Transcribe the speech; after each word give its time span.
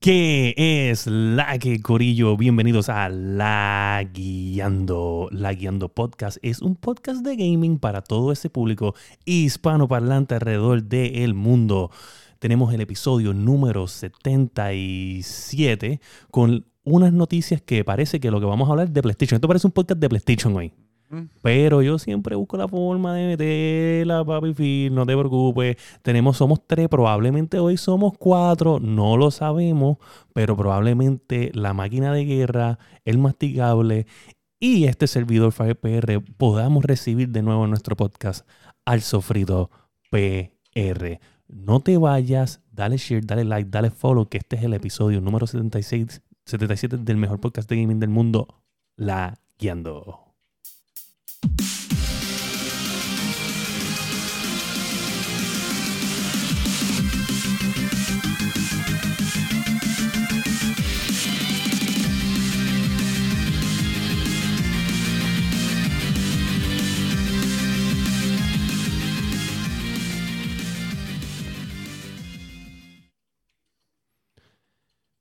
¿Qué 0.00 0.54
es 0.56 1.08
la 1.08 1.58
que 1.58 1.82
Corillo? 1.82 2.36
Bienvenidos 2.36 2.88
a 2.88 3.08
La 3.08 4.08
Guiando. 4.14 5.28
La 5.32 5.52
Guiando 5.52 5.88
Podcast 5.88 6.38
es 6.42 6.62
un 6.62 6.76
podcast 6.76 7.24
de 7.24 7.34
gaming 7.34 7.80
para 7.80 8.02
todo 8.02 8.30
ese 8.30 8.48
público 8.48 8.94
hispanoparlante 9.24 10.36
alrededor 10.36 10.84
del 10.84 11.34
mundo. 11.34 11.90
Tenemos 12.38 12.72
el 12.72 12.80
episodio 12.80 13.34
número 13.34 13.88
77 13.88 16.00
con 16.30 16.64
unas 16.84 17.12
noticias 17.12 17.60
que 17.60 17.82
parece 17.82 18.20
que 18.20 18.30
lo 18.30 18.38
que 18.38 18.46
vamos 18.46 18.68
a 18.68 18.70
hablar 18.70 18.86
es 18.86 18.94
de 18.94 19.02
PlayStation. 19.02 19.38
Esto 19.38 19.48
parece 19.48 19.66
un 19.66 19.72
podcast 19.72 20.00
de 20.00 20.08
PlayStation 20.08 20.54
hoy. 20.54 20.72
Pero 21.42 21.82
yo 21.82 21.98
siempre 21.98 22.36
busco 22.36 22.56
la 22.56 22.68
forma 22.68 23.14
de 23.14 23.26
meterla, 23.26 24.24
papi 24.24 24.52
Phil, 24.52 24.94
no 24.94 25.06
te 25.06 25.16
preocupes. 25.16 25.76
Tenemos, 26.02 26.36
somos 26.36 26.66
tres, 26.66 26.88
probablemente 26.88 27.58
hoy 27.58 27.76
somos 27.76 28.12
cuatro, 28.18 28.78
no 28.80 29.16
lo 29.16 29.30
sabemos, 29.30 29.96
pero 30.34 30.56
probablemente 30.56 31.50
la 31.54 31.72
máquina 31.72 32.12
de 32.12 32.24
guerra, 32.24 32.78
el 33.04 33.18
masticable 33.18 34.06
y 34.60 34.84
este 34.84 35.06
servidor 35.06 35.52
FirePR 35.52 36.22
podamos 36.36 36.84
recibir 36.84 37.28
de 37.28 37.42
nuevo 37.42 37.64
en 37.64 37.70
nuestro 37.70 37.96
podcast 37.96 38.46
al 38.84 39.02
sofrito 39.02 39.70
PR. 40.10 41.20
No 41.46 41.80
te 41.80 41.96
vayas, 41.96 42.60
dale 42.72 42.96
share, 42.96 43.24
dale 43.24 43.44
like, 43.44 43.70
dale 43.70 43.90
follow, 43.90 44.28
que 44.28 44.38
este 44.38 44.56
es 44.56 44.64
el 44.64 44.74
episodio 44.74 45.20
número 45.20 45.46
76, 45.46 46.22
77 46.44 46.98
del 46.98 47.16
mejor 47.16 47.40
podcast 47.40 47.68
de 47.70 47.80
gaming 47.80 48.00
del 48.00 48.10
mundo, 48.10 48.62
La 48.96 49.38
Guiando. 49.58 50.27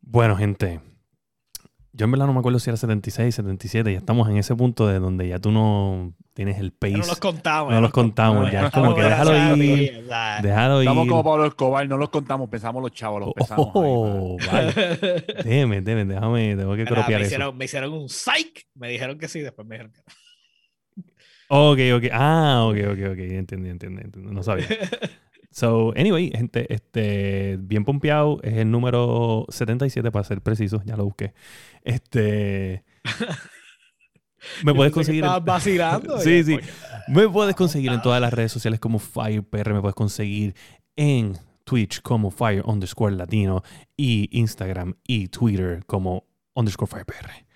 Bueno, 0.09 0.37
gente, 0.37 0.79
yo 1.91 2.05
en 2.05 2.11
verdad 2.11 2.27
no 2.27 2.33
me 2.33 2.39
acuerdo 2.39 2.59
si 2.59 2.69
era 2.69 2.77
76, 2.77 3.35
77. 3.35 3.91
Ya 3.91 3.97
estamos 3.97 4.29
en 4.29 4.37
ese 4.37 4.55
punto 4.55 4.87
de 4.87 4.99
donde 4.99 5.27
ya 5.27 5.37
tú 5.39 5.51
no 5.51 6.13
tienes 6.33 6.59
el 6.59 6.71
pace. 6.71 6.93
Ya 6.93 6.99
no 6.99 7.07
los 7.07 7.19
contamos. 7.19 7.73
No 7.73 7.81
los 7.81 7.91
contamos. 7.91 8.49
Ya 8.49 8.67
es 8.67 8.71
como 8.71 8.95
que 8.95 9.01
déjalo 9.01 9.35
ir. 9.57 10.05
Déjalo 10.41 10.81
ir. 10.81 10.87
Estamos 10.87 11.07
como 11.09 11.23
Pablo 11.25 11.45
Escobar, 11.45 11.89
no 11.89 11.97
los 11.97 12.09
contamos, 12.09 12.47
pensamos 12.49 12.81
los 12.81 12.93
chavos, 12.93 13.19
los 13.19 13.33
pensamos. 13.33 13.69
Oh, 13.73 14.37
vale. 14.49 14.71
déjeme, 15.43 15.81
déjeme, 15.81 16.05
déjame, 16.05 16.55
tengo 16.55 16.75
que 16.77 16.85
copiar 16.85 17.19
me 17.19 17.27
eso. 17.27 17.53
me 17.53 17.65
hicieron 17.65 17.91
un 17.91 18.07
psych, 18.07 18.65
me 18.75 18.87
dijeron 18.87 19.17
que 19.17 19.27
sí, 19.27 19.41
después 19.41 19.67
me 19.67 19.75
dijeron 19.75 19.91
que 19.91 20.01
no. 20.05 20.13
Ok, 21.49 21.79
ok. 21.95 22.03
Ah, 22.13 22.63
ok, 22.65 22.77
ok, 22.91 23.11
ok. 23.11 23.19
Entendí, 23.19 23.69
entendí, 23.69 24.03
entendí. 24.03 24.31
No 24.31 24.41
sabía. 24.41 24.67
So, 25.57 25.91
anyway, 25.97 26.29
gente, 26.29 26.71
este, 26.71 27.57
bien 27.59 27.83
pompeado, 27.83 28.39
es 28.43 28.57
el 28.57 28.69
número 28.69 29.47
77 29.49 30.11
para 30.11 30.23
ser 30.23 30.39
preciso, 30.43 30.83
ya 30.85 30.95
lo 30.95 31.05
busqué. 31.05 31.33
Este. 31.81 32.83
Me 34.63 34.75
puedes 34.75 34.93
conseguir. 34.93 35.23
Estabas 35.23 35.43
vacilando. 35.43 36.19
sí, 36.21 36.43
sí. 36.43 36.59
Me 37.07 37.27
puedes 37.27 37.55
conseguir 37.55 37.91
en 37.91 38.03
todas 38.03 38.21
las 38.21 38.31
redes 38.31 38.51
sociales 38.51 38.79
como 38.79 38.99
FirePR, 38.99 39.73
me 39.73 39.81
puedes 39.81 39.95
conseguir 39.95 40.53
en 40.95 41.35
Twitch 41.63 42.03
como 42.03 42.29
Fire 42.29 42.61
underscore 42.63 43.15
Latino 43.15 43.63
y 43.97 44.29
Instagram 44.39 44.93
y 45.07 45.29
Twitter 45.29 45.83
como 45.87 46.25
underscore 46.53 46.91
FirePR. 46.91 47.46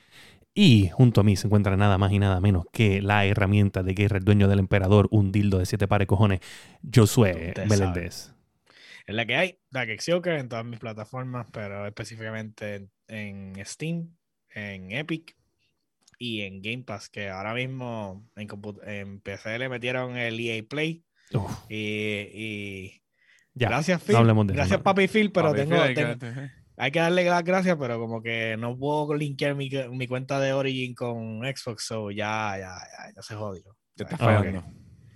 Y 0.54 0.90
junto 0.90 1.22
a 1.22 1.24
mí 1.24 1.36
se 1.38 1.48
encuentra 1.48 1.78
nada 1.78 1.98
más 1.98 2.12
y 2.12 2.20
nada 2.20 2.42
menos 2.42 2.66
que 2.74 3.02
la 3.02 3.26
herramienta 3.26 3.84
de 3.84 3.94
guerra, 3.94 4.18
el 4.18 4.26
dueño 4.26 4.48
del 4.50 4.60
emperador, 4.60 5.08
un 5.12 5.32
dildo 5.32 5.60
de 5.60 5.66
siete 5.66 5.88
pares 5.88 6.08
cojones, 6.08 6.42
Josué 6.94 7.54
Meléndez. 7.70 8.34
Es 9.08 9.16
la 9.16 9.26
que 9.26 9.36
hay, 9.36 9.60
la 9.72 9.86
que 9.86 9.98
Xioker 9.98 10.34
en 10.34 10.50
todas 10.50 10.66
mis 10.66 10.80
plataformas, 10.80 11.48
pero 11.52 11.88
específicamente 11.88 12.90
en, 13.08 13.54
Steam, 13.66 14.16
en 14.50 14.92
Epic 14.92 15.36
y 16.18 16.42
en 16.42 16.62
Game 16.62 16.84
Pass, 16.84 17.10
que 17.10 17.30
ahora 17.30 17.54
mismo 17.54 18.28
en, 18.36 18.48
en 18.86 19.22
PC 19.22 19.58
le 19.58 19.70
metieron 19.70 20.18
el 20.18 20.40
EA 20.40 20.64
Play. 20.64 21.04
Y, 21.70 23.02
gracias, 23.56 24.04
Phil. 24.04 24.18
gracias, 24.48 24.82
Papi 24.82 25.08
Phil, 25.08 25.32
pero 25.32 25.54
tengo, 25.54 25.78
hay 26.82 26.90
que 26.90 26.98
darle 26.98 27.24
las 27.26 27.44
gracias, 27.44 27.78
pero 27.80 28.00
como 28.00 28.24
que 28.24 28.58
no 28.58 28.76
puedo 28.76 29.14
linkear 29.14 29.54
mi, 29.54 29.70
mi 29.92 30.08
cuenta 30.08 30.40
de 30.40 30.52
Origin 30.52 30.96
con 30.96 31.42
Xbox, 31.42 31.86
so 31.86 32.10
ya, 32.10 32.58
ya, 32.58 32.76
ya, 32.76 33.14
ya 33.16 33.22
se 33.22 33.36
jodió. 33.36 33.78
está 33.96 34.18
fallando. 34.18 34.64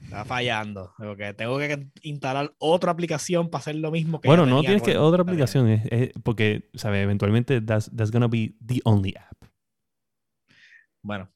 Está 0.03 0.26
fallando. 0.26 0.94
Porque 0.96 1.34
tengo 1.34 1.58
que 1.58 1.88
instalar 2.03 2.53
otra 2.59 2.92
aplicación 2.92 3.50
para 3.50 3.62
hacer 3.62 3.78
lo 3.78 3.90
mismo 3.90 4.22
que 4.22 4.28
Bueno, 4.28 4.46
no 4.46 4.62
tienes 4.62 4.84
que 4.84 4.96
otra 4.96 5.24
aplicación, 5.24 5.68
es, 5.70 6.12
porque, 6.22 6.70
¿sabes? 6.76 7.02
Eventualmente 7.02 7.59
that's, 7.62 7.90
that's 7.96 8.12
gonna 8.12 8.28
be 8.28 8.56
the 8.64 8.80
only 8.84 9.16
app. 9.18 9.50
Bueno, 11.02 11.32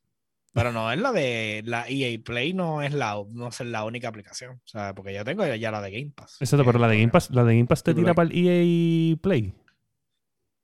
pero 0.53 0.71
no 0.71 0.91
es 0.91 0.99
la 0.99 1.11
de 1.11 1.63
la 1.65 1.85
EA 1.89 2.19
Play, 2.23 2.53
no 2.53 2.83
es 2.83 2.93
la, 2.93 3.19
no 3.31 3.47
es 3.47 3.59
la 3.61 3.83
única 3.83 4.09
aplicación. 4.09 4.57
O 4.57 4.67
sea, 4.67 4.93
porque 4.93 5.11
yo 5.11 5.25
tengo 5.25 5.43
ya 5.55 5.71
la 5.71 5.81
de 5.81 5.89
Game 5.89 6.13
Pass. 6.15 6.37
Exacto, 6.39 6.63
pero 6.65 6.77
la 6.77 6.87
de 6.87 6.99
Game 6.99 7.11
Pass, 7.11 7.31
la 7.31 7.43
de 7.43 7.55
Game 7.55 7.67
Pass 7.67 7.81
te 7.81 7.95
tira 7.95 8.13
para 8.13 8.29
el 8.29 8.47
EA 8.47 9.17
Play. 9.17 9.55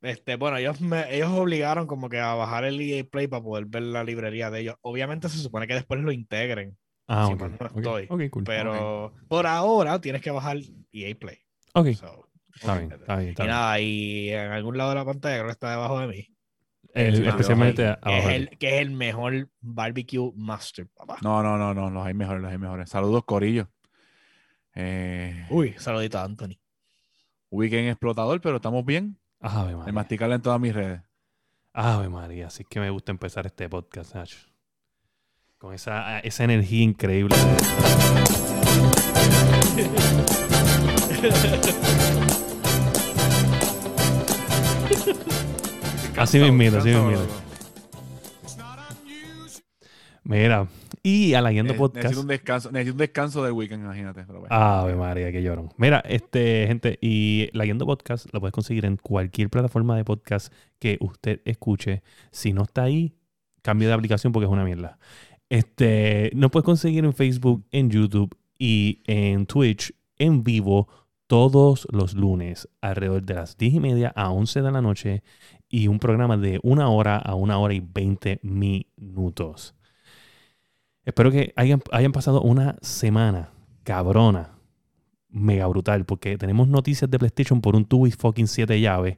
Este, 0.05 0.35
bueno, 0.35 0.57
ellos, 0.57 0.81
me, 0.81 1.15
ellos 1.15 1.31
obligaron 1.31 1.87
como 1.87 2.09
que 2.09 2.19
a 2.19 2.35
bajar 2.35 2.63
el 2.63 2.79
EA 2.79 3.03
Play 3.03 3.27
para 3.27 3.41
poder 3.41 3.65
ver 3.65 3.81
la 3.81 4.03
librería 4.03 4.51
de 4.51 4.61
ellos. 4.61 4.75
Obviamente 4.81 5.29
se 5.29 5.39
supone 5.39 5.65
que 5.65 5.73
después 5.73 5.99
lo 5.99 6.11
integren. 6.11 6.77
Ah, 7.07 7.27
ok. 7.27 7.41
no 7.41 7.97
estoy. 8.05 8.29
Pero 8.45 9.13
por 9.27 9.47
ahora 9.47 9.99
tienes 9.99 10.21
que 10.21 10.29
bajar 10.29 10.57
EA 10.91 11.15
Play. 11.15 11.39
Ok. 11.73 11.87
está, 11.87 12.77
bien, 12.77 12.91
está 12.91 13.15
bien, 13.17 13.35
y 13.37 13.43
nada, 13.43 13.79
y 13.79 14.29
en 14.29 14.51
algún 14.51 14.77
lado 14.77 14.91
de 14.91 14.95
la 14.95 15.05
pantalla 15.05 15.37
creo 15.37 15.47
que 15.47 15.51
está 15.53 15.71
debajo 15.71 15.99
de 15.99 16.07
mí. 16.07 16.27
especialmente 16.93 17.87
abajo. 17.87 18.03
Que 18.03 18.17
es, 18.19 18.25
el, 18.27 18.49
que 18.59 18.75
es 18.75 18.81
el 18.81 18.91
mejor 18.91 19.49
barbecue 19.59 20.31
master, 20.35 20.87
papá. 20.95 21.17
No, 21.23 21.41
no, 21.41 21.57
no, 21.57 21.73
no, 21.73 21.89
los 21.89 22.05
hay 22.05 22.13
mejores, 22.13 22.43
los 22.43 22.51
hay 22.51 22.59
mejores. 22.59 22.91
Saludos, 22.91 23.23
Corillo. 23.25 23.69
Eh... 24.75 25.47
Uy, 25.49 25.73
saludito 25.79 26.19
a 26.19 26.25
Anthony. 26.25 26.59
Weekend 27.49 27.89
explotador, 27.89 28.39
pero 28.39 28.57
estamos 28.57 28.85
bien. 28.85 29.17
Ave 29.45 29.73
María. 29.73 29.85
De 29.85 29.91
masticarla 29.91 30.35
en 30.35 30.41
todas 30.41 30.59
mis 30.59 30.73
redes. 30.73 31.01
Ave 31.73 32.09
María, 32.09 32.47
así 32.47 32.63
que 32.63 32.79
me 32.79 32.89
gusta 32.89 33.11
empezar 33.11 33.45
este 33.45 33.69
podcast, 33.69 34.15
Nacho. 34.15 34.37
Con 35.59 35.73
esa, 35.73 36.19
esa 36.19 36.43
energía 36.43 36.83
increíble. 36.83 37.35
así 46.17 46.39
mismo, 46.39 46.77
así 46.77 46.89
mismo. 46.89 47.44
Mira, 50.25 50.67
y 51.03 51.35
a 51.35 51.41
la 51.41 51.51
Guiando 51.51 51.75
Podcast. 51.75 51.97
Necesito 51.97 52.21
un 52.21 52.27
descanso, 52.27 52.71
necesito 52.71 52.93
un 52.93 52.97
descanso 52.97 53.43
del 53.43 53.53
weekend, 53.53 53.83
imagínate. 53.83 54.23
Pero 54.25 54.43
Ave 54.49 54.95
María, 54.95 55.31
que 55.31 55.43
llorón. 55.43 55.69
Mira, 55.77 55.99
este, 55.99 56.65
gente, 56.67 56.97
y 56.99 57.49
la 57.53 57.63
Guiando 57.63 57.85
Podcast 57.85 58.33
lo 58.33 58.39
puedes 58.39 58.51
conseguir 58.51 58.85
en 58.85 58.97
cualquier 58.97 59.51
plataforma 59.51 59.95
de 59.95 60.03
podcast 60.03 60.51
que 60.79 60.97
usted 60.99 61.41
escuche. 61.45 62.01
Si 62.31 62.53
no 62.53 62.63
está 62.63 62.83
ahí, 62.83 63.13
cambie 63.61 63.87
de 63.87 63.93
aplicación 63.93 64.33
porque 64.33 64.47
es 64.47 64.51
una 64.51 64.65
mierda. 64.65 64.97
Este, 65.47 66.31
no 66.33 66.49
puedes 66.49 66.65
conseguir 66.65 67.05
en 67.05 67.13
Facebook, 67.13 67.63
en 67.71 67.91
YouTube 67.91 68.35
y 68.57 69.03
en 69.05 69.45
Twitch 69.45 69.93
en 70.17 70.43
vivo 70.43 70.87
todos 71.27 71.87
los 71.91 72.15
lunes 72.15 72.67
alrededor 72.81 73.21
de 73.21 73.35
las 73.35 73.57
10 73.57 73.75
y 73.75 73.79
media 73.79 74.11
a 74.15 74.31
11 74.31 74.63
de 74.63 74.71
la 74.71 74.81
noche 74.81 75.21
y 75.69 75.87
un 75.87 75.99
programa 75.99 76.35
de 76.35 76.59
una 76.63 76.89
hora 76.89 77.17
a 77.17 77.35
una 77.35 77.59
hora 77.59 77.75
y 77.75 77.79
20 77.79 78.39
minutos. 78.41 79.75
Espero 81.05 81.31
que 81.31 81.53
hayan, 81.55 81.81
hayan 81.91 82.11
pasado 82.11 82.41
una 82.41 82.77
semana 82.81 83.51
cabrona, 83.83 84.57
mega 85.29 85.67
brutal, 85.67 86.05
porque 86.05 86.37
tenemos 86.37 86.67
noticias 86.67 87.09
de 87.09 87.19
PlayStation 87.19 87.61
por 87.61 87.75
un 87.75 87.85
tubo 87.85 88.07
y 88.07 88.11
fucking 88.11 88.47
7 88.47 88.81
llaves. 88.81 89.17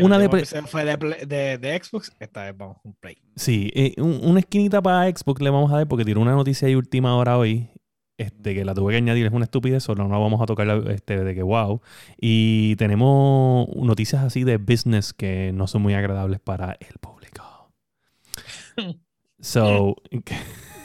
una 0.00 0.18
de, 0.18 0.28
fue 0.66 0.84
de, 0.84 1.58
de, 1.58 1.82
Xbox, 1.82 2.12
esta 2.20 2.44
vez 2.44 2.56
vamos 2.56 2.76
un 2.84 2.94
Play. 2.94 3.16
Sí, 3.34 3.70
eh, 3.74 3.94
una 4.00 4.40
esquinita 4.40 4.82
para 4.82 5.10
Xbox 5.10 5.40
le 5.40 5.48
vamos 5.50 5.72
a 5.72 5.76
dar 5.76 5.88
porque 5.88 6.04
tiene 6.04 6.20
una 6.20 6.32
noticia 6.32 6.68
de 6.68 6.76
última 6.76 7.16
hora 7.16 7.38
hoy. 7.38 7.70
Este, 8.18 8.52
que 8.52 8.64
la 8.64 8.74
tuve 8.74 8.90
que 8.90 8.96
añadir, 8.96 9.26
es 9.26 9.32
una 9.32 9.44
estupidez, 9.44 9.84
solo 9.84 10.02
no 10.02 10.10
la 10.10 10.18
vamos 10.18 10.42
a 10.42 10.46
tocar 10.46 10.68
este, 10.90 11.22
de 11.22 11.34
que 11.36 11.42
wow. 11.42 11.80
Y 12.20 12.74
tenemos 12.74 13.68
noticias 13.76 14.24
así 14.24 14.42
de 14.42 14.56
business 14.56 15.12
que 15.12 15.52
no 15.54 15.68
son 15.68 15.82
muy 15.82 15.94
agradables 15.94 16.40
para 16.40 16.76
el 16.80 16.98
público. 17.00 17.70
so, 19.40 19.94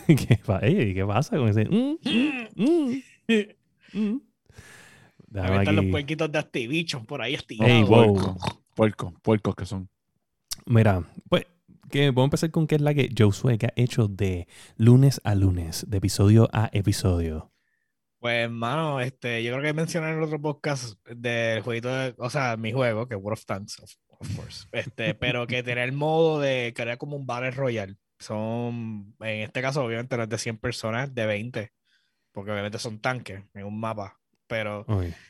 ¿Qué, 0.07 0.93
¿Qué, 0.93 1.05
pasa 1.05 1.37
con 1.37 1.47
ese? 1.47 1.65
Mm, 1.65 1.97
mm, 2.03 2.47
mm, 2.55 3.01
mm. 3.93 4.21
los 5.73 5.85
puerquitos 5.85 6.31
de 6.31 6.39
Activision 6.39 7.05
por 7.05 7.21
ahí 7.21 7.35
activados. 7.35 7.71
Hey, 7.71 7.83
wow. 7.83 8.37
Puercos, 8.75 9.13
puercos 9.21 9.55
que 9.55 9.65
son. 9.65 9.89
Mira, 10.65 11.03
pues, 11.29 11.45
que 11.89 12.09
vamos 12.09 12.23
a 12.23 12.25
empezar 12.25 12.51
con 12.51 12.67
qué 12.67 12.75
es 12.75 12.81
la 12.81 12.93
que 12.93 13.09
Josué 13.17 13.57
que 13.57 13.67
ha 13.67 13.73
hecho 13.75 14.07
de 14.07 14.47
lunes 14.77 15.21
a 15.23 15.35
lunes, 15.35 15.85
de 15.89 15.97
episodio 15.97 16.49
a 16.51 16.69
episodio. 16.73 17.51
Pues, 18.19 18.45
hermano, 18.45 19.01
este, 19.01 19.43
yo 19.43 19.51
creo 19.51 19.63
que 19.63 19.73
mencioné 19.73 20.09
en 20.09 20.17
el 20.17 20.23
otro 20.23 20.41
podcast 20.41 20.97
del 21.07 21.61
jueguito, 21.61 21.93
de, 21.93 22.15
o 22.17 22.29
sea, 22.29 22.55
mi 22.57 22.71
juego, 22.71 23.07
que 23.07 23.15
es 23.15 23.21
World 23.21 23.37
of 23.37 23.45
Tanks, 23.45 23.79
of, 23.79 23.91
of 24.07 24.35
course, 24.35 24.67
este, 24.71 25.13
pero 25.13 25.45
que 25.45 25.61
tiene 25.61 25.83
el 25.83 25.91
modo 25.91 26.39
de 26.39 26.73
crear 26.75 26.97
como 26.97 27.17
un 27.17 27.25
Battle 27.25 27.51
Royale. 27.51 27.97
Son, 28.23 29.15
en 29.19 29.41
este 29.41 29.61
caso, 29.61 29.83
obviamente 29.83 30.17
no 30.17 30.23
es 30.23 30.29
de 30.29 30.37
100 30.37 30.57
personas, 30.57 31.13
de 31.13 31.25
20, 31.25 31.71
porque 32.31 32.51
obviamente 32.51 32.79
son 32.79 32.99
tanques 32.99 33.43
en 33.53 33.65
un 33.65 33.79
mapa, 33.79 34.17
pero 34.47 34.85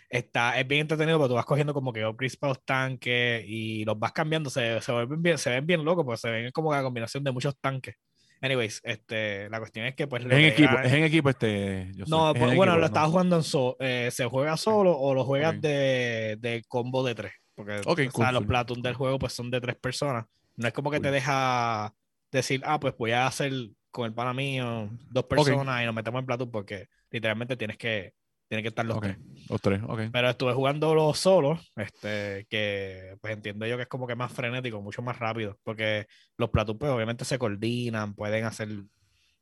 está, 0.09 0.59
es 0.59 0.67
bien 0.67 0.81
entretenido 0.81 1.17
porque 1.17 1.31
tú 1.31 1.35
vas 1.35 1.45
cogiendo 1.45 1.73
como 1.73 1.91
que 1.91 2.05
upgrades 2.05 2.37
para 2.37 2.51
los 2.51 2.63
tanques 2.63 3.43
y 3.47 3.83
los 3.85 3.97
vas 3.97 4.11
cambiando, 4.11 4.49
se, 4.49 4.79
se, 4.81 4.91
vuelven 4.91 5.21
bien, 5.21 5.37
se 5.37 5.49
ven 5.49 5.65
bien 5.65 5.83
locos, 5.83 6.05
porque 6.05 6.19
se 6.19 6.29
ven 6.29 6.51
como 6.51 6.73
la 6.73 6.83
combinación 6.83 7.23
de 7.23 7.31
muchos 7.31 7.57
tanques. 7.59 7.95
Anyways, 8.41 8.81
este, 8.83 9.49
la 9.49 9.59
cuestión 9.59 9.85
es 9.85 9.95
que 9.95 10.05
pues... 10.05 10.25
Es 10.25 10.31
en 10.31 10.39
equipo, 10.39 10.77
es 10.79 10.91
en 10.91 11.03
equipo 11.05 11.29
este. 11.29 11.91
yo 11.95 12.03
no, 12.07 12.33
pues, 12.33 12.55
bueno, 12.55 12.73
equipo, 12.73 12.75
lo 12.75 12.79
¿no? 12.79 12.85
estás 12.85 13.07
jugando 13.07 13.35
en 13.37 13.43
solo. 13.43 13.77
se 13.79 14.25
juega 14.29 14.57
solo 14.57 14.97
o 14.97 15.13
lo 15.13 15.23
juegas 15.23 15.61
de, 15.61 16.37
de 16.39 16.61
combo 16.67 17.03
de 17.03 17.15
tres. 17.15 17.33
Porque 17.55 17.79
Ok, 17.85 17.87
o 17.87 17.95
sea, 17.95 18.11
cool, 18.11 18.33
los 18.33 18.45
platoon 18.45 18.81
del 18.81 18.95
juego 18.95 19.19
pues 19.19 19.33
son 19.33 19.49
de 19.49 19.61
tres 19.61 19.75
personas. 19.75 20.25
No 20.55 20.67
es 20.67 20.73
como 20.73 20.91
que 20.91 20.99
te 20.99 21.11
deja 21.11 21.93
decir, 22.37 22.61
ah, 22.65 22.79
pues 22.79 22.95
voy 22.97 23.11
a 23.11 23.27
hacer 23.27 23.51
con 23.91 24.05
el 24.05 24.13
pana 24.13 24.33
mío 24.33 24.89
dos 25.11 25.25
personas 25.25 25.81
y 25.81 25.85
nos 25.85 25.93
metemos 25.95 26.19
en 26.19 26.25
platoon 26.25 26.51
porque 26.51 26.87
literalmente 27.11 27.55
tienes 27.55 27.77
que, 27.77 28.13
tienes 28.47 28.63
que 28.63 28.69
estar 28.69 28.85
los 28.85 28.97
Ok, 28.97 29.03
tres. 29.03 29.17
los 29.49 29.61
tres, 29.61 29.81
ok. 29.87 30.01
Pero 30.11 30.29
estuve 30.29 30.53
jugando 30.53 30.95
los 30.95 31.17
solos, 31.19 31.71
este, 31.75 32.45
que 32.49 33.15
pues 33.21 33.33
entiendo 33.33 33.65
yo 33.67 33.77
que 33.77 33.83
es 33.83 33.89
como 33.89 34.07
que 34.07 34.15
más 34.15 34.31
frenético, 34.31 34.81
mucho 34.81 35.01
más 35.01 35.19
rápido, 35.19 35.57
porque 35.63 36.07
los 36.37 36.49
platoon 36.49 36.77
pues 36.79 36.91
obviamente 36.91 37.23
se 37.25 37.37
coordinan, 37.37 38.15
pueden 38.15 38.45
hacer 38.45 38.69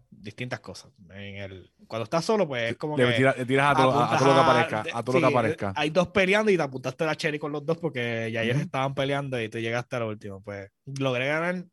distintas 0.09 0.59
cosas. 0.59 0.91
En 1.11 1.37
el, 1.37 1.71
cuando 1.87 2.03
estás 2.03 2.25
solo, 2.25 2.45
pues 2.47 2.71
es 2.71 2.77
como 2.77 2.97
Le 2.97 3.05
que 3.07 3.13
tiras, 3.13 3.37
le 3.37 3.45
tiras 3.45 3.71
a, 3.71 3.75
todo, 3.81 3.91
a- 3.93 4.13
a 4.13 4.17
todo 4.17 4.27
lo 4.27 4.33
que 4.33 4.39
aparezca. 4.41 4.85
A 4.93 5.03
todo 5.03 5.15
lo 5.15 5.21
que 5.21 5.27
aparezca. 5.33 5.73
Hay 5.75 5.89
dos 5.89 6.09
peleando 6.09 6.51
y 6.51 6.57
te 6.57 6.63
apuntaste 6.63 7.05
la 7.05 7.15
cherry 7.15 7.39
con 7.39 7.51
los 7.53 7.65
dos 7.65 7.77
porque 7.77 8.29
ya 8.31 8.43
ellos 8.43 8.55
Ujú. 8.57 8.65
estaban 8.65 8.93
peleando 8.93 9.41
y 9.41 9.47
tú 9.47 9.59
llegaste 9.59 9.95
a 9.95 9.99
lo 9.99 10.09
último. 10.09 10.41
Pues 10.43 10.69
logré 10.99 11.27
ganar 11.27 11.63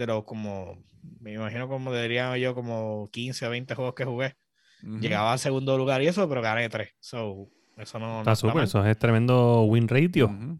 de 0.00 0.06
los 0.06 0.24
como, 0.24 0.82
me 1.20 1.34
imagino 1.34 1.68
como 1.68 1.94
diría 1.94 2.36
yo, 2.38 2.54
como 2.54 3.08
15 3.12 3.46
o 3.46 3.50
20 3.50 3.74
juegos 3.74 3.94
que 3.94 4.04
jugué. 4.04 4.36
Ujú. 4.82 4.98
Llegaba 5.00 5.32
al 5.32 5.38
segundo 5.38 5.76
lugar 5.76 6.02
y 6.02 6.06
eso, 6.06 6.28
pero 6.28 6.40
gané 6.40 6.68
tres. 6.68 6.94
So, 7.00 7.48
eso 7.76 7.98
no, 7.98 8.06
no 8.06 8.18
Está 8.20 8.32
está 8.32 8.48
súper, 8.48 8.64
eso 8.64 8.84
es 8.84 8.98
tremendo 8.98 9.62
win 9.64 9.88
ratio. 9.88 10.26
Ujú. 10.26 10.58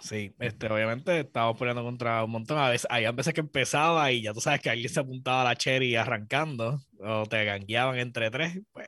Sí, 0.00 0.34
este, 0.38 0.70
obviamente 0.70 1.20
estábamos 1.20 1.58
peleando 1.58 1.82
contra 1.82 2.22
un 2.24 2.30
montón. 2.30 2.58
A 2.58 2.68
veces, 2.68 2.86
hay 2.90 3.10
veces 3.12 3.32
que 3.32 3.40
empezaba 3.40 4.12
y 4.12 4.22
ya 4.22 4.34
tú 4.34 4.40
sabes 4.40 4.60
que 4.60 4.68
alguien 4.68 4.90
se 4.90 5.00
apuntaba 5.00 5.40
a 5.40 5.44
la 5.44 5.56
cherry 5.56 5.96
arrancando 5.96 6.78
o 7.00 7.24
te 7.24 7.42
gangueaban 7.46 7.98
entre 7.98 8.30
tres. 8.30 8.60
Pues. 8.72 8.86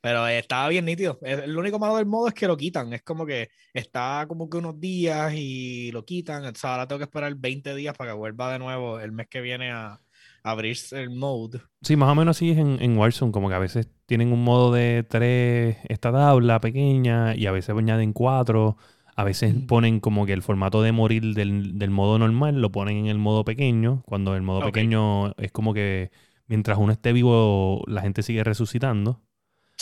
Pero 0.00 0.26
eh, 0.28 0.38
estaba 0.38 0.68
bien 0.68 0.84
nítido. 0.84 1.18
El 1.22 1.40
el 1.40 1.56
único 1.56 1.78
malo 1.78 1.96
del 1.96 2.06
modo 2.06 2.28
es 2.28 2.34
que 2.34 2.46
lo 2.46 2.56
quitan. 2.56 2.92
Es 2.92 3.02
como 3.02 3.26
que 3.26 3.50
está 3.72 4.24
como 4.28 4.48
que 4.48 4.58
unos 4.58 4.78
días 4.80 5.32
y 5.34 5.90
lo 5.92 6.04
quitan. 6.04 6.44
O 6.44 6.54
sea, 6.54 6.72
ahora 6.72 6.86
tengo 6.88 6.98
que 6.98 7.04
esperar 7.04 7.34
20 7.34 7.74
días 7.74 7.96
para 7.96 8.12
que 8.12 8.16
vuelva 8.16 8.52
de 8.52 8.58
nuevo 8.58 9.00
el 9.00 9.12
mes 9.12 9.28
que 9.28 9.40
viene 9.40 9.70
a, 9.70 10.00
a 10.42 10.50
abrirse 10.50 11.00
el 11.02 11.10
mode. 11.10 11.60
Sí, 11.82 11.96
más 11.96 12.10
o 12.10 12.14
menos 12.14 12.36
así 12.36 12.50
es 12.50 12.58
en, 12.58 12.80
en 12.80 12.96
Warzone, 12.96 13.32
como 13.32 13.48
que 13.48 13.54
a 13.54 13.58
veces 13.58 13.88
tienen 14.06 14.32
un 14.32 14.44
modo 14.44 14.72
de 14.72 15.04
tres, 15.08 15.76
esta 15.88 16.12
tabla 16.12 16.60
pequeña, 16.60 17.34
y 17.34 17.46
a 17.46 17.52
veces 17.52 17.74
añaden 17.76 18.12
cuatro. 18.12 18.76
A 19.14 19.24
veces 19.24 19.54
ponen 19.68 20.00
como 20.00 20.24
que 20.24 20.32
el 20.32 20.42
formato 20.42 20.80
de 20.80 20.90
morir 20.92 21.34
del, 21.34 21.78
del 21.78 21.90
modo 21.90 22.18
normal 22.18 22.62
lo 22.62 22.72
ponen 22.72 22.96
en 22.96 23.06
el 23.08 23.18
modo 23.18 23.44
pequeño, 23.44 24.02
cuando 24.06 24.34
el 24.34 24.42
modo 24.42 24.62
pequeño 24.62 25.32
es 25.36 25.52
como 25.52 25.74
que 25.74 26.10
mientras 26.46 26.78
uno 26.78 26.92
esté 26.92 27.12
vivo, 27.12 27.84
la 27.86 28.00
gente 28.00 28.22
sigue 28.22 28.42
resucitando. 28.42 29.20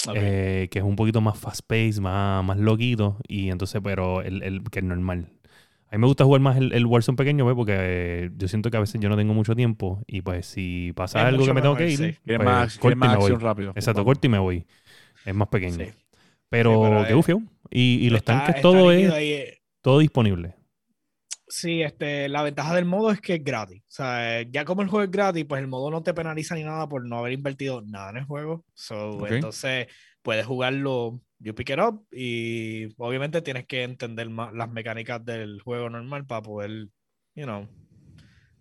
Ok. 0.09 0.15
eh, 0.17 0.69
que 0.71 0.79
es 0.79 0.85
un 0.85 0.97
poquito 0.97 1.21
más 1.21 1.39
fast 1.39 1.61
paced, 1.67 2.01
más, 2.01 2.45
más 2.45 2.59
loquito, 2.59 3.19
y 3.29 3.51
entonces, 3.51 3.81
pero 3.83 4.23
el, 4.23 4.43
el 4.43 4.63
que 4.71 4.79
es 4.81 4.85
normal. 4.85 5.29
A 5.93 5.97
mí 5.97 6.01
me 6.01 6.07
gusta 6.07 6.25
jugar 6.25 6.41
más 6.41 6.57
el, 6.57 6.73
el 6.73 6.87
Warzone 6.87 7.17
pequeño, 7.17 7.45
pues, 7.45 7.57
porque 7.57 7.75
eh, 7.77 8.31
yo 8.37 8.47
siento 8.49 8.71
que 8.71 8.77
a 8.77 8.81
veces 8.81 9.01
yo 9.01 9.09
no 9.09 9.17
tengo 9.17 9.35
mucho 9.35 9.57
tiempo, 9.57 10.03
y 10.07 10.23
pues 10.23 10.47
si 10.47 10.93
pasa 10.95 11.21
Es 11.21 11.25
algo 11.27 11.45
que 11.45 11.53
me 11.53 11.61
tengo 11.63 11.75
mejor, 11.75 11.87
que 11.89 11.93
ir, 11.93 12.15
sí. 12.15 12.19
Pues, 12.25 12.39
más, 12.39 12.79
corto 12.79 12.81
quieres 12.81 12.97
y 12.97 12.99
más 13.01 13.11
me 13.11 13.17
voy. 13.19 13.31
rápido. 13.43 13.71
Exacto, 13.75 14.05
corto 14.05 14.27
y 14.27 14.31
me 14.31 14.39
voy. 14.39 14.67
Es 15.25 15.35
más 15.35 15.49
pequeño. 15.49 15.85
Sí. 15.85 15.91
Pero, 16.49 16.73
Sí, 16.75 16.79
pero 16.91 17.07
qué 17.07 17.15
bufio. 17.15 17.43
Y, 17.71 17.99
y 18.07 18.11
los 18.11 18.19
Está- 18.19 18.45
tanques, 18.45 18.63
todo 18.63 18.91
es 18.93 19.11
ahí, 19.13 19.33
eh. 19.33 19.59
todo 19.83 19.99
disponible. 19.99 20.55
Sí, 21.51 21.83
este, 21.83 22.29
la 22.29 22.45
ventaja 22.45 22.77
del 22.77 22.85
modo 22.85 23.11
es 23.11 23.21
que 23.21 23.35
es 23.35 23.45
gratis. 23.45 23.83
O 23.83 23.91
sea, 23.91 24.43
ya 24.43 24.65
como 24.65 24.83
el 24.83 24.89
juego 24.89 25.03
es 25.03 25.11
gratis, 25.11 25.45
pues 25.47 25.61
el 25.61 25.67
modo 25.67 25.91
no 25.91 26.01
te 26.01 26.15
penaliza 26.15 26.55
ni 26.55 26.63
nada 26.63 26.89
por 26.89 27.05
no 27.05 27.19
haber 27.19 27.33
invertido 27.33 27.83
nada 27.83 28.11
en 28.11 28.19
el 28.19 28.25
juego. 28.25 28.65
So, 28.73 29.11
Ok. 29.11 29.33
Entonces, 29.33 29.89
puedes 30.23 30.47
jugarlo, 30.47 31.21
you 31.41 31.53
pick 31.53 31.71
it 31.71 31.81
up, 31.81 32.07
y 32.13 32.95
obviamente 32.99 33.43
tienes 33.43 33.67
que 33.67 33.83
entender 33.83 34.31
más 34.31 34.55
las 34.55 34.71
mecánicas 34.71 35.25
del 35.25 35.61
juego 35.61 35.91
normal 35.91 36.25
para 36.25 36.43
poder, 36.43 36.71
you 37.35 37.45
know, 37.45 37.69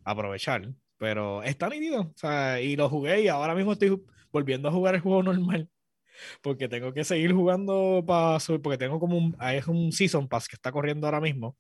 aprovechar. 0.04 0.74
Pero 0.98 1.44
está 1.44 1.70
nítido. 1.70 2.02
O 2.02 2.14
sea, 2.16 2.60
y 2.60 2.76
lo 2.76 2.90
jugué 2.90 3.22
y 3.22 3.28
ahora 3.28 3.54
mismo 3.54 3.74
estoy 3.74 4.02
volviendo 4.32 4.68
a 4.68 4.72
jugar 4.72 4.96
el 4.96 5.02
juego 5.02 5.22
normal. 5.22 5.70
Porque 6.42 6.68
tengo 6.68 6.92
que 6.92 7.04
seguir 7.04 7.34
jugando 7.34 8.04
para 8.06 8.40
subir, 8.40 8.62
porque 8.62 8.78
tengo 8.78 9.00
como 9.00 9.18
un, 9.18 9.36
hay 9.40 9.62
un 9.68 9.92
Season 9.94 10.28
Pass 10.28 10.50
que 10.50 10.58
está 10.58 10.70
corriendo 10.70 11.08
ahora 11.08 11.22
mismo 11.22 11.56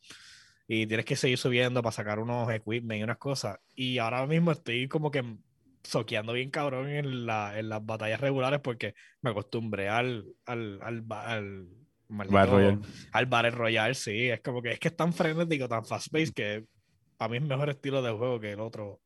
y 0.72 0.86
tienes 0.86 1.06
que 1.06 1.16
seguir 1.16 1.40
subiendo 1.40 1.82
para 1.82 1.92
sacar 1.92 2.20
unos 2.20 2.48
equipment 2.52 3.00
y 3.00 3.04
unas 3.04 3.18
cosas. 3.18 3.58
Y 3.76 3.98
ahora 3.98 4.28
mismo 4.28 4.52
estoy 4.52 4.88
como 4.88 5.10
que 5.10 5.24
soqueando 5.84 6.34
bien 6.34 6.52
cabrón 6.52 6.90
en, 6.90 7.26
la, 7.26 7.58
en 7.58 7.70
las 7.70 7.84
batallas 7.84 8.22
regulares 8.22 8.60
porque 8.60 8.94
me 9.22 9.32
acostumbré 9.32 9.90
al, 9.90 10.26
al, 10.46 10.80
al, 10.84 11.04
al, 11.12 11.68
maldito- 12.08 12.34
Battle 12.34 12.52
Royale. 12.52 12.78
al 13.14 13.26
Battle 13.26 13.52
Royale, 13.52 13.94
sí. 13.96 14.30
Es 14.30 14.42
como 14.42 14.62
que 14.62 14.74
es 14.74 14.80
que 14.80 14.90
es 14.90 14.96
tan 14.96 15.12
frenético, 15.12 15.68
tan 15.68 15.84
fast 15.86 16.12
paced 16.12 16.34
que 16.36 16.66
para 17.18 17.30
mí 17.32 17.38
es 17.38 17.44
mejor 17.44 17.70
estilo 17.72 18.04
de 18.04 18.12
juego 18.12 18.40
que 18.40 18.52
el 18.52 18.60
otro, 18.60 19.02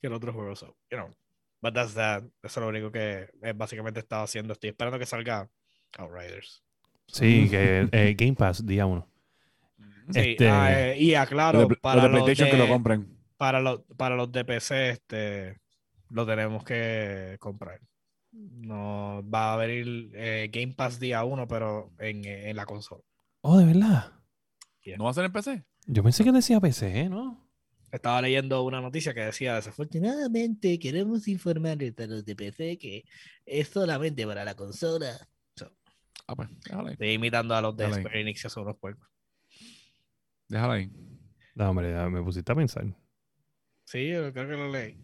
que 0.00 0.06
el 0.06 0.12
otro 0.12 0.32
juego. 0.32 0.54
So, 0.54 0.76
you 0.88 0.98
know, 0.98 1.10
but 1.60 1.74
that's 1.74 1.94
that. 1.94 2.22
Eso 2.44 2.60
es 2.60 2.64
lo 2.64 2.68
único 2.68 2.92
que 2.92 3.28
eh, 3.42 3.52
básicamente 3.56 3.98
he 3.98 4.02
estado 4.04 4.22
haciendo. 4.22 4.52
Estoy 4.52 4.70
esperando 4.70 5.00
que 5.00 5.06
salga 5.06 5.48
Outriders. 5.98 6.62
Sí, 7.08 7.48
que 7.50 7.88
eh, 7.90 8.14
Game 8.16 8.34
Pass, 8.34 8.64
día 8.64 8.86
uno. 8.86 9.08
Sí, 10.10 10.20
Este- 10.20 10.48
ah, 10.48 10.92
eh, 10.92 10.98
y 10.98 11.14
aclaro, 11.14 11.66
de, 11.66 11.76
para 11.76 12.02
los 12.02 12.04
de 12.04 12.08
los 12.18 12.22
PlayStation 12.24 12.50
que 12.50 12.56
lo 12.66 12.68
compren. 12.68 13.18
para 13.36 13.60
los, 13.60 13.80
para 13.96 14.16
los 14.16 14.30
de 14.32 14.44
PC, 14.44 14.90
este, 14.90 15.60
lo 16.10 16.26
tenemos 16.26 16.64
que 16.64 17.36
comprar. 17.40 17.80
No 18.32 19.22
va 19.28 19.54
a 19.54 19.56
venir 19.58 20.10
eh, 20.14 20.48
Game 20.52 20.74
Pass 20.74 20.98
día 20.98 21.22
uno, 21.24 21.46
pero 21.46 21.92
en, 21.98 22.24
en 22.24 22.56
la 22.56 22.64
consola. 22.66 23.02
Oh, 23.42 23.58
de 23.58 23.66
verdad. 23.66 24.12
¿No 24.96 25.04
va 25.04 25.10
a 25.10 25.14
ser 25.14 25.24
en 25.26 25.32
PC? 25.32 25.62
Yo 25.86 26.02
pensé 26.02 26.24
que 26.24 26.32
decía 26.32 26.60
PC, 26.60 27.00
¿eh? 27.02 27.08
¿no? 27.08 27.46
Estaba 27.90 28.22
leyendo 28.22 28.62
una 28.62 28.80
noticia 28.80 29.12
que 29.12 29.20
decía, 29.20 29.56
desafortunadamente 29.56 30.78
queremos 30.78 31.28
informarles 31.28 31.92
a 31.98 32.06
los 32.06 32.24
de 32.24 32.34
PC 32.34 32.78
que 32.78 33.04
es 33.44 33.68
solamente 33.68 34.26
para 34.26 34.44
la 34.44 34.54
consola. 34.54 35.28
Ah, 36.26 36.34
pues. 36.36 36.48
Estoy 36.92 37.10
imitando 37.12 37.54
a 37.54 37.60
los 37.60 37.76
de 37.76 37.84
Dale. 37.84 37.96
Square 37.96 38.20
Enix, 38.20 38.42
que 38.42 38.48
son 38.48 38.62
unos 38.62 38.76
puercos. 38.78 39.06
Déjala 40.52 40.74
ahí. 40.74 40.90
No, 41.54 41.70
hombre, 41.70 41.90
ya 41.92 42.10
me 42.10 42.22
pusiste 42.22 42.52
a 42.52 42.54
pensar. 42.54 42.84
Sí, 43.84 44.10
yo 44.10 44.30
creo 44.34 44.48
que 44.48 44.56
lo 44.56 44.70
leí. 44.70 44.98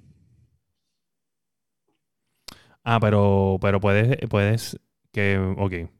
Ah, 2.84 2.98
pero, 3.00 3.56
pero 3.58 3.80
puedes, 3.80 4.18
puedes 4.28 4.78
que, 5.10 5.38
ok. 5.38 5.90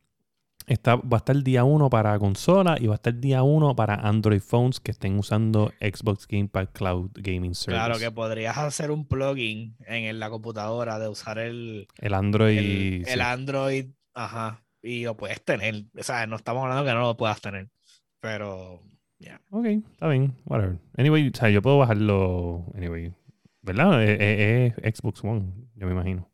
Está, 0.66 0.96
va 0.96 1.16
a 1.16 1.16
estar 1.16 1.34
el 1.34 1.44
día 1.44 1.64
1 1.64 1.88
para 1.88 2.18
consola 2.18 2.76
y 2.78 2.88
va 2.88 2.94
a 2.94 2.96
estar 2.96 3.14
el 3.14 3.22
día 3.22 3.42
1 3.42 3.74
para 3.74 3.94
Android 3.94 4.40
phones 4.40 4.80
que 4.80 4.90
estén 4.90 5.18
usando 5.18 5.72
Xbox 5.80 6.26
Game 6.28 6.48
Pass 6.48 6.68
Cloud 6.74 7.10
Gaming 7.14 7.54
Service. 7.54 7.78
Claro 7.82 7.98
que 7.98 8.10
podrías 8.10 8.58
hacer 8.58 8.90
un 8.90 9.08
plugin 9.08 9.78
en, 9.86 10.04
en 10.04 10.20
la 10.20 10.28
computadora 10.28 10.98
de 10.98 11.08
usar 11.08 11.38
el, 11.38 11.88
El 11.96 12.12
Android. 12.12 12.58
el, 12.58 13.04
sí. 13.06 13.12
el 13.12 13.22
Android, 13.22 13.86
ajá, 14.12 14.62
y 14.82 15.04
lo 15.04 15.16
puedes 15.16 15.42
tener. 15.42 15.86
O 15.98 16.02
sea, 16.02 16.26
no 16.26 16.36
estamos 16.36 16.64
hablando 16.64 16.84
que 16.84 16.92
no 16.92 17.00
lo 17.00 17.16
puedas 17.16 17.40
tener, 17.40 17.70
pero 18.20 18.82
ya. 19.18 19.40
Ok, 19.50 19.66
está 19.66 20.08
bien, 20.08 20.34
whatever. 20.44 20.78
Anyway, 20.96 21.28
o 21.28 21.36
sea, 21.36 21.50
yo 21.50 21.62
puedo 21.62 21.78
bajarlo. 21.78 22.64
Anyway, 22.74 23.12
¿verdad? 23.62 24.02
Es, 24.04 24.18
es- 24.20 24.74
es 24.82 24.98
Xbox 24.98 25.24
One, 25.24 25.52
yo 25.74 25.86
me 25.86 25.92
imagino. 25.92 26.30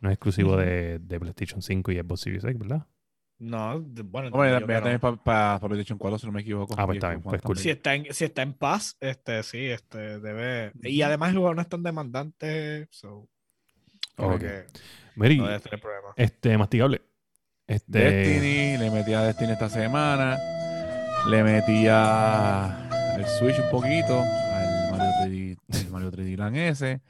No 0.00 0.10
es 0.10 0.14
exclusivo 0.14 0.56
de, 0.56 0.98
de 0.98 1.20
PlayStation 1.20 1.62
5 1.62 1.92
y 1.92 1.98
Xbox 1.98 2.20
Series 2.20 2.44
X, 2.44 2.58
¿verdad? 2.58 2.86
No, 3.38 3.80
de- 3.80 4.02
bueno, 4.02 4.28
Hombre, 4.28 4.60
voy 4.64 4.74
a 4.74 4.82
tener 4.82 5.00
para 5.00 5.58
PlayStation 5.60 5.98
4, 5.98 6.18
si 6.18 6.26
no 6.26 6.32
me 6.32 6.40
equivoco. 6.42 6.74
Ah, 6.76 6.86
pues 6.86 6.96
está 6.96 7.08
bien, 7.10 7.22
pues 7.22 7.40
cool. 7.42 7.56
Si 7.58 7.70
está 7.70 7.94
en, 7.94 8.12
si 8.12 8.24
está 8.24 8.42
en 8.42 8.52
paz, 8.52 8.96
este, 9.00 9.42
sí, 9.42 9.58
este, 9.66 10.20
debe. 10.20 10.72
Y 10.82 11.02
además 11.02 11.30
el 11.30 11.38
juego 11.38 11.54
no 11.54 11.62
es 11.62 11.68
tan 11.68 11.82
demandante, 11.82 12.86
so, 12.90 13.28
Ok. 14.16 14.44
Mary, 15.16 15.38
no 15.38 15.46
debe 15.46 15.60
tener 15.60 15.80
problema. 15.80 16.08
este, 16.16 16.56
masticable. 16.58 17.00
Este, 17.66 17.98
Destiny, 17.98 18.76
le 18.78 18.90
metí 18.90 19.12
a 19.14 19.22
Destiny 19.22 19.52
esta 19.52 19.68
semana. 19.70 20.36
Le 21.28 21.42
metí 21.42 21.86
a- 21.88 22.66
al 23.14 23.26
Switch 23.26 23.58
un 23.58 23.70
poquito, 23.70 24.20
al 24.20 24.90
Mario 24.90 25.10
3D, 25.22 25.56
al 25.72 25.90
Mario 25.90 26.10
3D 26.10 26.36
Land 26.36 26.56
ese. 26.56 27.00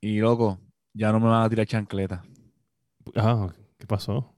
Y 0.00 0.18
loco, 0.20 0.60
ya 0.94 1.10
no 1.12 1.20
me 1.20 1.28
van 1.28 1.42
a 1.42 1.48
tirar 1.48 1.66
chancleta. 1.66 2.22
Ah, 3.16 3.48
¿qué 3.78 3.86
pasó? 3.86 4.32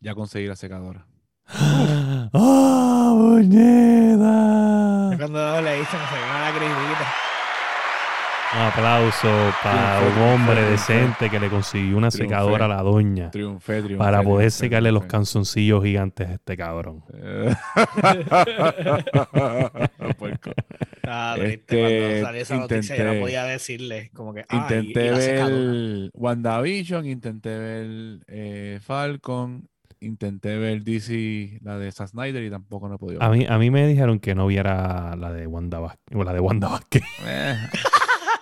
Ya 0.00 0.14
conseguí 0.14 0.46
la 0.46 0.56
secadora. 0.56 1.06
¡Ah, 1.46 3.12
puñeta! 3.16 5.16
Cuando 5.18 5.60
le 5.62 5.78
dicen 5.78 6.00
se 6.10 6.20
gana 6.20 6.40
la 6.40 6.50
grisita. 6.52 7.14
Un 8.52 8.58
aplauso 8.62 9.28
para 9.62 10.00
Triunfé, 10.00 10.20
un 10.20 10.28
hombre 10.28 10.54
triunfé, 10.56 10.70
decente 10.72 11.30
que 11.30 11.38
le 11.38 11.48
consiguió 11.48 11.96
una 11.96 12.10
Triunfé. 12.10 12.28
secadora 12.34 12.64
a 12.64 12.68
la 12.68 12.82
doña 12.82 13.30
Triunfé, 13.30 13.74
triunfé. 13.82 13.96
para 13.96 14.22
poder 14.24 14.48
triunfé, 14.48 14.50
secarle 14.50 14.90
los 14.90 15.04
canzoncillos 15.04 15.84
gigantes 15.84 16.28
a 16.28 16.32
este 16.34 16.56
cabrón. 16.56 17.04
Eh. 17.14 17.54
Ah, 21.12 21.34
triste, 21.36 21.56
Este, 21.56 21.98
cuando 22.10 22.26
salió 22.26 22.42
esa 22.42 22.56
noticia 22.56 22.96
yo 22.96 23.02
no 23.04 23.10
intenté- 23.10 23.20
podía 23.20 23.44
decirle 23.44 24.10
como 24.14 24.32
que 24.32 24.44
ah, 24.48 24.56
Intenté 24.70 25.10
ver. 25.10 26.10
WandaVision, 26.14 27.04
intenté 27.06 27.58
ver 27.58 28.20
eh, 28.28 28.78
Falcon, 28.80 29.68
intenté 29.98 30.56
ver 30.56 30.82
DC, 30.84 31.58
la 31.62 31.78
de 31.78 31.90
Zack 31.90 32.08
Snyder 32.10 32.44
y 32.44 32.50
tampoco 32.50 32.88
no 32.88 32.94
he 32.94 32.98
podido. 32.98 33.22
A 33.22 33.28
ver. 33.28 33.38
mí, 33.40 33.46
a 33.48 33.58
mí 33.58 33.70
me 33.72 33.86
dijeron 33.88 34.20
que 34.20 34.36
no 34.36 34.46
viera 34.46 35.16
la 35.16 35.32
de 35.32 35.48
Wanda 35.48 35.80
Vázquez, 35.80 36.14
o 36.16 36.22
la 36.22 36.32
de 36.32 36.40
Wanda 36.40 36.68
Vázquez. 36.68 37.02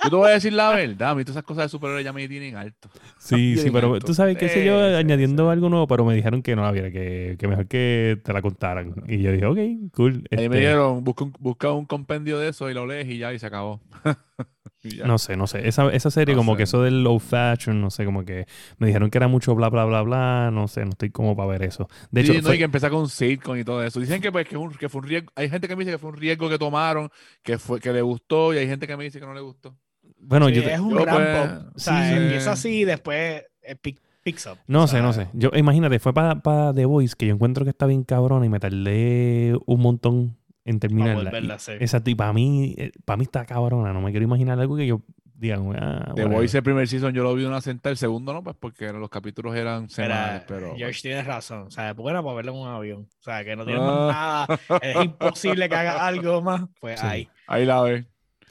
Yo 0.08 0.10
te 0.10 0.16
voy 0.16 0.28
a 0.30 0.32
decir 0.34 0.52
la 0.54 0.70
verdad, 0.70 1.10
a 1.10 1.14
mí 1.14 1.22
todas 1.22 1.36
esas 1.36 1.44
cosas 1.44 1.64
de 1.64 1.68
superhéroes 1.68 2.04
ya 2.04 2.12
me 2.12 2.26
tienen 2.28 2.56
alto. 2.56 2.88
Sí, 3.18 3.56
sí, 3.58 3.70
pero 3.70 3.94
alto. 3.94 4.06
tú 4.06 4.14
sabes, 4.14 4.36
qué 4.38 4.48
sé 4.48 4.64
yo, 4.64 4.78
añadiendo 4.96 5.44
sí. 5.46 5.52
algo 5.52 5.68
nuevo, 5.68 5.86
pero 5.86 6.04
me 6.04 6.14
dijeron 6.14 6.42
que 6.42 6.56
no 6.56 6.62
la 6.62 6.72
viera, 6.72 6.90
que, 6.90 7.36
que 7.38 7.46
mejor 7.48 7.66
que 7.68 8.18
te 8.24 8.32
la 8.32 8.40
contaran. 8.42 8.94
Y 9.06 9.18
yo 9.22 9.32
dije, 9.32 9.46
ok, 9.46 9.58
cool. 9.92 10.14
Ahí 10.34 10.44
este, 10.44 10.48
me 10.48 10.56
dijeron, 10.60 11.04
busca 11.04 11.24
un, 11.24 11.32
busca 11.38 11.72
un 11.72 11.84
compendio 11.86 12.38
de 12.38 12.48
eso 12.48 12.70
y 12.70 12.74
lo 12.74 12.86
lees 12.86 13.06
y 13.08 13.18
ya, 13.18 13.32
y 13.32 13.38
se 13.38 13.46
acabó. 13.46 13.80
Y 14.80 14.96
ya. 14.98 15.06
No 15.08 15.18
sé, 15.18 15.36
no 15.36 15.48
sé. 15.48 15.66
Esa, 15.66 15.90
esa 15.92 16.08
serie, 16.10 16.36
No 16.36 16.38
como 16.38 16.52
sé. 16.52 16.56
que 16.58 16.62
eso 16.62 16.82
del 16.82 17.02
low 17.02 17.18
fashion, 17.18 17.80
no 17.80 17.90
sé, 17.90 18.04
como 18.04 18.24
que 18.24 18.46
me 18.78 18.86
dijeron 18.86 19.10
que 19.10 19.18
era 19.18 19.26
mucho 19.26 19.54
bla, 19.56 19.68
bla, 19.70 19.84
bla, 19.84 20.02
bla. 20.02 20.50
No 20.52 20.68
sé, 20.68 20.84
no 20.84 20.90
estoy 20.90 21.10
como 21.10 21.36
para 21.36 21.48
ver 21.48 21.64
eso. 21.64 21.88
De 22.12 22.22
Sí, 22.22 22.30
hecho, 22.30 22.42
no, 22.42 22.42
fue- 22.42 22.54
y 22.54 22.58
que 22.58 22.64
empezar 22.64 22.90
con 22.92 23.08
sitcom 23.08 23.56
y 23.58 23.64
todo 23.64 23.82
eso. 23.82 23.98
Dicen 23.98 24.20
que, 24.22 24.30
pues, 24.30 24.46
que, 24.48 24.56
un- 24.56 24.72
que 24.72 24.88
fue 24.88 25.00
un 25.00 25.08
riesgo. 25.08 25.32
Hay 25.34 25.50
gente 25.50 25.66
que 25.66 25.74
me 25.74 25.80
dice 25.84 25.92
que 25.92 25.98
fue 25.98 26.10
un 26.10 26.16
riesgo 26.16 26.48
que 26.48 26.58
tomaron, 26.58 27.10
que 27.42 27.58
fue 27.58 27.80
que 27.80 27.92
le 27.92 28.02
gustó, 28.02 28.54
y 28.54 28.58
hay 28.58 28.68
gente 28.68 28.86
que 28.86 28.96
me 28.96 29.02
dice 29.04 29.18
que 29.18 29.26
no 29.26 29.34
le 29.34 29.40
gustó. 29.40 29.76
Bueno, 30.20 30.48
Sí, 30.48 30.54
yo 30.54 30.62
te- 30.64 30.74
es 30.74 30.80
un 30.80 30.90
yo, 30.90 31.04
ramp 31.04 31.18
pues, 31.18 31.50
up. 31.50 31.72
O 31.74 31.78
sea, 31.78 32.08
sí. 32.10 32.16
empieza 32.16 32.52
así 32.52 32.68
y 32.80 32.84
después 32.84 33.44
eh, 33.62 33.76
pick- 33.82 34.00
picks 34.22 34.46
up. 34.46 34.58
no 34.66 34.82
O 34.84 34.86
sé, 34.86 34.92
sea, 34.96 35.02
no 35.02 35.12
sé. 35.12 35.28
Yo, 35.32 35.50
imagínate, 35.54 35.98
fue 35.98 36.12
para 36.12 36.72
The 36.74 36.84
Voice, 36.84 37.14
que 37.16 37.26
yo 37.26 37.34
encuentro 37.34 37.64
que 37.64 37.70
está 37.70 37.86
bien 37.86 38.04
cabrona 38.04 38.44
y 38.46 38.48
me 38.48 38.60
tardé 38.60 39.56
un 39.66 39.80
montón 39.80 40.36
en 40.64 40.80
terminarla. 40.80 41.24
volverla 41.24 41.48
Y- 41.48 41.52
a 41.52 41.56
hacer. 41.56 41.82
Exacto, 41.82 42.10
y 42.10 42.14
para 42.14 42.32
mí, 42.32 42.76
para 43.04 43.16
mí 43.16 43.24
está 43.24 43.44
cabrona. 43.46 43.92
No 43.92 44.00
me 44.00 44.10
quiero 44.10 44.24
imaginar 44.24 44.58
algo 44.60 44.76
que 44.76 44.86
yo 44.86 45.00
diga, 45.34 45.56
ah, 45.80 46.12
The. 46.16 46.24
Voice 46.24 46.56
el 46.58 46.64
primer 46.64 46.88
season 46.88 47.14
yo 47.14 47.22
lo 47.22 47.32
vi 47.32 47.42
de 47.42 47.48
una 47.48 47.60
sentada, 47.60 47.92
el 47.92 47.96
segundo 47.96 48.32
no, 48.32 48.42
pues 48.42 48.56
porque 48.58 48.92
los 48.92 49.08
capítulos 49.08 49.54
eran 49.54 49.88
semanales, 49.88 50.42
pero... 50.48 50.74
George 50.76 51.00
tienes 51.00 51.24
razón. 51.26 51.62
O 51.68 51.70
sea, 51.70 51.94
bueno 51.94 52.22
para 52.24 52.34
verlo 52.36 52.52
en 52.52 52.58
un 52.58 52.68
avión. 52.68 53.00
O 53.20 53.22
sea, 53.22 53.44
que 53.44 53.54
no 53.54 53.64
tienes 53.64 53.80
Ah. 53.84 54.46
más 54.48 54.58
nada. 54.68 54.80
Es 54.82 55.04
imposible 55.04 55.68
que 55.68 55.74
haga 55.76 56.04
algo 56.06 56.42
más. 56.42 56.62
Pues 56.80 56.98
Sí. 57.00 57.06
ahí. 57.06 57.28
Ahí 57.46 57.64
la 57.64 57.80
ve. 57.82 58.04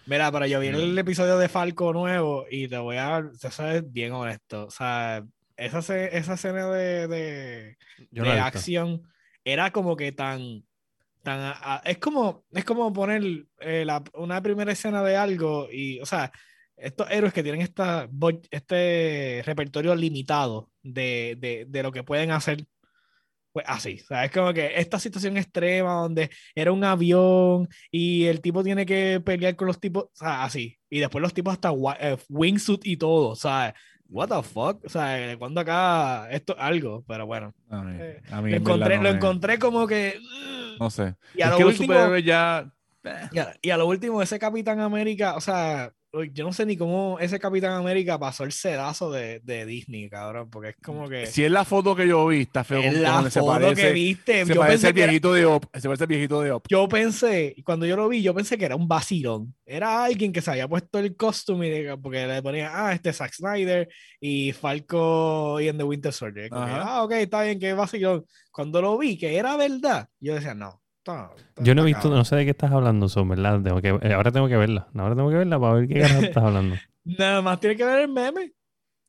Mira, 0.07 0.31
pero 0.31 0.45
yo 0.45 0.59
vi 0.59 0.67
el 0.67 0.97
episodio 0.97 1.37
de 1.37 1.49
Falco 1.49 1.91
nuevo 1.93 2.45
y 2.49 2.67
te 2.67 2.77
voy 2.77 2.97
a 2.97 3.23
te 3.39 3.51
sabes 3.51 3.83
bien 3.91 4.13
honesto. 4.13 4.65
O 4.67 4.71
sea, 4.71 5.23
esa, 5.57 5.79
esa 5.79 6.33
escena 6.35 6.69
de, 6.69 7.07
de, 7.07 7.77
de 8.23 8.39
acción 8.39 9.03
era 9.43 9.71
como 9.71 9.95
que 9.97 10.11
tan. 10.11 10.63
tan 11.23 11.39
a- 11.41 11.57
a- 11.75 11.81
es, 11.85 11.97
como, 11.97 12.45
es 12.51 12.63
como 12.63 12.93
poner 12.93 13.21
eh, 13.59 13.83
la- 13.85 14.03
una 14.13 14.41
primera 14.41 14.71
escena 14.71 15.03
de 15.03 15.17
algo 15.17 15.67
y, 15.71 15.99
o 15.99 16.05
sea, 16.05 16.31
estos 16.77 17.09
héroes 17.09 17.33
que 17.33 17.43
tienen 17.43 17.61
esta, 17.61 18.07
este 18.51 19.41
repertorio 19.45 19.95
limitado 19.95 20.69
de, 20.83 21.35
de, 21.39 21.65
de 21.67 21.83
lo 21.83 21.91
que 21.91 22.03
pueden 22.03 22.31
hacer. 22.31 22.65
Pues 23.57 23.65
así, 23.67 23.99
o 24.03 24.05
sea, 24.05 24.23
es 24.25 24.31
como 24.31 24.53
que 24.53 24.73
esta 24.79 24.99
situación 24.99 25.35
extrema 25.35 25.93
donde 25.93 26.29
era 26.53 26.71
un 26.71 26.83
avión 26.83 27.67
y 27.89 28.25
el 28.25 28.39
tipo 28.39 28.63
tiene 28.63 28.85
que 28.85 29.19
pelear 29.19 29.55
con 29.55 29.65
los 29.65 29.79
tipos, 29.79 30.03
o 30.03 30.11
sea, 30.13 30.43
así. 30.43 30.77
Y 30.91 30.99
después 30.99 31.23
los 31.23 31.33
tipos 31.33 31.53
hasta 31.53 31.71
eh, 31.99 32.17
wingsuit 32.29 32.85
y 32.85 32.97
todo, 32.97 33.29
o 33.29 33.35
sea, 33.35 33.73
what 34.09 34.27
the 34.29 34.43
fuck, 34.43 34.85
o 34.85 34.89
sea, 34.89 35.05
¿de 35.07 35.37
cuándo 35.39 35.59
acá 35.61 36.29
esto 36.29 36.55
es 36.55 36.61
algo? 36.61 37.03
Pero 37.07 37.25
bueno, 37.25 37.55
A 37.71 37.81
mí, 37.81 37.97
Eh, 37.99 38.21
a 38.29 38.41
mí 38.43 38.51
lo 38.51 38.57
en 38.57 38.61
encontré, 38.61 38.97
no 38.97 39.03
lo 39.03 39.09
me- 39.09 39.15
encontré 39.15 39.57
como 39.57 39.87
que... 39.87 40.19
uh, 40.19 40.77
No 40.83 40.91
sé. 40.91 41.15
Y 41.33 41.41
a 41.41 41.45
es 41.45 41.51
lo 41.53 41.57
que 41.57 41.65
último- 41.65 42.17
ya... 42.17 42.71
y 43.31 43.39
a, 43.39 43.55
y 43.59 43.69
a 43.71 43.77
lo 43.77 43.87
último, 43.87 44.21
ese 44.21 44.37
Capitán 44.37 44.81
América, 44.81 45.35
o 45.35 45.41
sea, 45.41 45.91
yo 46.33 46.43
no 46.45 46.53
sé 46.53 46.65
ni 46.65 46.77
cómo 46.77 47.17
ese 47.19 47.39
Capitán 47.39 47.73
América 47.73 48.17
pasó 48.17 48.43
el 48.43 48.51
sedazo 48.51 49.11
de, 49.11 49.39
de 49.43 49.65
Disney, 49.65 50.09
cabrón, 50.09 50.49
porque 50.49 50.69
es 50.69 50.75
como 50.83 51.07
que... 51.07 51.27
Si 51.27 51.43
es 51.43 51.51
la 51.51 51.65
foto 51.65 51.95
que 51.95 52.07
yo 52.07 52.25
vi, 52.27 52.41
está 52.41 52.63
feo. 52.63 52.79
es 52.79 52.93
con 52.93 53.01
la 53.03 53.29
se 53.29 53.39
foto 53.39 53.51
parece, 53.51 53.81
que 53.81 53.91
viste. 53.91 54.45
Se 54.45 54.53
yo 54.53 54.61
parece 54.61 54.87
el 54.87 54.93
que 54.93 54.99
era- 55.01 55.11
viejito 55.11 55.33
de 55.33 55.45
Op. 55.45 55.65
Se 55.73 55.81
parece 55.87 56.03
el 56.05 56.07
viejito 56.07 56.41
de 56.41 56.51
Op. 56.51 56.65
yo 56.69 56.87
pensé, 56.87 57.55
cuando 57.63 57.85
yo 57.85 57.95
lo 57.95 58.07
vi, 58.09 58.21
yo 58.21 58.33
pensé 58.33 58.57
que 58.57 58.65
era 58.65 58.75
un 58.75 58.87
vacilón. 58.87 59.53
Era 59.65 60.05
alguien 60.05 60.31
que 60.31 60.41
se 60.41 60.49
había 60.51 60.67
puesto 60.67 60.97
el 60.99 61.15
costume, 61.15 61.69
de- 61.69 61.97
porque 61.97 62.25
le 62.25 62.41
ponía, 62.41 62.71
ah, 62.73 62.93
este 62.93 63.09
es 63.09 63.17
Zack 63.17 63.33
Snyder 63.33 63.87
y 64.19 64.53
Falco 64.53 65.59
y 65.59 65.67
en 65.67 65.77
The 65.77 65.83
Winter 65.83 66.13
Soldier. 66.13 66.49
Como 66.49 66.65
que, 66.65 66.71
ah, 66.73 67.03
ok, 67.03 67.11
está 67.13 67.43
bien, 67.43 67.59
que 67.59 67.73
vacilón. 67.73 68.25
Cuando 68.51 68.81
lo 68.81 68.97
vi, 68.97 69.17
que 69.17 69.35
era 69.37 69.55
verdad, 69.57 70.07
yo 70.19 70.33
decía, 70.35 70.53
no. 70.55 70.81
Está- 71.11 71.31
está- 71.37 71.63
Yo 71.63 71.75
no 71.75 71.81
he 71.81 71.85
visto, 71.85 72.01
cabrón". 72.03 72.17
no 72.19 72.25
sé 72.25 72.35
de 72.35 72.45
qué 72.45 72.51
estás 72.51 72.71
hablando, 72.71 73.09
son, 73.09 73.29
¿verdad? 73.29 73.61
Tengo 73.61 73.81
que, 73.81 73.89
eh, 74.07 74.13
ahora 74.13 74.31
tengo 74.31 74.47
que 74.47 74.57
verla. 74.57 74.87
Ahora 74.95 75.15
tengo 75.15 75.29
que 75.29 75.35
verla 75.37 75.59
para 75.59 75.73
ver 75.73 75.87
qué 75.87 75.99
carajo 76.01 76.21
estás 76.21 76.43
hablando. 76.43 76.75
Nada 77.05 77.41
más 77.41 77.59
tiene 77.59 77.75
que 77.75 77.85
ver 77.85 77.99
el 78.01 78.07
meme 78.09 78.53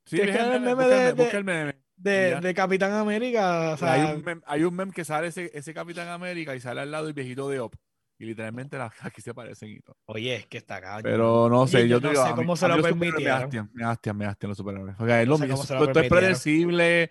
Sí, 0.07 0.17
Tienes 0.17 0.37
que 0.37 0.43
ver 0.43 0.53
el 0.55 0.61
meme, 0.61 0.75
busca 0.75 0.89
de- 0.89 0.95
el 0.95 1.03
meme, 1.03 1.13
busca 1.23 1.31
de- 1.33 1.39
el 1.39 1.45
meme. 1.45 1.75
de, 1.97 2.31
Ya. 2.31 2.41
de 2.41 2.55
Capitán 2.55 2.93
América. 2.93 3.71
O 3.73 3.77
sea, 3.77 3.93
hay, 3.93 4.15
un 4.17 4.25
meme, 4.25 4.41
hay 4.47 4.65
un 4.65 4.75
meme 4.75 4.93
que 4.93 5.05
sale 5.05 5.27
ese, 5.27 5.51
ese 5.53 5.75
Capitán 5.75 6.09
América 6.09 6.55
y 6.57 6.61
sale 6.61 6.81
al 6.81 6.91
lado 6.91 7.09
el 7.09 7.13
viejito 7.13 7.49
de 7.51 7.61
Op. 7.61 7.75
Y 8.21 8.25
literalmente 8.25 8.79
la- 8.79 8.91
aquí 9.03 9.21
se 9.21 9.35
parecen 9.35 9.69
y 9.71 9.81
todo. 9.81 9.97
oye, 10.07 10.35
es 10.37 10.47
que 10.47 10.57
está 10.59 10.81
cabrón. 10.81 11.03
Pero 11.03 11.49
no 11.51 11.67
sé, 11.67 11.83
yo, 11.83 11.97
yo 11.97 12.01
te 12.01 12.07
no 12.07 12.11
digo, 12.13 12.23
sé 12.25 12.31
mí- 12.31 12.37
cómo 12.37 12.57
se 12.57 12.69
lo 12.69 12.81
permitieron. 12.83 13.23
Me 13.25 13.31
hastian, 13.31 13.71
me 13.75 13.85
hastian, 13.85 14.17
me 14.17 14.25
hastian 14.27 14.49
los 14.49 14.57
superhéroes. 14.57 14.97
Porque 14.97 15.21
es 15.23 15.27
No 15.29 15.33
lo 15.35 15.39
mismo, 15.41 15.63
esto 15.63 16.01
es 16.01 16.09
predecible, 16.09 17.11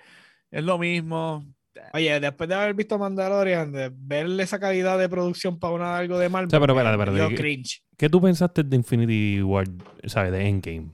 es 0.49 0.63
lo 0.63 0.77
mismo. 0.79 1.45
Oye, 1.93 2.19
después 2.19 2.47
de 2.49 2.55
haber 2.55 2.73
visto 2.73 2.97
Mandalorian, 2.99 3.71
de 3.71 3.91
verle 3.93 4.43
esa 4.43 4.59
calidad 4.59 4.97
de 4.99 5.09
producción 5.09 5.59
para 5.59 5.73
una, 5.73 5.97
algo 5.97 6.17
de 6.19 6.29
Marvel, 6.29 6.47
O 6.47 6.49
sea, 6.49 6.59
pero 6.59 6.73
espérate, 6.73 7.01
espérate, 7.03 7.35
¿qué- 7.35 7.41
cringe. 7.41 7.83
¿Qué 7.97 8.09
tú 8.09 8.21
pensaste 8.21 8.63
de 8.63 8.75
Infinity 8.75 9.41
War, 9.41 9.65
sabes, 10.05 10.31
de 10.31 10.47
Endgame? 10.47 10.91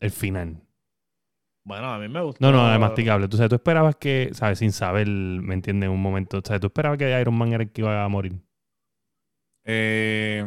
El 0.00 0.10
final. 0.10 0.60
Bueno, 1.66 1.92
a 1.94 1.98
mí 1.98 2.08
me 2.08 2.20
gustó. 2.20 2.44
No, 2.44 2.52
no, 2.52 2.72
es 2.72 2.78
masticable. 2.78 3.26
Tú, 3.28 3.38
sabes, 3.38 3.48
tú 3.48 3.54
esperabas 3.54 3.96
que, 3.96 4.28
¿sabes? 4.34 4.58
Sin 4.58 4.70
saber, 4.72 5.08
¿me 5.08 5.54
entiendes? 5.54 5.86
En 5.86 5.92
un 5.94 6.02
momento. 6.02 6.42
Sea, 6.44 6.60
tú 6.60 6.66
esperabas 6.66 6.98
que 6.98 7.18
Iron 7.18 7.34
Man 7.34 7.54
era 7.54 7.62
el 7.62 7.70
que 7.72 7.80
iba 7.80 8.04
a 8.04 8.08
morir. 8.08 8.34
Eh, 9.64 10.44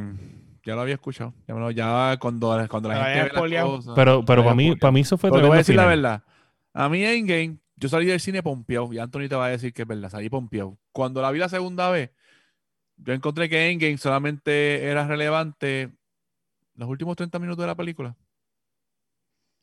ya 0.63 0.75
lo 0.75 0.82
había 0.82 0.94
escuchado. 0.96 1.34
Ya, 1.48 1.56
me 1.56 1.60
lo- 1.62 1.72
ya 1.72 2.17
cuando, 2.20 2.50
cuando 2.70 2.89
la 2.89 2.96
Pero 2.96 3.06
gente 3.06 3.24
ve 3.24 3.24
las 3.34 3.63
cosas, 3.65 3.94
Pero, 3.96 4.24
pero 4.25 4.44
para 4.44 4.56
mí, 4.56 4.75
para 4.75 4.91
mí 4.91 5.00
eso 5.01 5.17
fue 5.17 5.32
te 5.32 5.41
voy 5.41 5.51
a 5.51 5.58
decir 5.58 5.75
la 5.75 5.86
verdad. 5.86 6.24
A 6.74 6.89
mí 6.89 7.03
Endgame, 7.03 7.58
yo 7.77 7.88
salí 7.89 8.05
del 8.07 8.19
cine 8.19 8.43
pompeado. 8.43 8.91
Y 8.91 9.00
Anthony 9.00 9.27
te 9.29 9.36
va 9.36 9.46
a 9.46 9.50
decir 9.50 9.72
que 9.74 9.84
es 9.84 9.88
verdad. 9.88 10.10
Salí 10.10 10.29
pompeado. 10.29 10.77
Cuando 10.91 11.22
la 11.22 11.31
vi 11.31 11.39
la 11.39 11.50
segunda 11.50 11.89
vez, 11.89 12.12
yo 12.98 13.13
encontré 13.13 13.48
que 13.50 13.69
Endgame 13.69 13.98
solamente 13.98 14.84
era 14.86 15.07
relevante 15.07 15.91
los 16.75 16.89
últimos 16.89 17.15
30 17.15 17.39
minutos 17.39 17.62
de 17.63 17.67
la 17.67 17.75
película. 17.75 18.15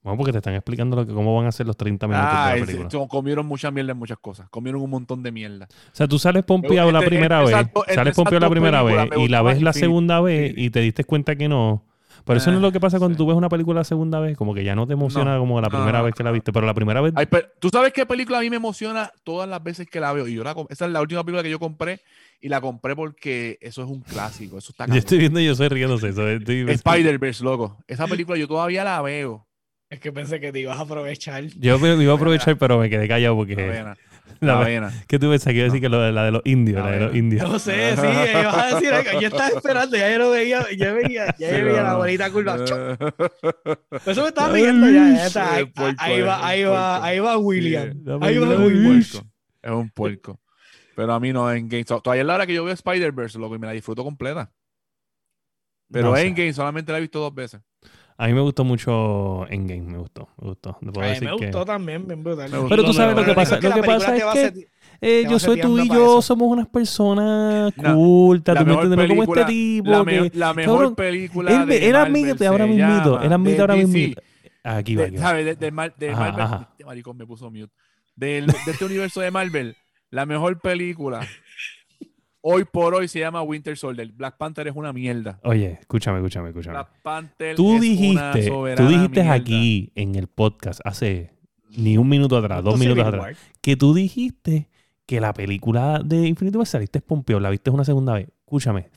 Bueno, 0.03 0.19
porque 0.19 0.33
te 0.33 0.39
están 0.39 0.55
explicando 0.55 0.97
lo 0.97 1.07
que, 1.07 1.15
cómo 1.15 1.35
van 1.35 1.47
a 1.47 1.53
ser 1.53 1.67
los 1.67 1.77
30 1.79 2.07
minutos 2.07 2.29
Ah, 2.31 2.51
de 2.53 2.59
la 2.61 2.65
ese- 2.67 2.77
película. 2.77 3.09
comieron 3.09 3.47
mucha 3.47 3.71
mierda 3.71 3.93
en 3.93 3.99
muchas 3.99 4.19
cosas. 4.19 4.49
Comieron 4.51 4.83
un 4.83 4.91
montón 4.91 5.23
de 5.23 5.33
mierda. 5.33 5.67
O 5.67 5.95
sea, 5.95 6.07
tú 6.07 6.19
sales 6.19 6.45
pompeado 6.45 6.93
la 6.93 6.99
Entre- 6.99 7.09
primera 7.09 7.41
entre 7.41 7.55
vez, 7.57 7.67
entre 7.75 7.95
sales 7.95 8.15
pompeado 8.15 8.41
la 8.41 8.51
primera 8.51 8.83
vez 8.83 9.09
y 9.17 9.29
la 9.29 9.41
ves 9.41 9.63
la 9.63 9.73
segunda 9.73 10.21
vez 10.21 10.53
Sí. 10.55 10.65
y 10.67 10.71
te 10.71 10.81
diste 10.81 11.05
cuenta 11.05 11.37
que 11.37 11.49
no. 11.49 11.83
Pero 12.25 12.39
eso 12.39 12.51
no 12.51 12.57
es 12.59 12.63
lo 12.63 12.73
que 12.73 12.81
pasa 12.81 12.99
cuando 12.99 13.15
sí. 13.17 13.19
tú 13.19 13.27
ves 13.27 13.37
una 13.37 13.49
película 13.49 13.81
la 13.81 13.85
segunda 13.85 14.21
vez, 14.21 14.37
como 14.37 14.55
que 14.55 14.65
ya 14.65 14.75
no 14.75 14.87
te 14.87 14.93
emociona 14.95 15.35
No, 15.35 15.41
como 15.41 15.61
la 15.61 15.69
no, 15.69 15.77
primera 15.77 15.99
no, 15.99 16.05
vez 16.05 16.15
que 16.15 16.23
la 16.23 16.31
no. 16.31 16.35
viste, 16.35 16.53
pero 16.53 16.67
la 16.67 16.75
primera 16.75 17.01
vez 17.01 17.13
Ay, 17.17 17.27
pero, 17.27 17.49
¿Tú 17.59 17.69
sabes 17.71 17.93
qué 17.93 18.07
película 18.07 18.39
a 18.39 18.41
mí 18.41 18.51
me 18.51 18.57
emociona 18.57 19.11
todas 19.25 19.49
las 19.49 19.63
veces 19.63 19.87
que 19.89 20.01
la 20.01 20.13
veo? 20.13 20.27
Y 20.29 20.35
yo 20.35 20.45
la, 20.45 20.55
esa 20.69 20.87
es 20.87 20.93
la 20.93 21.01
última 21.01 21.25
película 21.25 21.43
que 21.43 21.51
yo 21.51 21.59
compré 21.59 22.01
y 22.41 22.49
la 22.49 22.61
compré 22.61 22.95
porque 22.95 23.59
eso 23.61 23.83
es 23.83 23.89
un 23.89 24.01
clásico. 24.01 24.59
Eso 24.59 24.73
está 24.73 24.87
yo 24.89 24.95
estoy 24.95 25.19
viendo 25.19 25.41
y 25.41 25.47
yo 25.47 25.53
estoy 25.53 25.69
riéndose. 25.69 26.09
Estoy- 26.09 26.71
Spider-Verse, 26.71 27.43
loco. 27.45 27.79
Esa 27.89 28.07
película 28.07 28.39
yo 28.39 28.47
todavía 28.49 28.85
la 28.85 29.01
veo. 29.03 29.47
Es 29.91 30.01
que 30.01 30.11
pensé 30.13 30.41
que 30.41 30.51
te 30.51 30.61
ibas 30.61 30.79
a 30.79 30.83
aprovechar. 30.83 31.45
Yo 31.45 31.79
me, 31.79 31.95
iba 32.03 32.13
a 32.13 32.17
aprovechar, 32.17 32.57
pero 32.59 32.79
me 32.79 32.91
quedé 32.91 33.07
callado 33.07 33.37
porque. 33.37 33.55
Vena. 33.55 33.97
La 34.41 34.55
La 34.55 34.59
ve- 34.61 34.65
vena. 34.67 34.93
¿Qué 35.07 35.19
tú 35.19 35.31
pensás 35.31 35.53
que 35.53 35.57
iba 35.59 35.63
a 35.63 35.67
decir 35.67 35.81
que 35.81 35.89
lo 35.89 36.01
de, 36.01 36.13
la 36.13 36.25
de 36.25 36.31
los 36.33 36.43
indios? 36.45 36.79
La 36.83 36.87
La 36.91 36.97
de 36.97 37.01
los 37.07 37.15
indios. 37.17 37.49
No 37.49 37.59
sé, 37.59 37.95
sí, 37.97 38.03
ibas 38.03 38.57
a 38.57 38.75
decir 38.75 38.93
algo. 38.93 39.21
Yo 39.21 39.29
estaba 39.29 39.49
esperando, 39.49 39.97
ya 39.97 40.11
yo 40.13 40.19
lo 40.19 40.31
veía, 40.31 40.67
ya 40.77 40.93
veía, 40.93 41.27
ya 41.39 41.51
Sí, 41.51 41.57
yo 41.59 41.65
veía 41.65 41.83
no, 41.83 41.89
la 41.89 41.95
bonita 41.97 42.31
curva. 42.31 42.57
Eso 44.07 44.23
me 44.23 44.29
estaba 44.29 44.53
riendo 44.53 44.87
ya. 44.91 45.09
ya 45.15 45.27
está. 45.27 45.55
Ahí, 45.55 45.65
puerco, 45.67 45.97
ahí 46.03 46.21
va, 46.23 46.47
ahí 46.47 46.65
va, 46.65 47.05
ahí 47.05 47.19
va 47.21 47.39
William. 47.39 47.93
Sí, 47.93 47.99
Ahí 48.21 48.39
va 48.39 48.47
dame 48.49 48.55
es 48.55 48.59
un 48.61 48.65
William. 48.67 48.85
puerco. 49.03 49.29
Es 49.63 49.71
un 49.71 49.91
puerco. 49.91 50.41
Pero 50.97 51.13
a 51.13 51.21
mí 51.21 51.33
no, 51.33 51.51
Endgame. 51.51 51.85
to- 51.85 52.01
Todavía 52.01 52.23
es 52.23 52.27
la 52.27 52.35
hora 52.35 52.47
que 52.47 52.55
yo 52.55 52.65
veo 52.65 52.75
Spider-Verse, 52.75 53.39
loco, 53.39 53.55
y 53.57 53.59
me 53.59 53.67
la 53.67 53.73
disfruto 53.73 54.05
completa. 54.05 54.53
Pero 55.91 56.11
No 56.11 56.17
sé. 56.17 56.27
Endgame 56.27 56.53
solamente 56.53 56.93
la 56.93 56.99
he 56.99 57.01
visto 57.03 57.21
dos 57.21 57.35
veces. 57.35 57.61
A 58.17 58.27
mí 58.29 58.33
me 58.33 58.41
gustó 58.43 58.63
mucho 58.65 59.45
Endgame, 59.49 59.81
me 59.83 59.99
gustó, 59.99 60.29
me 60.41 60.49
gustó. 60.49 60.79
No 60.81 60.93
puedo 60.93 61.05
A 61.07 61.09
mí 61.11 61.15
decir 61.15 61.29
me 61.31 61.37
que- 61.37 61.47
gustó 61.47 61.65
también, 61.65 62.07
bien 62.07 62.23
brutal. 62.23 62.51
Me 62.51 62.59
gustó. 62.59 62.69
Pero 62.71 62.85
tú 62.85 62.93
sabes 62.95 63.17
lo 63.17 63.23
que 63.23 63.27
Pero 63.27 63.35
pasa, 63.35 63.61
lo 63.61 63.75
que 63.75 63.83
pasa 63.83 64.17
es 64.17 64.53
que 64.53 64.69
eh, 65.01 65.27
yo 65.29 65.39
soy 65.41 65.61
tú 65.61 65.79
y 65.81 65.89
yo 65.89 65.95
eso. 66.19 66.23
somos 66.23 66.49
unas 66.49 66.69
personas 66.69 67.73
cultas, 67.75 68.57
tú 68.59 68.65
me 68.65 68.73
entiendes, 68.75 68.99
no 69.09 69.17
como 69.25 69.35
este 69.35 69.45
tipo 69.47 69.91
La, 69.91 70.05
que... 70.05 70.21
me- 70.21 70.31
la 70.35 70.55
mejor 70.55 70.75
cabrón, 70.77 70.95
película 70.95 71.51
él, 71.63 71.67
de 71.69 71.89
era 71.89 71.99
Marvel 72.01 72.47
ahora 72.47 72.67
mismito, 72.67 73.21
era 73.21 73.39
de 73.39 73.61
ahora 73.61 73.77
mismito. 73.77 74.21
Aquí 74.63 74.95
va, 74.97 75.03
de- 75.03 75.09
aquí 75.09 75.17
va. 75.17 75.23
¿Sabes? 75.23 75.45
De, 75.45 75.55
de 75.57 75.71
Mar- 75.73 75.95
de 75.99 76.11
Ajá, 76.11 76.21
Marvel. 76.21 76.41
ajá. 76.45 76.69
Este 76.71 76.85
maricón 76.85 77.17
me 77.17 77.27
puso 77.27 77.51
mute. 77.51 77.73
Del- 78.17 78.47
de 78.47 78.71
este 78.71 78.85
universo 78.85 79.21
de 79.21 79.31
Marvel, 79.33 79.77
la 80.11 80.25
mejor 80.25 80.61
película 80.61 81.27
hoy 82.47 82.65
por 82.65 82.95
hoy 82.95 83.09
se 83.09 83.21
llama 83.21 83.43
Winter 83.43 83.77
Soldier. 83.77 84.13
Black 84.13 84.37
Panther 84.37 84.69
es 84.69 84.77
una 84.77 84.93
mierda. 84.93 85.41
Oye, 85.45 85.79
escúchame, 85.81 86.19
escúchame, 86.19 86.51
escúchame. 86.51 86.75
Black 86.75 86.91
Panther 87.03 87.57
Tú 87.57 87.69
es 87.69 87.73
una 87.73 87.81
dijiste, 87.81 88.43
tú 88.43 88.49
soberana 88.55 88.89
dijiste 88.91 89.21
mierda. 89.23 89.33
aquí 89.35 89.93
en 89.95 90.15
el 90.15 90.27
podcast 90.29 90.81
hace 90.85 91.31
ni 91.77 91.97
un 91.97 92.09
minuto 92.09 92.37
atrás, 92.37 92.63
dos 92.63 92.79
minutos 92.79 93.05
atrás, 93.05 93.21
War. 93.23 93.37
que 93.61 93.77
tú 93.77 93.95
dijiste 93.95 94.69
que 95.07 95.21
la 95.21 95.33
película 95.33 96.01
de 96.05 96.29
Infinity 96.29 96.57
War 96.59 96.67
saliste 96.67 97.01
Pompeo, 97.01 97.41
la 97.41 97.51
viste 97.51 97.71
una 97.71 97.85
segunda 97.85 98.13
vez. 98.15 98.29
Escúchame. 98.41 98.89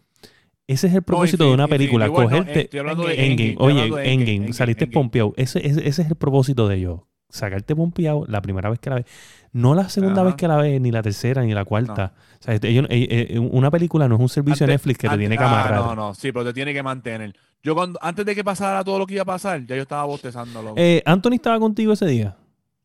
Ese 0.67 0.87
es 0.87 0.93
el 0.93 1.01
propósito 1.01 1.45
de 1.45 1.53
una 1.53 1.67
película, 1.69 2.09
cogerte 2.09 2.69
Endgame, 2.73 3.55
Oye, 3.57 4.13
Endgame, 4.13 4.51
saliste 4.51 4.85
pompeado. 4.87 5.33
Ese, 5.37 5.65
ese, 5.65 5.87
ese 5.87 6.01
es 6.01 6.09
el 6.09 6.15
propósito 6.15 6.67
de 6.67 6.75
ellos. 6.75 6.99
Sacarte 7.37 7.75
pompeado 7.75 8.25
la 8.27 8.41
primera 8.41 8.69
vez 8.69 8.79
que 8.79 8.89
la 8.89 8.97
ves. 8.97 9.05
No 9.53 9.73
la 9.73 9.89
segunda 9.89 10.21
Ajá. 10.21 10.23
vez 10.25 10.35
que 10.35 10.47
la 10.47 10.57
ves, 10.57 10.79
ni 10.81 10.91
la 10.91 11.01
tercera, 11.01 11.41
ni 11.43 11.53
la 11.53 11.65
cuarta. 11.65 12.13
O 12.39 12.43
sea, 12.43 12.55
ellos- 12.61 12.85
eh, 12.89 13.27
eh, 13.31 13.39
una 13.39 13.71
película 13.71 14.07
no 14.07 14.15
es 14.15 14.21
un 14.21 14.29
servicio 14.29 14.67
de 14.67 14.73
Netflix 14.73 14.97
que 14.99 15.09
te 15.09 15.17
tiene 15.17 15.37
que 15.37 15.43
ah, 15.43 15.71
no, 15.73 15.95
no, 15.95 16.13
sí, 16.13 16.31
pero 16.31 16.45
te 16.45 16.53
tiene 16.53 16.73
que 16.73 16.83
mantener. 16.83 17.33
Yo 17.63 17.73
cuando, 17.73 17.97
antes 18.01 18.25
de 18.25 18.35
que 18.35 18.43
pasara 18.43 18.83
todo 18.83 18.99
lo 18.99 19.07
que 19.07 19.15
iba 19.15 19.23
a 19.23 19.25
pasar, 19.25 19.65
ya 19.65 19.75
yo 19.75 19.81
estaba 19.81 20.03
bostezando. 20.05 20.61
loco. 20.61 20.75
Eh, 20.77 21.01
Anthony 21.05 21.33
estaba 21.35 21.59
contigo 21.59 21.93
ese 21.93 22.05
día. 22.05 22.35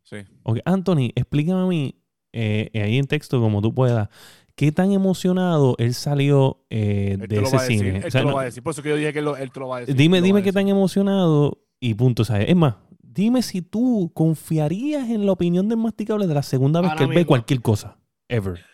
sí. 0.03 0.17
Anthony, 0.65 1.11
explícame 1.15 1.63
a 1.63 1.67
mí, 1.67 1.95
eh, 2.33 2.71
ahí 2.75 2.97
en 2.99 3.07
texto, 3.07 3.41
como 3.41 3.61
tú 3.61 3.75
puedas, 3.75 4.09
qué 4.55 4.73
tan 4.73 4.93
emocionado 4.93 5.75
él 5.79 5.93
salió 5.95 6.65
eh, 6.71 7.19
Él 7.21 7.29
de 7.29 7.41
ese 7.43 7.57
decir. 7.59 7.79
cine. 7.79 7.89
Él 7.99 8.05
O 8.07 8.11
sea, 8.11 8.21
te 8.21 8.25
lo 8.25 8.31
no- 8.31 8.37
va 8.37 8.43
a 8.43 8.45
decir. 8.47 8.63
Por 8.63 8.73
eso 8.73 8.83
que 8.83 8.89
yo 8.89 8.97
dije 8.97 9.13
que 9.13 9.19
él, 9.19 9.51
te 9.53 9.61
lo 9.61 9.69
va 9.69 9.77
a 9.77 9.81
decir. 9.81 9.95
dime, 9.95 10.21
dime 10.23 10.43
qué 10.43 10.53
tan 10.53 10.69
emocionado 10.69 11.59
y 11.81 11.95
punto. 11.95 12.25
¿sabes? 12.25 12.49
Es 12.49 12.57
más, 12.57 12.77
dime 13.13 13.43
si 13.43 13.63
tú 13.63 14.11
confiarías 14.15 15.09
en 15.11 15.27
la 15.27 15.33
opinión 15.33 15.69
del 15.69 15.79
masticable 15.79 16.27
de 16.27 16.35
la 16.35 16.43
segunda 16.43 16.81
vez 16.81 16.91
Ahora 16.91 16.99
que 16.99 17.11
él 17.11 17.17
ve 17.17 17.27
cualquier 17.27 17.61
cosa. 17.61 17.97
Ever. 18.29 18.65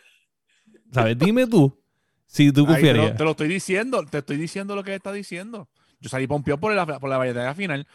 ¿Sabes? 0.92 1.18
Dime 1.18 1.46
tú 1.46 1.76
si 2.26 2.52
tú 2.52 2.60
Ahí 2.60 2.66
te, 2.66 2.72
confiarías. 2.72 3.10
lo, 3.10 3.16
te 3.16 3.24
lo 3.24 3.30
estoy 3.32 3.48
diciendo, 3.48 4.04
te 4.04 4.18
estoy 4.18 4.36
diciendo 4.36 4.76
lo 4.76 4.84
que 4.84 4.90
él 4.90 4.96
está 4.96 5.12
diciendo. 5.12 5.68
Yo 6.00 6.08
salí 6.08 6.26
pompeado 6.26 6.60
por 6.60 6.74
la, 6.74 6.86
por 6.86 7.08
la 7.10 7.54
final. 7.54 7.86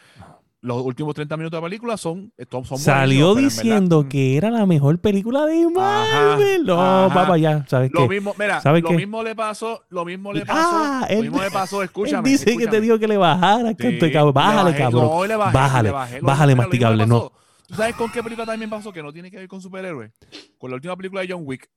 Los 0.64 0.80
últimos 0.82 1.14
30 1.14 1.36
minutos 1.36 1.58
de 1.58 1.60
la 1.60 1.66
película 1.66 1.98
son, 1.98 2.32
son, 2.50 2.64
Salió 2.78 3.34
diciendo 3.34 3.98
verdad, 3.98 4.06
mm, 4.06 4.08
que 4.08 4.36
era 4.38 4.50
la 4.50 4.64
mejor 4.64 4.98
película 4.98 5.44
de 5.44 5.68
Marvel. 5.68 6.64
no, 6.64 7.10
papá, 7.12 7.36
ya. 7.36 7.66
¿Sabes 7.68 7.90
Lo 7.92 8.00
qué? 8.00 8.08
mismo, 8.14 8.34
mira, 8.38 8.62
¿Sabes 8.62 8.82
lo 8.82 8.88
qué? 8.88 8.96
mismo 8.96 9.22
le 9.22 9.34
pasó, 9.34 9.82
lo 9.90 10.06
mismo 10.06 10.32
le 10.32 10.46
pasó, 10.46 10.76
Ah, 10.76 11.06
lo 11.06 11.14
él- 11.16 11.20
mismo 11.24 11.42
le 11.42 11.50
pasó, 11.50 11.82
Él 11.82 11.84
escúchame. 11.84 12.30
dice 12.30 12.56
que 12.56 12.66
te 12.66 12.80
dijo 12.80 12.98
que 12.98 13.06
le 13.06 13.18
bajara, 13.18 13.68
Sí, 13.72 13.76
canto 13.76 14.06
de 14.06 14.12
cabrón. 14.12 14.32
Bájale, 14.32 14.70
bajé, 14.70 14.78
cabrón. 14.78 15.02
No, 15.10 15.26
le 15.26 15.36
bajé, 15.36 15.52
Bájale, 15.54 15.88
le 15.90 15.92
bajé. 15.92 16.20
Lo- 16.22 16.26
bájale, 16.28 16.54
masticable, 16.54 17.06
no. 17.06 17.30
¿Tú 17.66 17.74
sabes 17.74 17.94
con 17.96 18.10
qué 18.10 18.22
película 18.22 18.46
también 18.46 18.70
pasó 18.70 18.90
que 18.90 19.02
no 19.02 19.12
tiene 19.12 19.30
que 19.30 19.36
ver 19.36 19.48
con 19.48 19.60
superhéroes? 19.60 20.12
Con 20.56 20.70
la 20.70 20.76
última 20.76 20.96
película 20.96 21.20
de 21.20 21.28
John 21.30 21.42
Wick, 21.44 21.68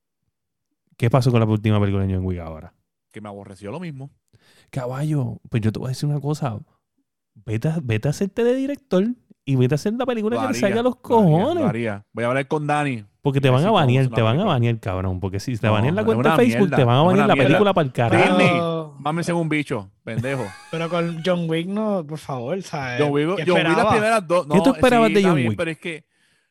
¿Qué 0.95 1.09
pasó 1.09 1.29
con 1.29 1.41
la 1.41 1.45
última 1.45 1.77
película 1.79 2.05
de 2.05 2.13
John 2.15 2.23
Wick 2.25 2.39
ahora? 2.39 2.73
que 3.11 3.19
me 3.19 3.27
aborreció 3.27 3.69
lo 3.69 3.81
mismo. 3.81 4.11
Caballo, 4.69 5.39
pues 5.49 5.61
yo 5.61 5.71
te 5.73 5.79
voy 5.79 5.87
a 5.87 5.89
decir 5.89 6.07
una 6.07 6.21
cosa. 6.21 6.57
Vete 7.45 7.67
a, 7.69 7.79
vete 7.81 8.07
a 8.07 8.11
hacerte 8.11 8.43
de 8.43 8.55
director 8.55 9.05
y 9.45 9.55
vete 9.55 9.73
a 9.73 9.77
hacer 9.77 9.93
la 9.93 10.05
película 10.05 10.35
Lo 10.35 10.41
que 10.41 10.47
te 10.47 10.49
haría, 10.49 10.61
salga 10.61 10.79
a 10.81 10.83
los 10.83 10.95
lo 10.95 11.17
haría, 11.19 11.31
cojones. 11.37 11.63
lo 11.63 11.69
haría. 11.69 12.05
Voy 12.13 12.23
a 12.23 12.27
hablar 12.27 12.47
con 12.47 12.67
Dani. 12.67 13.05
Porque 13.21 13.41
te 13.41 13.49
van 13.49 13.63
a 13.65 13.71
banear, 13.71 14.07
te 14.07 14.21
van 14.21 14.39
a 14.39 14.45
banear, 14.45 14.79
cabrón. 14.79 15.19
Porque 15.19 15.39
si 15.39 15.57
te 15.57 15.67
No, 15.67 15.73
banean 15.73 15.95
la 15.95 16.05
cuenta 16.05 16.31
de 16.31 16.35
Facebook, 16.37 16.59
mierda, 16.67 16.77
te 16.77 16.83
van 16.83 16.97
a 16.97 17.01
banear 17.01 17.27
la 17.27 17.33
mierda. 17.33 17.47
película 17.49 17.73
para 17.73 17.85
el 17.85 17.91
carajo. 17.93 18.37
Disney. 18.37 18.61
Mámense 18.99 19.33
un 19.33 19.47
bicho, 19.49 19.89
pendejo. 20.03 20.45
pero 20.71 20.89
con 20.89 21.21
John 21.25 21.49
Wick 21.49 21.67
no, 21.67 22.05
por 22.07 22.17
favor, 22.17 22.61
¿sabes? 22.61 23.01
John 23.01 23.11
Wick, 23.11 23.35
¿Qué 23.37 23.43
John 23.45 23.55
Wick 23.57 23.63
las 23.63 23.69
esperaba? 23.71 23.91
primeras 23.91 24.27
dos. 24.27 24.47
¿Qué 24.47 24.57
tú 24.59 24.69
no, 24.69 24.75
esperabas 24.75 25.07
sí, 25.09 25.13
de 25.15 25.23
John 25.23 25.35
bien, 25.35 25.47
Wick? 25.49 25.57
Pero 25.57 25.71
es 25.71 25.77
que, 25.79 26.05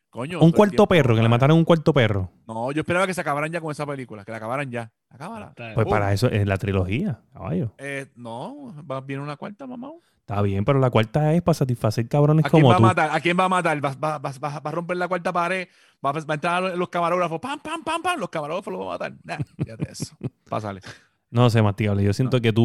coño. 0.09 0.39
Un 0.39 0.51
cuarto 0.51 0.71
tiempo, 0.75 0.87
perro, 0.87 1.15
que 1.15 1.21
le 1.21 1.29
mataron 1.29 1.57
un 1.57 1.65
cuarto 1.65 1.93
perro. 1.93 2.31
No, 2.47 2.71
yo 2.71 2.81
esperaba 2.81 3.05
que 3.07 3.13
se 3.13 3.21
acabaran 3.21 3.51
ya 3.51 3.59
con 3.61 3.71
esa 3.71 3.85
película, 3.85 4.23
que 4.23 4.31
la 4.31 4.37
acabaran 4.37 4.69
ya. 4.71 4.91
Acábala. 5.09 5.53
Pues 5.75 5.85
Uh. 5.85 5.89
para 5.89 6.13
eso 6.13 6.27
es 6.29 6.45
la 6.47 6.57
trilogía, 6.57 7.19
caballo. 7.33 7.73
Eh, 7.79 8.07
no, 8.15 8.73
va, 8.89 9.01
viene 9.01 9.21
una 9.23 9.35
cuarta, 9.35 9.65
mamá. 9.67 9.91
Está 10.29 10.41
bien, 10.41 10.65
pero 10.65 10.77
la 10.79 10.89
cuarta 10.89 11.33
es 11.33 11.41
para 11.41 11.53
satisfacer 11.53 12.05
cabrones 12.09 12.43
¿A 12.45 12.49
quién 12.49 12.61
como 12.61 12.71
va 12.71 12.75
a 12.75 12.79
matar? 12.81 13.09
¿A 13.13 13.19
quién 13.21 13.39
va 13.39 13.45
a 13.45 13.49
matar? 13.49 13.83
¿Va, 13.83 13.93
va- 13.95 14.17
va- 14.17 14.31
va- 14.43 14.59
va 14.59 14.69
a 14.69 14.71
romper 14.73 14.97
la 14.97 15.07
cuarta 15.07 15.31
pared? 15.31 15.69
¿Va, 16.05 16.11
a- 16.11 16.33
entrar 16.33 16.77
los 16.77 16.89
camarógrafos? 16.89 17.39
¡Pam, 17.39 17.61
pam, 17.61 17.81
pam, 17.81 18.01
pam! 18.01 18.19
Los 18.19 18.27
camarógrafos 18.27 18.73
lo 18.73 18.79
van 18.79 18.87
a 18.87 18.91
matar. 18.91 19.13
Nah, 19.23 19.37
fíjate 19.57 19.89
eso. 19.89 20.17
Pásale. 20.49 20.81
No 21.31 21.49
sé, 21.49 21.61
masticable. 21.61 22.03
Yo 22.03 22.11
siento 22.11 22.37
No, 22.37 22.41
que 22.41 22.51
tú 22.51 22.61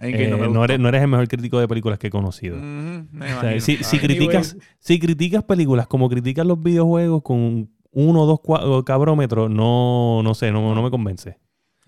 eh, 0.00 0.28
no 0.28 0.36
gustó. 0.38 0.64
eres, 0.64 0.78
no 0.78 0.88
eres 0.88 1.02
el 1.02 1.08
mejor 1.08 1.26
crítico 1.26 1.58
de 1.58 1.66
películas 1.66 1.98
que 1.98 2.06
he 2.06 2.10
conocido. 2.10 2.56
O 2.58 3.40
sea, 3.40 3.60
si, 3.60 3.98
criticas, 3.98 4.56
si 4.78 5.00
criticas 5.00 5.42
películas 5.42 5.88
como 5.88 6.08
criticas 6.08 6.46
los 6.46 6.62
videojuegos 6.62 7.22
con 7.22 7.70
uno 7.90 8.20
o 8.22 8.26
dos 8.26 8.84
cabrómetros, 8.84 9.50
no, 9.50 10.22
no 10.22 10.34
sé, 10.34 10.52
no, 10.52 10.76
no 10.76 10.82
me 10.84 10.90
convence. 10.90 11.38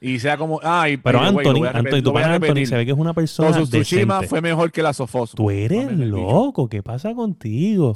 Y 0.06 0.18
sea 0.18 0.36
como. 0.36 0.60
Ay, 0.62 0.96
Pero 0.98 1.18
the 1.20 1.24
Anthony, 1.26 1.42
repetir, 1.62 1.76
Anthony, 1.76 2.02
tu 2.02 2.12
pana 2.12 2.34
Anthony 2.34 2.66
se 2.66 2.76
ve 2.76 2.84
que 2.84 2.92
es 2.92 2.98
una 2.98 3.14
persona 3.14 3.48
of 3.58 3.68
Tsushima 3.70 4.14
decente. 4.16 4.28
fue 4.28 4.40
mejor 4.42 4.70
que 4.70 4.82
la 4.82 4.92
Sofoso. 4.92 5.34
Tú 5.36 5.50
eres 5.50 5.90
loco, 5.92 6.68
¿qué 6.68 6.82
pasa 6.82 7.14
contigo? 7.14 7.94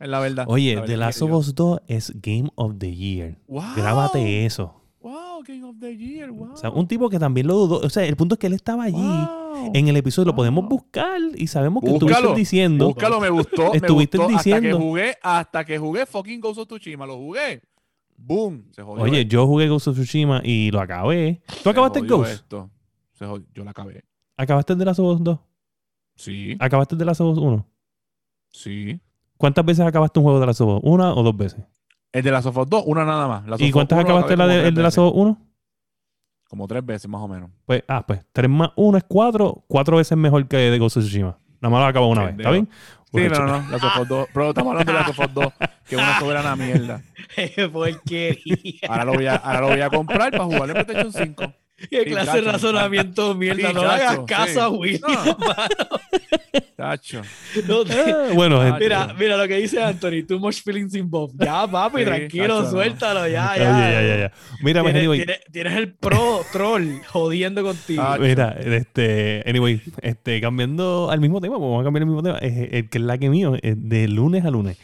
Es 0.00 0.08
la 0.08 0.20
verdad. 0.20 0.44
Oye, 0.48 0.74
La 0.74 0.82
The 0.82 0.88
verdad 0.92 1.06
Last 1.06 1.18
que 1.18 1.24
of 1.24 1.30
Us 1.32 1.54
2 1.54 1.80
es 1.88 2.12
Game 2.20 2.48
of 2.54 2.74
the 2.78 2.94
Year. 2.94 3.36
Wow. 3.48 3.62
Grábate 3.76 4.44
eso. 4.46 4.74
Wow, 5.00 5.42
King 5.44 5.62
of 5.62 5.76
the 5.80 5.96
Year. 5.96 6.30
Wow. 6.30 6.52
O 6.52 6.56
sea, 6.56 6.70
un 6.70 6.86
tipo 6.86 7.08
que 7.08 7.18
también 7.18 7.46
lo 7.46 7.54
dudó. 7.54 7.80
O 7.86 7.90
sea, 7.90 8.04
el 8.04 8.16
punto 8.16 8.34
es 8.34 8.38
que 8.38 8.46
él 8.48 8.52
estaba 8.52 8.84
allí 8.84 8.96
Wow. 8.96 9.70
en 9.74 9.88
el 9.88 9.96
episodio. 9.96 10.26
Lo 10.26 10.34
podemos 10.36 10.68
buscar 10.68 11.20
y 11.36 11.46
sabemos 11.48 11.82
que 11.82 11.90
Búscalo, 11.90 12.12
estuviste 12.14 12.38
diciendo. 12.38 12.86
Búscalo, 12.88 13.20
me 13.20 13.30
gustó. 13.30 13.70
me 13.70 13.76
Estuviste 13.78 14.18
gustó 14.18 14.36
Hasta 14.36 14.50
que 14.50 14.60
diciendo. 14.60 14.78
jugué, 14.78 15.14
hasta 15.22 15.64
que 15.64 15.78
jugué 15.78 16.06
fucking 16.06 16.40
Ghost 16.40 16.58
of 16.60 16.66
Tsushima. 16.68 17.06
Lo 17.06 17.16
jugué. 17.16 17.60
Boom. 18.18 18.66
Se 18.72 18.82
jodió. 18.82 19.02
Oye, 19.04 19.20
esto. 19.20 19.30
yo 19.30 19.46
jugué 19.46 19.68
Ghost 19.68 19.88
of 19.88 19.96
Tsushima 19.96 20.42
y 20.44 20.70
lo 20.70 20.80
acabé. 20.80 21.40
¿Tú 21.46 21.54
Se 21.62 21.70
acabaste 21.70 22.00
el 22.00 22.06
Ghost? 22.06 22.30
esto. 22.30 22.70
Se. 23.12 23.24
Yo 23.54 23.64
la 23.64 23.70
acabé. 23.70 24.04
¿Acabaste 24.36 24.74
el 24.74 24.78
de 24.78 24.84
Last 24.84 25.00
of 25.00 25.16
Us 25.16 25.24
2? 25.24 25.38
Sí, 26.16 26.56
¿Acabaste 26.60 26.94
el 26.94 26.98
de 26.98 27.04
Last 27.04 27.20
of 27.20 27.36
Us 27.36 27.38
1? 27.38 27.66
sí. 28.50 29.00
¿Cuántas 29.36 29.64
veces 29.64 29.86
acabaste 29.86 30.18
un 30.18 30.24
juego 30.24 30.40
de 30.40 30.46
Last 30.46 30.60
of 30.62 30.78
Us? 30.78 30.80
¿Una 30.82 31.14
o 31.14 31.22
dos 31.22 31.36
veces? 31.36 31.64
El 32.10 32.24
de 32.24 32.30
la 32.32 32.40
of 32.40 32.56
Us 32.56 32.68
2, 32.68 32.82
una 32.86 33.04
nada 33.04 33.28
más. 33.28 33.46
Last 33.46 33.62
¿Y 33.62 33.70
cuántas 33.70 33.96
1 33.96 34.02
lo 34.02 34.08
acabaste 34.08 34.36
la 34.36 34.48
de, 34.48 34.66
el 34.66 34.74
de 34.74 34.82
Last 34.82 34.98
of 34.98 35.12
Us 35.14 35.20
1? 35.22 35.38
Como 36.48 36.66
tres 36.66 36.84
veces 36.84 37.08
más 37.08 37.20
o 37.20 37.28
menos. 37.28 37.50
Pues, 37.64 37.84
ah, 37.86 38.04
pues, 38.04 38.24
tres 38.32 38.50
más 38.50 38.70
uno 38.74 38.98
es 38.98 39.04
cuatro. 39.04 39.64
Cuatro 39.68 39.98
veces 39.98 40.18
mejor 40.18 40.48
que 40.48 40.56
de 40.56 40.78
Ghost 40.78 40.96
of 40.96 41.04
Tsushima. 41.04 41.38
Nada 41.60 41.72
más 41.72 41.82
lo 41.82 41.86
acabo 41.86 42.08
una 42.08 42.24
vez, 42.24 42.36
¿está 42.36 42.50
bien? 42.50 42.68
Sí, 43.12 43.28
no, 43.28 43.46
no, 43.46 43.76
of 43.76 44.00
Us 44.00 44.08
2. 44.08 44.28
Pero 44.34 44.48
estamos 44.50 44.70
hablando 44.72 44.92
de 44.92 44.98
Last 44.98 45.10
of 45.10 45.18
Us 45.18 45.34
2, 45.34 45.52
que 45.88 45.94
es 45.94 46.00
una 46.00 46.18
soberana 46.18 46.56
mierda. 46.56 47.02
Porquería. 47.72 48.88
Ahora 48.88 49.04
lo 49.04 49.14
voy 49.14 49.26
a, 49.26 49.36
ahora 49.36 49.60
lo 49.60 49.68
voy 49.68 49.80
a 49.80 49.88
comprar 49.88 50.30
para 50.30 50.44
jugar 50.44 50.70
en 50.70 50.84
PlayStation 50.84 51.12
5. 51.12 51.54
Qué 51.90 52.04
clase 52.04 52.40
de 52.42 52.50
razonamiento 52.52 53.34
mierda. 53.34 53.72
No 53.72 53.82
le 53.82 53.88
hagas 53.88 54.18
caso 54.26 54.62
a 54.62 54.68
Willy. 54.68 55.00
Tacho. 56.76 57.22
No 57.66 57.84
te- 57.84 57.92
Ah, 57.94 58.30
bueno. 58.34 58.60
Mira, 58.78 59.14
mira 59.18 59.36
lo 59.36 59.46
que 59.48 59.56
dice 59.56 59.82
Anthony. 59.82 60.22
Too 60.26 60.38
much 60.38 60.62
feelings 60.62 60.94
involved. 60.94 61.34
Ya, 61.44 61.66
papi, 61.66 62.04
tranquilo, 62.04 62.68
suéltalo, 62.70 63.26
ya, 63.28 63.56
ya. 63.56 63.90
ya, 63.90 64.16
ya. 64.16 64.32
Mira, 64.62 64.82
Tienes, 64.82 65.00
anyway, 65.00 65.24
tienes- 65.52 65.76
el 65.76 65.92
pro 65.94 66.42
troll 66.52 67.00
jodiendo 67.08 67.62
contigo. 67.62 68.02
Ah, 68.02 68.16
mira, 68.18 68.56
este, 68.60 69.42
anyway, 69.46 69.80
este, 70.02 70.40
cambiando 70.40 71.10
al 71.10 71.20
mismo 71.20 71.40
tema, 71.40 71.56
pues 71.58 71.62
vamos 71.68 71.80
a 71.80 71.84
cambiar 71.84 72.02
el 72.02 72.06
mismo 72.06 72.22
tema, 72.22 72.38
el 72.38 72.88
que 72.88 72.98
es 72.98 73.04
la 73.04 73.18
que 73.18 73.28
mío, 73.30 73.54
es 73.60 73.74
de 73.76 74.08
lunes 74.08 74.44
a 74.44 74.50
lunes. 74.50 74.78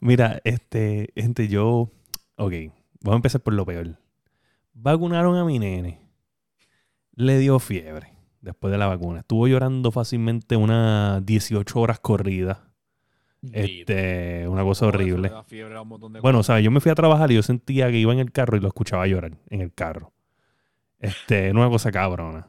Mira, 0.00 0.40
este, 0.44 1.10
gente, 1.16 1.48
yo, 1.48 1.90
ok, 2.36 2.52
vamos 3.02 3.14
a 3.14 3.16
empezar 3.16 3.40
por 3.40 3.54
lo 3.54 3.66
peor. 3.66 3.98
Vacunaron 4.72 5.36
a 5.36 5.44
mi 5.44 5.58
nene, 5.58 6.00
le 7.20 7.38
dio 7.38 7.58
fiebre 7.58 8.12
después 8.40 8.70
de 8.72 8.78
la 8.78 8.86
vacuna, 8.86 9.20
estuvo 9.20 9.46
llorando 9.46 9.90
fácilmente 9.92 10.56
unas 10.56 11.24
18 11.26 11.78
horas 11.80 12.00
corridas, 12.00 12.58
este, 13.52 14.48
una 14.48 14.62
cosa 14.62 14.86
horrible. 14.86 15.28
Bueno, 16.22 16.40
o 16.40 16.42
sea, 16.42 16.60
yo 16.60 16.70
me 16.70 16.80
fui 16.80 16.90
a 16.90 16.94
trabajar 16.94 17.30
y 17.30 17.34
yo 17.36 17.42
sentía 17.42 17.90
que 17.90 17.98
iba 17.98 18.12
en 18.12 18.18
el 18.18 18.32
carro 18.32 18.56
y 18.56 18.60
lo 18.60 18.68
escuchaba 18.68 19.06
llorar 19.06 19.32
en 19.48 19.60
el 19.60 19.72
carro. 19.72 20.12
Este, 20.98 21.50
una 21.52 21.68
cosa 21.68 21.90
cabrona. 21.90 22.48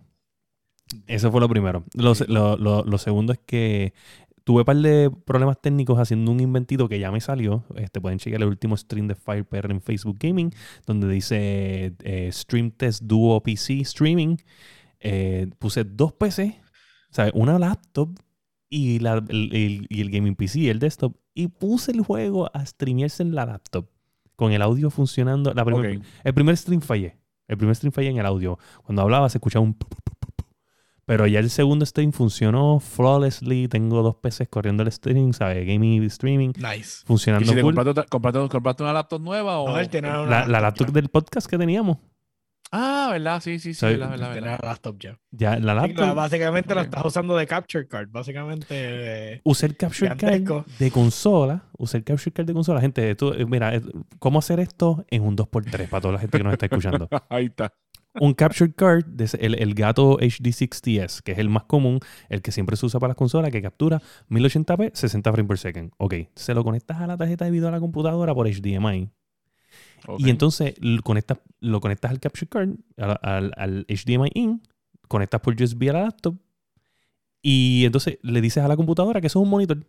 Eso 1.07 1.31
fue 1.31 1.39
lo 1.39 1.47
primero. 1.47 1.85
Lo, 1.93 2.13
lo- 2.27 2.57
lo- 2.57 2.83
lo 2.83 2.97
segundo 2.97 3.31
es 3.33 3.39
que 3.39 3.93
tuve 4.43 4.59
un 4.61 4.65
par 4.65 4.77
de 4.77 5.11
problemas 5.25 5.61
técnicos 5.61 5.99
haciendo 5.99 6.31
un 6.31 6.39
inventito 6.39 6.87
que 6.89 6.99
ya 6.99 7.11
me 7.11 7.21
salió. 7.21 7.63
Este, 7.75 8.01
pueden 8.01 8.19
chequear 8.19 8.41
el 8.41 8.47
último 8.47 8.75
stream 8.77 9.07
de 9.07 9.15
FirePR 9.15 9.71
en 9.71 9.81
Facebook 9.81 10.17
Gaming, 10.19 10.51
donde 10.85 11.07
dice 11.07 11.93
eh, 12.03 12.29
Stream 12.31 12.71
Test 12.71 13.03
Duo 13.03 13.41
PC 13.41 13.81
Streaming. 13.81 14.37
Eh, 14.99 15.47
puse 15.59 15.83
dos 15.83 16.13
PC, 16.13 16.59
¿sabes? 17.09 17.31
Una 17.35 17.57
laptop 17.59 18.17
y, 18.69 18.99
la- 18.99 19.23
el, 19.29 19.53
el- 19.55 19.85
y 19.89 20.01
el 20.01 20.09
gaming 20.11 20.35
PC, 20.35 20.69
el 20.69 20.79
desktop, 20.79 21.15
y 21.33 21.47
puse 21.47 21.91
el 21.91 22.01
juego 22.01 22.49
a 22.53 22.65
streamearse 22.65 23.23
en 23.23 23.33
la 23.35 23.45
laptop, 23.45 23.87
con 24.35 24.51
el 24.51 24.61
audio 24.61 24.89
funcionando. 24.89 25.53
La 25.53 25.63
primer-. 25.65 26.01
El 26.23 26.33
primer 26.33 26.57
stream 26.57 26.81
fallé. 26.81 27.17
El 27.47 27.57
primer 27.57 27.75
stream 27.75 27.91
fallé 27.91 28.09
en 28.09 28.17
el 28.17 28.25
audio. 28.25 28.57
Cuando 28.83 29.01
hablaba 29.01 29.27
se 29.29 29.37
escuchaba 29.39 29.63
un... 29.65 29.73
pu, 29.73 29.87
pu, 29.87 29.95
pu, 30.03 30.11
pu, 30.11 30.11
pu. 30.19 30.20
Pero 31.11 31.27
ya 31.27 31.39
el 31.39 31.49
segundo 31.49 31.85
stream 31.85 32.13
funcionó 32.13 32.79
flawlessly. 32.79 33.67
Tengo 33.67 34.01
dos 34.01 34.15
PCs 34.15 34.47
corriendo 34.49 34.81
el 34.83 34.91
stream, 34.93 35.33
¿sabes? 35.33 35.67
Gaming 35.67 36.01
y 36.01 36.05
streaming. 36.05 36.53
Nice. 36.55 37.01
¿Y 37.03 37.05
Funcionando 37.07 37.49
si 37.49 37.53
te 37.53 37.61
cool. 37.61 37.75
compraste, 37.75 38.09
compraste- 38.09 38.47
compraste 38.49 38.83
una 38.83 38.93
laptop 38.93 39.21
nueva 39.21 39.59
o...? 39.59 39.67
No, 39.67 39.77
él 39.77 39.89
tiene 39.89 40.07
una 40.09 40.25
La, 40.25 40.47
la 40.47 40.61
laptop 40.61 40.87
ya. 40.87 40.93
del 40.93 41.09
podcast 41.09 41.47
que 41.49 41.57
teníamos. 41.57 41.97
Ah, 42.71 43.09
¿verdad? 43.11 43.41
Sí, 43.41 43.59
sí, 43.59 43.73
sí. 43.73 43.85
Verdad, 43.85 44.11
verdad, 44.11 44.33
verdad. 44.33 44.59
una 44.61 44.69
laptop 44.69 44.97
ya. 44.99 45.19
Ya, 45.31 45.59
la 45.59 45.73
Sí, 45.73 45.79
laptop. 45.89 46.05
la- 46.05 46.13
básicamente 46.13 46.73
Ok. 46.73 46.79
estás 46.79 47.03
usando 47.05 47.35
de 47.35 47.45
capture 47.45 47.85
card. 47.89 48.07
Básicamente. 48.09 48.65
eh, 48.69 49.41
Usé 49.43 49.65
el 49.65 49.75
capture 49.75 50.15
card 50.15 50.63
de 50.79 50.91
consola. 50.91 51.65
Usé 51.77 51.97
el 51.97 52.05
capture 52.05 52.31
card 52.31 52.45
de 52.47 52.53
consola. 52.53 52.79
Gente, 52.79 53.13
tú, 53.15 53.33
eh, 53.33 53.45
mira, 53.45 53.75
eh, 53.75 53.81
¿cómo 54.19 54.39
hacer 54.39 54.61
esto 54.61 55.05
en 55.09 55.23
un 55.23 55.35
2x3 55.35 55.89
para 55.89 55.99
toda 55.99 56.13
la 56.13 56.19
gente 56.19 56.37
que 56.37 56.43
nos 56.45 56.53
está 56.53 56.67
escuchando? 56.67 57.09
Ahí 57.29 57.47
está. 57.47 57.73
Un 58.19 58.33
capture 58.33 58.73
card, 58.73 59.05
el, 59.39 59.55
el 59.55 59.73
gato 59.73 60.17
HD6TS, 60.19 61.21
que 61.23 61.31
es 61.31 61.37
el 61.39 61.49
más 61.49 61.63
común, 61.63 61.99
el 62.29 62.41
que 62.41 62.51
siempre 62.51 62.75
se 62.75 62.85
usa 62.85 62.99
para 62.99 63.11
las 63.11 63.17
consolas, 63.17 63.51
que 63.51 63.61
captura 63.61 64.01
1080p, 64.29 64.91
60 64.93 65.31
frames 65.31 65.47
per 65.47 65.57
second. 65.57 65.91
Ok, 65.97 66.15
se 66.35 66.53
lo 66.53 66.63
conectas 66.63 66.99
a 66.99 67.07
la 67.07 67.15
tarjeta 67.17 67.45
de 67.45 67.51
video 67.51 67.67
de 67.67 67.71
la 67.71 67.79
computadora 67.79 68.33
por 68.35 68.47
HDMI. 68.47 69.09
Y 70.17 70.29
entonces 70.29 70.73
lo 70.79 71.01
conectas, 71.03 71.37
lo 71.59 71.79
conectas 71.79 72.11
al 72.11 72.19
capture 72.19 72.47
card, 72.49 72.69
al, 72.97 73.19
al- 73.21 73.51
al 73.55 73.85
HDMI 73.87 74.29
in, 74.33 74.61
conectas 75.07 75.41
por 75.41 75.53
USB 75.61 75.89
a 75.89 75.93
la 75.93 76.01
laptop 76.03 76.35
y 77.43 77.85
entonces 77.85 78.17
le 78.21 78.41
dices 78.41 78.63
a 78.63 78.67
la 78.67 78.75
computadora 78.75 79.21
que 79.21 79.27
eso 79.27 79.39
es 79.39 79.43
un 79.43 79.49
monitor. 79.49 79.85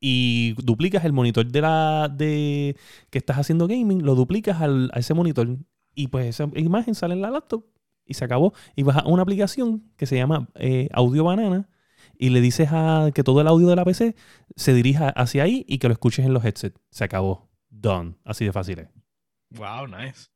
Y 0.00 0.54
duplicas 0.62 1.04
el 1.04 1.12
monitor 1.12 1.46
de 1.46 1.60
la 1.62 2.08
de 2.14 2.76
que 3.10 3.18
estás 3.18 3.38
haciendo 3.38 3.66
gaming, 3.66 4.04
lo 4.04 4.14
duplicas 4.14 4.60
al- 4.60 4.90
a 4.92 4.98
ese 4.98 5.14
monitor 5.14 5.56
y 5.96 6.08
pues 6.08 6.26
esa 6.26 6.48
imagen 6.54 6.94
sale 6.94 7.14
en 7.14 7.22
la 7.22 7.30
laptop 7.30 7.64
y 8.04 8.14
se 8.14 8.24
acabó. 8.24 8.52
Y 8.76 8.84
vas 8.84 8.98
a 8.98 9.06
una 9.06 9.22
aplicación 9.22 9.90
que 9.96 10.06
se 10.06 10.16
llama 10.16 10.48
eh, 10.54 10.88
Audio 10.92 11.24
Banana 11.24 11.68
y 12.18 12.30
le 12.30 12.40
dices 12.40 12.68
a 12.70 13.10
que 13.14 13.24
todo 13.24 13.40
el 13.40 13.48
audio 13.48 13.66
de 13.66 13.76
la 13.76 13.84
PC 13.84 14.14
se 14.54 14.72
dirija 14.74 15.08
hacia 15.08 15.42
ahí 15.42 15.64
y 15.68 15.78
que 15.78 15.88
lo 15.88 15.92
escuches 15.92 16.24
en 16.24 16.32
los 16.32 16.44
headsets. 16.44 16.80
Se 16.90 17.02
acabó. 17.02 17.50
Done. 17.68 18.14
Así 18.24 18.44
de 18.44 18.52
fácil 18.52 18.78
es. 18.78 18.88
Wow, 19.50 19.88
nice. 19.88 20.28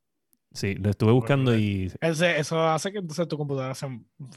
Sí, 0.53 0.75
lo 0.75 0.91
estuve 0.91 1.13
buscando 1.13 1.57
y. 1.57 1.93
Ese- 2.01 2.41
eso 2.41 2.61
hace 2.69 2.91
que 2.91 2.99
entonces 2.99 3.29
tu 3.29 3.39
computadora 3.39 3.75
se, 3.75 3.87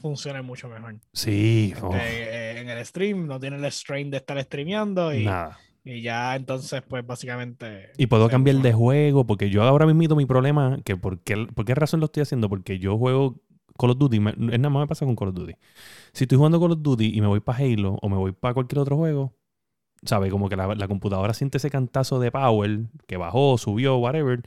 funcione 0.00 0.42
mucho 0.42 0.68
mejor. 0.68 1.00
Sí, 1.12 1.74
oh, 1.82 1.92
eh, 1.94 2.60
en 2.60 2.68
el 2.68 2.84
stream 2.86 3.26
no 3.26 3.40
tiene 3.40 3.56
el 3.56 3.64
strain 3.72 4.10
de 4.10 4.18
estar 4.18 4.40
streameando 4.40 5.12
y, 5.12 5.24
nada. 5.24 5.58
Y 5.84 6.02
ya 6.02 6.34
entonces 6.36 6.82
pues 6.88 7.06
básicamente... 7.06 7.92
Y 7.96 8.06
puedo 8.06 8.28
cambiar 8.28 8.56
de 8.56 8.72
juego 8.72 9.26
porque 9.26 9.50
yo 9.50 9.62
ahora 9.62 9.86
mismo 9.86 10.16
mi 10.16 10.26
problema, 10.26 10.78
que 10.84 10.96
por 10.96 11.20
qué, 11.20 11.46
por 11.54 11.64
qué 11.64 11.74
razón 11.74 12.00
lo 12.00 12.06
estoy 12.06 12.22
haciendo, 12.22 12.48
porque 12.48 12.78
yo 12.78 12.98
juego 12.98 13.40
Call 13.78 13.90
of 13.90 13.98
Duty, 13.98 14.20
me- 14.20 14.30
es 14.30 14.36
nada 14.60 14.70
más 14.70 14.80
me 14.82 14.86
pasa 14.86 15.04
con 15.06 15.14
Call 15.16 15.28
of 15.28 15.34
Duty. 15.34 15.54
Si 16.12 16.24
estoy 16.24 16.38
jugando 16.38 16.60
Call 16.60 16.72
of 16.72 16.82
Duty 16.82 17.12
y 17.16 17.20
me 17.20 17.28
voy 17.28 17.40
para 17.40 17.58
Halo 17.58 17.98
o 18.02 18.08
me 18.08 18.16
voy 18.16 18.32
para 18.32 18.54
cualquier 18.54 18.80
otro 18.80 18.96
juego, 18.96 19.34
¿sabes? 20.04 20.30
Como 20.32 20.48
que 20.48 20.56
la, 20.56 20.74
la 20.74 20.88
computadora 20.88 21.34
siente 21.34 21.58
ese 21.58 21.70
cantazo 21.70 22.20
de 22.20 22.32
power 22.32 22.80
que 23.08 23.16
bajó, 23.16 23.58
subió, 23.58 23.96
whatever, 23.98 24.42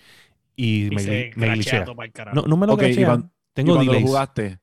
y, 0.55 0.89
Y 0.89 0.95
me, 0.95 1.01
se 1.01 1.31
me 1.35 1.47
glitchea. 1.47 1.85
No, 2.31 2.43
no 2.43 2.57
me 2.57 2.67
lo 2.67 2.73
Ok, 2.73 2.83
y 2.83 2.95
Tengo 3.53 3.71
y 3.71 3.73
cuando 3.73 3.93
delays. 3.93 4.03
lo 4.03 4.07
jugaste, 4.07 4.59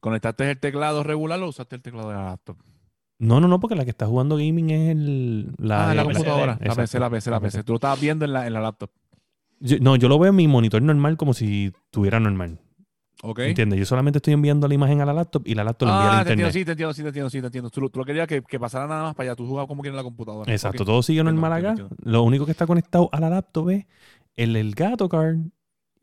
¿conectaste 0.00 0.50
el 0.50 0.60
teclado 0.60 1.02
regular 1.04 1.40
o 1.42 1.48
usaste 1.48 1.76
el 1.76 1.82
teclado 1.82 2.10
de 2.10 2.14
la 2.16 2.24
laptop? 2.24 2.58
No, 3.18 3.40
no, 3.40 3.48
no, 3.48 3.58
porque 3.58 3.74
la 3.74 3.84
que 3.84 3.90
está 3.90 4.06
jugando 4.06 4.36
gaming 4.36 4.70
es 4.70 4.90
el, 4.92 5.52
la, 5.58 5.90
ah, 5.90 5.94
la 5.94 6.04
computadora. 6.04 6.58
La. 6.62 6.74
PC, 6.74 7.00
la 7.00 7.10
PC, 7.10 7.30
la 7.30 7.40
PC. 7.40 7.64
Tú 7.64 7.72
lo 7.72 7.76
estabas 7.76 8.00
viendo 8.00 8.24
en 8.24 8.32
la, 8.32 8.46
en 8.46 8.52
la 8.52 8.60
laptop. 8.60 8.90
Yo- 9.60 9.78
no, 9.80 9.96
yo 9.96 10.08
lo 10.08 10.18
veo 10.20 10.30
en 10.30 10.36
mi 10.36 10.46
monitor 10.46 10.80
normal 10.82 11.16
como 11.16 11.34
si 11.34 11.72
tuviera 11.90 12.20
normal. 12.20 12.60
¿Ok? 13.24 13.40
¿Entiendes? 13.40 13.80
Yo 13.80 13.84
solamente 13.84 14.18
estoy 14.18 14.34
enviando 14.34 14.68
la 14.68 14.74
imagen 14.74 15.00
a 15.00 15.04
la 15.04 15.12
laptop 15.12 15.42
y 15.44 15.56
la 15.56 15.64
laptop 15.64 15.88
la 15.88 15.94
envía 15.96 16.06
Ah, 16.12 16.18
al 16.20 16.24
te 16.26 16.30
entiendo, 16.34 16.48
internet. 16.48 16.52
sí, 16.60 16.64
te 16.64 16.70
entiendo, 16.70 16.94
sí, 16.94 17.02
te 17.02 17.08
entiendo, 17.08 17.30
sí, 17.30 17.40
te 17.40 17.46
entiendo. 17.46 17.70
Tú, 17.70 17.80
lo- 17.80 17.88
tú 17.88 17.98
lo 17.98 18.04
querías 18.04 18.28
que, 18.28 18.42
que 18.42 18.60
pasara 18.60 18.86
nada 18.86 19.02
más 19.02 19.14
para 19.16 19.30
allá. 19.30 19.36
Tú 19.36 19.44
jugabas 19.48 19.66
como 19.66 19.82
quieres 19.82 19.94
en 19.94 19.96
la 19.96 20.04
computadora. 20.04 20.52
Exacto, 20.52 20.84
todo 20.84 21.02
sigue 21.02 21.18
Entiendo, 21.18 21.40
normal 21.40 21.58
acá. 21.58 21.70
entiendo, 21.70 21.96
Lo 22.04 22.22
único 22.22 22.44
que 22.44 22.52
está 22.52 22.68
conectado 22.68 23.08
a 23.10 23.18
la 23.18 23.30
laptop 23.30 23.70
es 23.70 23.86
el, 24.36 24.54
el 24.54 24.72
gato 24.76 25.08
card 25.08 25.38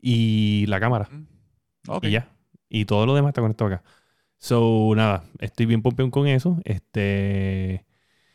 y 0.02 0.66
la 0.66 0.78
cámara. 0.78 1.08
Ok. 1.88 2.04
Y 2.04 2.10
ya. 2.10 2.28
Y 2.68 2.84
todo 2.84 3.06
lo 3.06 3.14
demás 3.14 3.30
está 3.30 3.40
conectado 3.40 3.72
acá. 3.72 3.82
So, 4.38 4.92
nada, 4.94 5.24
estoy 5.40 5.66
bien 5.66 5.82
pompeón 5.82 6.10
con 6.10 6.26
eso. 6.26 6.58
Este. 6.64 7.84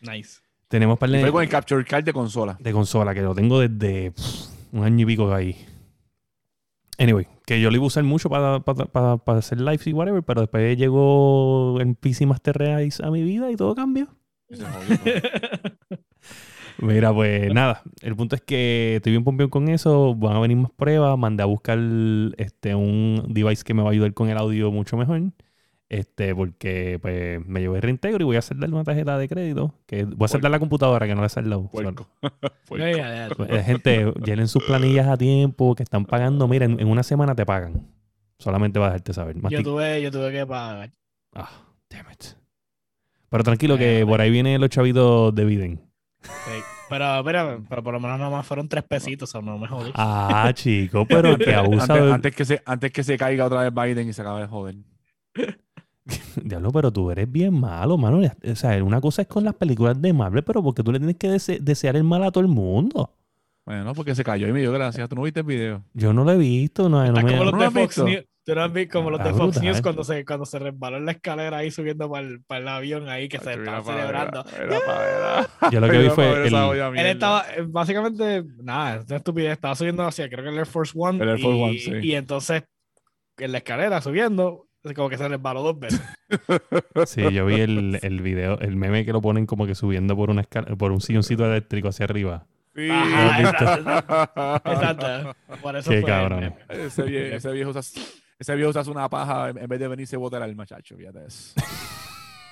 Nice. 0.01 0.39
Tenemos 0.67 0.97
par 0.97 1.09
Y 1.09 1.13
de, 1.13 1.21
fue 1.21 1.31
con 1.31 1.43
el 1.43 1.49
Capture 1.49 1.83
Card 1.85 2.03
de 2.05 2.13
consola. 2.13 2.57
de 2.59 2.71
consola 2.71 3.13
que 3.13 3.21
lo 3.21 3.35
tengo 3.35 3.59
desde 3.59 4.11
pff, 4.11 4.47
un 4.73 4.83
año 4.83 5.03
y 5.03 5.05
pico 5.05 5.33
ahí. 5.33 5.55
Anyway, 6.97 7.27
que 7.45 7.59
yo 7.59 7.69
lo 7.69 7.75
iba 7.75 7.83
a 7.83 7.87
usar 7.87 8.03
mucho 8.03 8.29
para, 8.29 8.59
para, 8.61 8.85
para- 8.85 9.17
para 9.17 9.39
hacer 9.39 9.59
lives 9.59 9.85
y 9.87 9.93
whatever, 9.93 10.23
pero 10.23 10.41
después 10.41 10.77
llegó 10.77 11.77
el 11.81 11.95
PC 11.95 12.25
Master 12.25 12.57
Race 12.57 13.03
a 13.03 13.09
mi 13.11 13.21
vida 13.23 13.51
y 13.51 13.55
todo 13.55 13.75
cambió. 13.75 14.07
Mira, 16.77 17.13
pues 17.13 17.53
nada, 17.53 17.83
el 18.01 18.15
punto 18.15 18.35
es 18.35 18.41
que 18.41 18.95
estoy 18.95 19.11
bien 19.11 19.23
pompeón 19.23 19.49
con 19.49 19.67
eso, 19.67 20.15
van 20.15 20.35
a 20.35 20.39
venir 20.39 20.57
más 20.57 20.71
pruebas, 20.71 21.17
mandé 21.17 21.43
a 21.43 21.45
buscar 21.45 21.77
este, 22.37 22.73
un 22.73 23.23
device 23.29 23.63
que 23.63 23.73
me 23.73 23.83
va 23.83 23.89
a 23.89 23.91
ayudar 23.91 24.13
con 24.13 24.29
el 24.29 24.37
audio 24.37 24.71
mucho 24.71 24.97
mejor, 24.97 25.21
este, 25.93 26.33
porque 26.33 26.99
pues 27.01 27.45
me 27.45 27.59
llevo 27.59 27.75
el 27.75 27.81
reintegro 27.81 28.21
y 28.21 28.23
voy 28.23 28.37
a 28.37 28.39
hacer 28.39 28.55
darle 28.57 28.75
una 28.75 28.85
tarjeta 28.85 29.17
de 29.17 29.27
crédito, 29.27 29.75
que 29.85 30.05
voy 30.05 30.15
a 30.21 30.25
hacer 30.25 30.41
la 30.41 30.57
computadora 30.57 31.05
que 31.05 31.13
no 31.13 31.19
le 31.19 31.27
he 31.27 31.29
saldado. 31.29 31.69
Eh, 32.69 33.63
Gente, 33.65 34.13
llenen 34.23 34.47
sus 34.47 34.63
planillas 34.63 35.07
a 35.07 35.17
tiempo, 35.17 35.75
que 35.75 35.83
están 35.83 36.05
pagando, 36.05 36.47
mira, 36.47 36.63
en, 36.65 36.79
en 36.79 36.87
una 36.87 37.03
semana 37.03 37.35
te 37.35 37.45
pagan. 37.45 37.85
Solamente 38.39 38.79
va 38.79 38.85
a 38.85 38.89
dejarte 38.91 39.13
saber. 39.13 39.35
Yo 39.35 39.41
Mastic- 39.41 39.63
tuve, 39.65 40.01
yo 40.01 40.09
tuve 40.11 40.31
que 40.31 40.45
pagar. 40.45 40.91
Ah, 41.35 41.49
damn 41.89 42.09
it. 42.11 42.23
Pero 43.29 43.43
tranquilo 43.43 43.77
que 43.77 43.99
Eh, 43.99 44.05
por 44.05 44.21
ahí 44.21 44.31
vienen 44.31 44.61
los 44.61 44.69
chavitos 44.69 45.35
de 45.35 45.43
Biden. 45.45 45.81
Sí. 46.21 46.61
Pero, 46.89 47.21
pero, 47.25 47.63
pero 47.67 47.83
por 47.83 47.93
lo 47.93 47.99
menos 47.99 48.17
nada 48.17 48.31
más 48.31 48.45
fueron 48.47 48.69
tres 48.69 48.83
pesitos, 48.85 49.33
o 49.35 49.41
no 49.41 49.57
me 49.57 49.67
jodí. 49.67 49.91
Ah, 49.95 50.51
chico, 50.55 51.05
pero 51.05 51.37
que 51.37 51.53
abusa 51.53 51.93
Antes, 51.93 52.11
antes 52.13 52.35
que 52.35 52.45
se, 52.45 52.61
antes 52.65 52.91
que 52.91 53.03
se 53.03 53.17
caiga 53.17 53.45
otra 53.45 53.69
vez 53.69 53.73
Biden 53.73 54.07
y 54.07 54.13
se 54.13 54.21
acabe 54.21 54.41
de 54.41 54.47
joder. 54.47 54.75
Diablo, 56.43 56.71
pero 56.71 56.91
tú 56.91 57.11
eres 57.11 57.31
bien 57.31 57.53
malo, 57.53 57.97
mano. 57.97 58.19
O 58.43 58.55
sea, 58.55 58.83
una 58.83 58.99
cosa 59.01 59.21
es 59.23 59.27
con 59.27 59.43
las 59.43 59.53
películas 59.55 60.01
de 60.01 60.13
Marvel, 60.13 60.43
pero 60.43 60.63
porque 60.63 60.83
tú 60.83 60.91
le 60.91 60.99
tienes 60.99 61.17
que 61.17 61.29
dese- 61.29 61.59
desear 61.59 61.95
el 61.95 62.03
mal 62.03 62.23
a 62.23 62.31
todo 62.31 62.43
el 62.43 62.49
mundo. 62.49 63.13
Bueno, 63.65 63.93
porque 63.93 64.15
se 64.15 64.23
cayó 64.23 64.47
y 64.47 64.51
me 64.53 64.59
dio 64.61 64.71
gracias. 64.71 65.07
Tú 65.07 65.15
no 65.15 65.21
viste 65.21 65.41
el 65.41 65.45
video. 65.45 65.83
Yo 65.93 66.13
no 66.13 66.23
lo 66.23 66.31
he 66.31 66.37
visto, 66.37 66.89
no, 66.89 67.05
no 67.05 67.13
me- 67.21 67.31
como 67.31 67.43
los 67.43 67.53
¿No 67.53 67.59
de 67.59 67.63
lo 67.63 67.67
has 67.67 67.73
Fox 67.73 67.87
visto? 67.95 68.05
News. 68.05 68.25
Tú 68.43 68.55
no 68.55 68.63
has 68.63 68.73
visto 68.73 68.97
como 68.97 69.11
los 69.11 69.19
de 69.23 69.29
Fox 69.29 69.39
brutal. 69.39 69.63
News 69.63 69.81
cuando 69.83 70.03
se, 70.03 70.25
cuando 70.25 70.45
se 70.47 70.57
resbaló 70.57 70.97
en 70.97 71.05
la 71.05 71.11
escalera 71.11 71.57
ahí 71.57 71.69
subiendo 71.69 72.09
para 72.09 72.25
el, 72.25 72.41
para 72.41 72.59
el 72.61 72.67
avión 72.69 73.07
ahí 73.07 73.29
que 73.29 73.37
se 73.37 73.53
estaba 73.53 73.83
celebrando. 73.83 74.43
Yo 75.71 75.79
lo 75.79 75.87
que 75.87 75.97
vi 75.99 76.09
fue 76.09 76.47
el- 76.47 76.53
Él 76.97 77.05
estaba, 77.05 77.45
eh, 77.55 77.61
básicamente, 77.67 78.43
nada, 78.63 78.95
es 78.97 79.05
una 79.07 79.17
estupidez. 79.17 79.51
Estaba 79.53 79.75
subiendo 79.75 80.03
hacia, 80.03 80.27
creo 80.27 80.43
que 80.43 80.49
el 80.49 80.57
Air 80.57 80.65
Force 80.65 80.93
One. 80.95 81.21
El 81.23 81.29
Air 81.29 81.39
Force 81.39 81.57
y, 81.57 81.61
One, 81.63 81.77
sí. 81.77 81.91
y 82.07 82.15
entonces, 82.15 82.63
en 83.37 83.51
la 83.51 83.59
escalera 83.59 84.01
subiendo, 84.01 84.65
como 84.95 85.09
que 85.09 85.17
se 85.17 85.27
resbaló 85.27 85.61
dos 85.63 85.79
veces. 85.79 86.01
Sí, 87.05 87.21
yo 87.31 87.45
vi 87.45 87.59
el, 87.61 87.99
el 88.01 88.21
video, 88.21 88.57
el 88.59 88.75
meme 88.75 89.05
que 89.05 89.11
lo 89.13 89.21
ponen 89.21 89.45
como 89.45 89.65
que 89.65 89.75
subiendo 89.75 90.15
por 90.15 90.29
una 90.29 90.41
escala, 90.41 90.75
por 90.75 90.91
un 90.91 91.01
silloncito 91.01 91.45
eléctrico 91.45 91.89
hacia 91.89 92.05
arriba. 92.05 92.45
Sí. 92.75 92.87
Ajá, 92.89 93.39
exacto, 93.41 94.61
Exacto. 94.71 95.35
Por 95.61 95.75
eso 95.75 95.89
Qué 95.91 96.01
fue. 96.01 96.09
cabrón. 96.09 96.53
ese, 96.69 97.03
viejo, 97.03 97.35
ese 97.35 97.51
viejo 97.51 97.69
usa, 97.71 97.81
ese 98.39 98.55
viejo 98.55 98.69
usa 98.69 98.83
una 98.89 99.09
paja 99.09 99.49
en 99.49 99.57
en 99.57 99.67
vez 99.67 99.79
de 99.79 99.87
venirse 99.89 100.15
a 100.15 100.19
botar 100.19 100.41
al 100.41 100.55
muchacho, 100.55 100.95
fíjate 100.95 101.19
eso. 101.27 101.53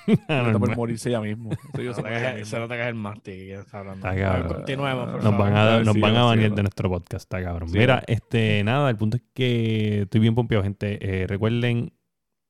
Está 0.07 0.51
por 0.57 0.75
morirse 0.75 1.11
ya 1.11 1.21
mismo. 1.21 1.51
Se 1.75 1.83
nota 1.83 2.03
que- 2.09 2.41
es 2.41 2.53
el 2.53 3.21
que 3.21 3.53
está 3.59 3.79
hablando. 3.79 4.07
Está 4.09 4.19
cabrón. 4.19 4.53
Continuemos, 4.55 5.05
por 5.05 5.13
Nos 5.15 5.23
favor. 5.23 5.37
van 5.39 5.55
a, 5.55 5.79
nos 5.83 5.93
Sí, 5.93 5.99
van 6.01 6.15
a 6.15 6.23
banear 6.23 6.49
sí. 6.49 6.55
de 6.55 6.61
nuestro 6.63 6.89
podcast, 6.89 7.23
está 7.25 7.43
cabrón. 7.43 7.69
Sí, 7.69 7.77
Mira, 7.77 8.03
este, 8.07 8.63
nada, 8.63 8.89
el 8.89 8.97
punto 8.97 9.17
es 9.17 9.23
que 9.35 10.01
estoy 10.03 10.19
bien 10.19 10.33
pompeado, 10.33 10.63
gente. 10.63 10.97
Eh, 11.21 11.27
recuerden, 11.27 11.93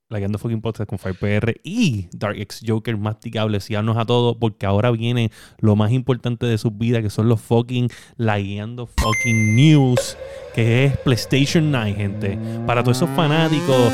la 0.10 0.18
Guiando 0.18 0.40
Fucking 0.40 0.62
Podcast 0.62 0.90
con 0.90 0.98
FirePR 0.98 1.62
y 1.64 2.08
Dark 2.14 2.36
X 2.40 2.62
Joker 2.66 2.98
masticable, 2.98 3.60
síganos 3.60 3.96
a 3.96 4.06
todos, 4.06 4.36
porque 4.38 4.66
ahora 4.66 4.90
viene 4.90 5.30
lo 5.60 5.76
más 5.76 5.92
importante 5.92 6.48
de 6.48 6.58
sus 6.58 6.76
vidas, 6.76 7.04
que 7.04 7.12
son 7.12 7.30
los 7.30 7.40
fucking 7.42 7.90
La 8.18 8.40
Guiando 8.40 8.88
Fucking 8.88 9.56
News, 9.56 10.18
que 10.56 10.86
es 10.86 10.98
PlayStation 10.98 11.70
9, 11.72 11.94
gente. 11.94 12.40
Para 12.66 12.82
todos 12.84 12.98
esos 12.98 13.10
fanáticos 13.12 13.92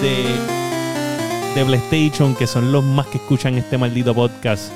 de, 0.00 0.24
de 1.60 1.64
PlayStation, 1.66 2.34
que 2.34 2.46
son 2.46 2.72
los 2.72 2.82
más 2.82 3.06
que 3.08 3.18
escuchan 3.18 3.54
este 3.58 3.76
maldito 3.76 4.14
podcast, 4.14 4.72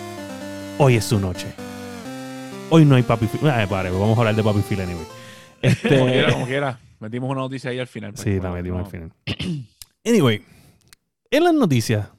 hoy 0.76 0.96
es 0.96 1.04
su 1.06 1.18
noche. 1.18 1.46
Hoy 2.68 2.84
no 2.84 2.96
hay 2.96 3.02
Papi. 3.02 3.28
Ah, 3.44 3.64
pare, 3.68 3.88
vamos 3.90 4.16
a 4.18 4.20
hablar 4.20 4.34
de 4.36 4.42
Papi 4.42 4.60
Phil 4.60 4.80
anyway. 4.82 5.06
Este, 5.62 5.88
Como 5.98 6.06
quiera, 6.10 6.32
como 6.32 6.46
quiera. 6.46 6.78
Metimos 7.00 7.30
una 7.30 7.40
noticia 7.40 7.70
ahí 7.70 7.78
al 7.78 7.86
final. 7.86 8.12
pues, 8.12 8.22
Sí, 8.24 8.38
la 8.40 8.50
metimos 8.50 8.80
no. 8.80 8.84
al 8.84 8.90
final. 8.90 9.12
Anyway, 10.04 10.42
en 11.32 11.44
las 11.44 11.54
noticias, 11.54 12.10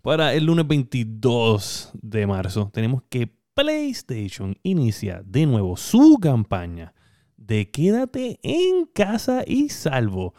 para 0.00 0.32
el 0.32 0.46
lunes 0.46 0.66
22 0.66 1.90
de 2.00 2.26
marzo, 2.26 2.70
tenemos 2.72 3.02
que 3.10 3.30
PlayStation 3.54 4.56
inicia 4.62 5.22
de 5.24 5.44
nuevo 5.44 5.76
su 5.76 6.18
campaña 6.20 6.94
de 7.36 7.70
quédate 7.70 8.40
en 8.42 8.86
casa 8.86 9.44
y 9.46 9.68
salvo. 9.68 10.34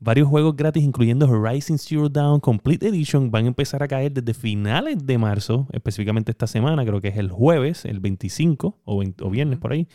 Varios 0.00 0.28
juegos 0.28 0.56
gratis, 0.56 0.82
incluyendo 0.82 1.30
Horizon 1.30 1.78
Zero 1.78 2.08
Dawn 2.08 2.40
Complete 2.40 2.88
Edition, 2.88 3.30
van 3.30 3.44
a 3.44 3.48
empezar 3.48 3.82
a 3.84 3.88
caer 3.88 4.12
desde 4.12 4.34
finales 4.34 5.06
de 5.06 5.16
marzo, 5.16 5.68
específicamente 5.72 6.32
esta 6.32 6.48
semana, 6.48 6.84
creo 6.84 7.00
que 7.00 7.08
es 7.08 7.16
el 7.16 7.30
jueves, 7.30 7.84
el 7.84 8.00
25 8.00 8.80
o, 8.82 8.98
20 8.98 9.22
o 9.22 9.30
viernes 9.30 9.60
por 9.60 9.72
ahí, 9.72 9.86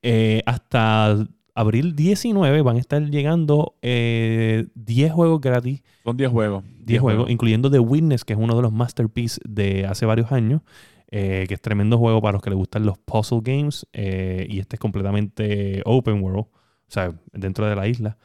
eh, 0.00 0.42
hasta 0.46 1.26
abril 1.54 1.94
19 1.94 2.62
van 2.62 2.76
a 2.76 2.80
estar 2.80 3.02
llegando 3.02 3.74
eh, 3.82 4.66
10 4.74 5.12
juegos 5.12 5.40
gratis, 5.40 5.82
Son 6.04 6.16
10 6.16 6.30
juegos. 6.30 6.64
10 6.84 7.00
juegos, 7.00 7.30
incluyendo 7.30 7.70
The 7.70 7.78
Witness, 7.78 8.24
que 8.24 8.32
es 8.32 8.38
uno 8.38 8.56
de 8.56 8.62
los 8.62 8.72
masterpieces 8.72 9.40
de 9.46 9.86
hace 9.86 10.06
varios 10.06 10.32
años, 10.32 10.62
eh, 11.10 11.44
que 11.46 11.54
es 11.54 11.60
tremendo 11.60 11.98
juego 11.98 12.20
para 12.20 12.32
los 12.32 12.42
que 12.42 12.50
les 12.50 12.56
gustan 12.56 12.86
los 12.86 12.98
puzzle 12.98 13.40
games, 13.42 13.86
eh, 13.92 14.46
y 14.48 14.58
este 14.58 14.76
es 14.76 14.80
completamente 14.80 15.82
open 15.84 16.22
world, 16.22 16.46
o 16.46 16.50
sea, 16.88 17.14
dentro 17.32 17.66
de 17.66 17.76
la 17.76 17.86
isla. 17.86 18.18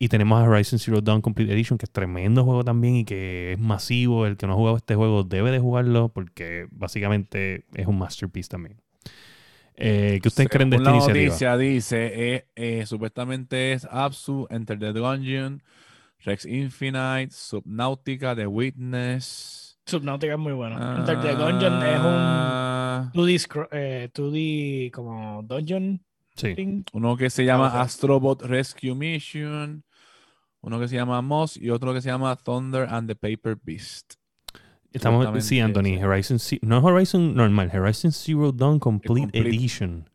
Y 0.00 0.08
tenemos 0.08 0.40
a 0.40 0.48
Horizon 0.48 0.78
Zero 0.78 1.00
Dawn 1.00 1.20
Complete 1.20 1.52
Edition, 1.52 1.76
que 1.76 1.86
es 1.86 1.90
tremendo 1.90 2.44
juego 2.44 2.62
también 2.62 2.94
y 2.94 3.04
que 3.04 3.54
es 3.54 3.58
masivo. 3.58 4.26
El 4.26 4.36
que 4.36 4.46
no 4.46 4.52
ha 4.52 4.56
jugado 4.56 4.76
este 4.76 4.94
juego 4.94 5.24
debe 5.24 5.50
de 5.50 5.58
jugarlo 5.58 6.10
porque 6.10 6.68
básicamente 6.70 7.64
es 7.74 7.88
un 7.88 7.98
masterpiece 7.98 8.48
también. 8.48 8.76
Eh, 9.80 10.18
¿Qué 10.20 10.28
ustedes 10.28 10.48
creen 10.48 10.70
de 10.70 10.76
esta 10.76 10.90
la 10.90 10.96
iniciativa? 10.96 11.24
noticia 11.26 11.56
dice, 11.56 12.34
eh, 12.34 12.46
eh, 12.56 12.84
supuestamente 12.86 13.72
es 13.72 13.84
Absu, 13.90 14.46
Enter 14.50 14.78
the 14.78 14.92
Dungeon, 14.92 15.62
Rex 16.24 16.44
Infinite, 16.46 17.28
Subnautica, 17.30 18.34
The 18.34 18.46
Witness. 18.48 19.78
Subnautica 19.86 20.32
es 20.34 20.38
muy 20.38 20.52
bueno. 20.52 20.76
Enter 20.98 21.20
the 21.20 21.34
Gungeon 21.34 21.82
es 21.82 22.00
un 22.00 22.06
Ah, 22.06 23.10
2D, 23.14 23.34
scro- 23.38 23.68
eh, 23.70 24.10
2D 24.12 24.90
como 24.92 25.42
dungeon 25.44 26.02
Sí. 26.34 26.54
thing. 26.54 26.82
Uno 26.92 27.16
que 27.16 27.30
se 27.30 27.44
llama 27.44 27.70
Ah. 27.72 27.82
Astrobot 27.82 28.42
Rescue 28.42 28.94
Mission, 28.94 29.84
uno 30.60 30.78
que 30.80 30.88
se 30.88 30.96
llama 30.96 31.22
Moss 31.22 31.56
y 31.56 31.70
otro 31.70 31.94
que 31.94 32.00
se 32.02 32.08
llama 32.10 32.34
Thunder 32.36 32.86
and 32.90 33.08
the 33.08 33.14
Paper 33.14 33.56
Beast. 33.62 34.14
Estamos, 34.92 35.44
sí, 35.44 35.60
Anthony. 35.60 36.02
Horizon 36.02 36.38
no 36.62 36.78
es 36.78 36.84
Horizon 36.84 37.34
normal, 37.34 37.70
Horizon 37.72 38.12
Zero 38.12 38.52
Dawn 38.52 38.78
Complete, 38.78 39.20
Complete. 39.22 39.48
Edition. 39.48 40.08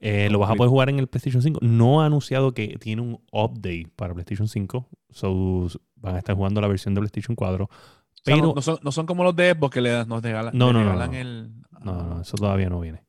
Eh, 0.00 0.28
Lo 0.30 0.38
vas 0.38 0.50
a 0.50 0.54
poder 0.54 0.70
jugar 0.70 0.90
en 0.90 0.98
el 0.98 1.08
PlayStation 1.08 1.42
5. 1.42 1.60
No 1.62 2.02
ha 2.02 2.06
anunciado 2.06 2.52
que 2.52 2.76
tiene 2.78 3.02
un 3.02 3.20
update 3.32 3.88
para 3.96 4.14
PlayStation 4.14 4.46
5. 4.46 4.88
So, 5.10 5.68
van 5.96 6.14
a 6.14 6.18
estar 6.18 6.36
jugando 6.36 6.60
la 6.60 6.68
versión 6.68 6.94
de 6.94 7.00
PlayStation 7.00 7.34
4. 7.34 7.64
O 7.64 7.68
sea, 7.68 8.34
Pero 8.34 8.36
no, 8.38 8.54
no 8.54 8.62
son, 8.62 8.78
no 8.82 8.92
son 8.92 9.06
como 9.06 9.24
los 9.24 9.34
de 9.34 9.52
Xbox 9.52 9.74
que 9.74 9.80
le, 9.80 10.04
nos 10.06 10.22
regalan, 10.22 10.56
No, 10.56 10.68
le 10.68 10.72
no, 10.74 10.84
no, 10.84 10.92
regalan 10.92 11.10
no. 11.10 11.16
el... 11.18 11.52
no, 11.82 11.92
no, 11.94 12.16
ah, 12.16 12.20
eso 12.22 12.36
todavía 12.36 12.68
no 12.68 12.80
viene. 12.80 13.02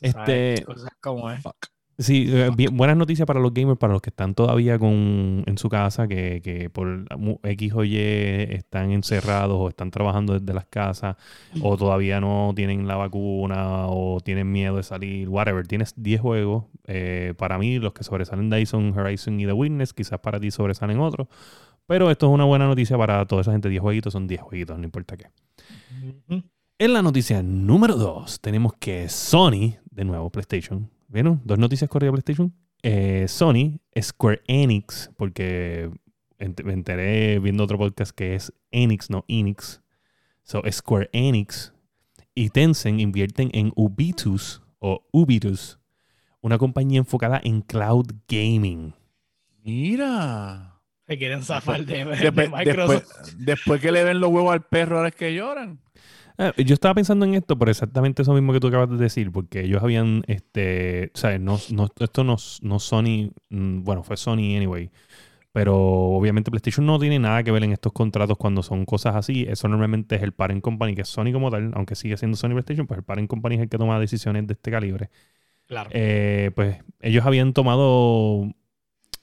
Este, 0.00 0.62
cosas 0.64 0.90
como 1.00 1.30
es. 1.30 1.42
fuck. 1.42 1.66
Sí, 1.96 2.26
eh, 2.28 2.50
bien- 2.56 2.76
buenas 2.76 2.96
noticias 2.96 3.24
para 3.24 3.38
los 3.38 3.54
gamers, 3.54 3.78
para 3.78 3.92
los 3.92 4.02
que 4.02 4.10
están 4.10 4.34
todavía 4.34 4.78
con, 4.80 5.44
en 5.46 5.58
su 5.58 5.68
casa, 5.68 6.08
que, 6.08 6.40
que 6.42 6.68
por 6.68 7.04
X 7.44 7.72
o 7.72 7.84
Y 7.84 7.96
están 7.96 8.90
encerrados 8.90 9.56
o 9.60 9.68
están 9.68 9.92
trabajando 9.92 10.36
desde 10.38 10.52
las 10.54 10.66
casas, 10.66 11.16
o 11.62 11.76
todavía 11.76 12.20
no 12.20 12.52
tienen 12.56 12.88
la 12.88 12.96
vacuna 12.96 13.86
o 13.86 14.18
tienen 14.20 14.50
miedo 14.50 14.76
de 14.76 14.82
salir, 14.82 15.28
whatever. 15.28 15.66
Tienes 15.68 15.94
10 15.96 16.20
juegos. 16.20 16.64
eh, 16.86 17.32
para 17.38 17.58
mí, 17.58 17.78
los 17.78 17.92
que 17.92 18.02
sobresalen 18.02 18.50
de 18.50 18.56
ahí 18.56 18.66
son 18.66 18.96
Horizon 18.98 19.38
y 19.38 19.46
The 19.46 19.52
Witness. 19.52 19.92
Quizás 19.94 20.18
para 20.18 20.40
ti 20.40 20.50
sobresalen 20.50 20.98
otros. 20.98 21.28
Pero 21.86 22.10
esto 22.10 22.26
es 22.26 22.32
una 22.32 22.44
buena 22.44 22.66
noticia 22.66 22.98
para 22.98 23.24
toda 23.26 23.42
esa 23.42 23.52
gente. 23.52 23.68
10 23.68 23.80
jueguitos 23.82 24.12
son 24.12 24.26
10 24.26 24.40
jueguitos, 24.40 24.76
no 24.78 24.84
importa 24.84 25.16
qué. 25.16 25.26
En 26.78 26.92
la 26.92 27.02
noticia 27.02 27.40
número 27.42 27.94
2 27.96 28.40
tenemos 28.40 28.72
que 28.80 29.08
Sony, 29.08 29.74
de 29.90 30.04
nuevo 30.04 30.28
PlayStation, 30.30 30.90
¿vieron? 31.14 31.40
Dos 31.44 31.58
noticias 31.58 31.88
corridas 31.88 32.12
de 32.14 32.22
PlayStation. 32.22 32.54
Eh, 32.82 33.26
Sony, 33.28 33.80
Square 33.98 34.42
Enix, 34.46 35.10
porque 35.16 35.88
ent- 36.38 36.62
me 36.64 36.74
enteré 36.74 37.38
viendo 37.38 37.64
otro 37.64 37.78
podcast 37.78 38.14
que 38.14 38.34
es 38.34 38.52
Enix, 38.70 39.08
no 39.08 39.24
Enix. 39.28 39.80
So, 40.42 40.60
Square 40.70 41.08
Enix 41.14 41.72
y 42.34 42.50
Tencent 42.50 43.00
invierten 43.00 43.48
en 43.54 43.72
Ubitus 43.76 44.60
o 44.78 45.06
Ubitus, 45.12 45.78
una 46.42 46.58
compañía 46.58 46.98
enfocada 46.98 47.40
en 47.42 47.62
cloud 47.62 48.06
gaming. 48.28 48.92
Mira. 49.62 50.80
Se 51.06 51.16
quieren 51.18 51.42
zafar 51.42 51.84
de, 51.86 52.04
de 52.04 52.30
Microsoft. 52.32 52.64
después- 52.64 53.36
después 53.38 53.80
que 53.80 53.92
le 53.92 54.04
ven 54.04 54.20
los 54.20 54.30
huevos 54.30 54.52
al 54.52 54.62
perro, 54.62 54.96
ahora 54.96 55.08
es 55.08 55.14
que 55.14 55.34
lloran. 55.34 55.80
Ah, 56.36 56.52
yo 56.56 56.74
estaba 56.74 56.94
pensando 56.94 57.24
en 57.24 57.34
esto 57.34 57.56
por 57.56 57.68
exactamente 57.68 58.22
eso 58.22 58.32
mismo 58.34 58.52
que 58.52 58.60
tú 58.60 58.66
acabas 58.66 58.90
de 58.90 58.96
decir, 58.96 59.30
porque 59.30 59.60
ellos 59.60 59.82
habían, 59.82 60.22
este, 60.26 61.12
o 61.14 61.18
sea, 61.18 61.38
no, 61.38 61.58
no- 61.70 61.88
esto 62.00 62.24
no, 62.24 62.36
no 62.62 62.78
Sony, 62.80 63.30
mm, 63.50 63.84
bueno, 63.84 64.02
fue 64.02 64.16
Sony 64.16 64.56
anyway, 64.56 64.90
pero 65.52 65.76
obviamente 65.78 66.50
PlayStation 66.50 66.86
no 66.86 66.98
tiene 66.98 67.18
nada 67.20 67.42
que 67.44 67.52
ver 67.52 67.64
en 67.64 67.72
estos 67.72 67.92
contratos 67.92 68.36
cuando 68.38 68.62
son 68.62 68.84
cosas 68.86 69.16
así. 69.16 69.46
Eso 69.48 69.68
normalmente 69.68 70.16
es 70.16 70.22
el 70.22 70.32
parent 70.32 70.62
company, 70.62 70.94
que 70.96 71.02
es 71.02 71.08
Sony 71.08 71.32
como 71.32 71.50
tal, 71.50 71.72
aunque 71.74 71.94
sigue 71.94 72.16
siendo 72.16 72.36
Sony 72.36 72.50
PlayStation, 72.50 72.86
pues 72.86 72.98
el 72.98 73.04
parent 73.04 73.28
company 73.28 73.56
es 73.56 73.62
el 73.62 73.68
que 73.68 73.78
toma 73.78 74.00
decisiones 74.00 74.46
de 74.48 74.54
este 74.54 74.70
calibre. 74.72 75.10
Claro. 75.66 75.90
Eh, 75.92 76.50
pues 76.56 76.78
ellos 77.00 77.24
habían 77.24 77.52
tomado 77.52 78.48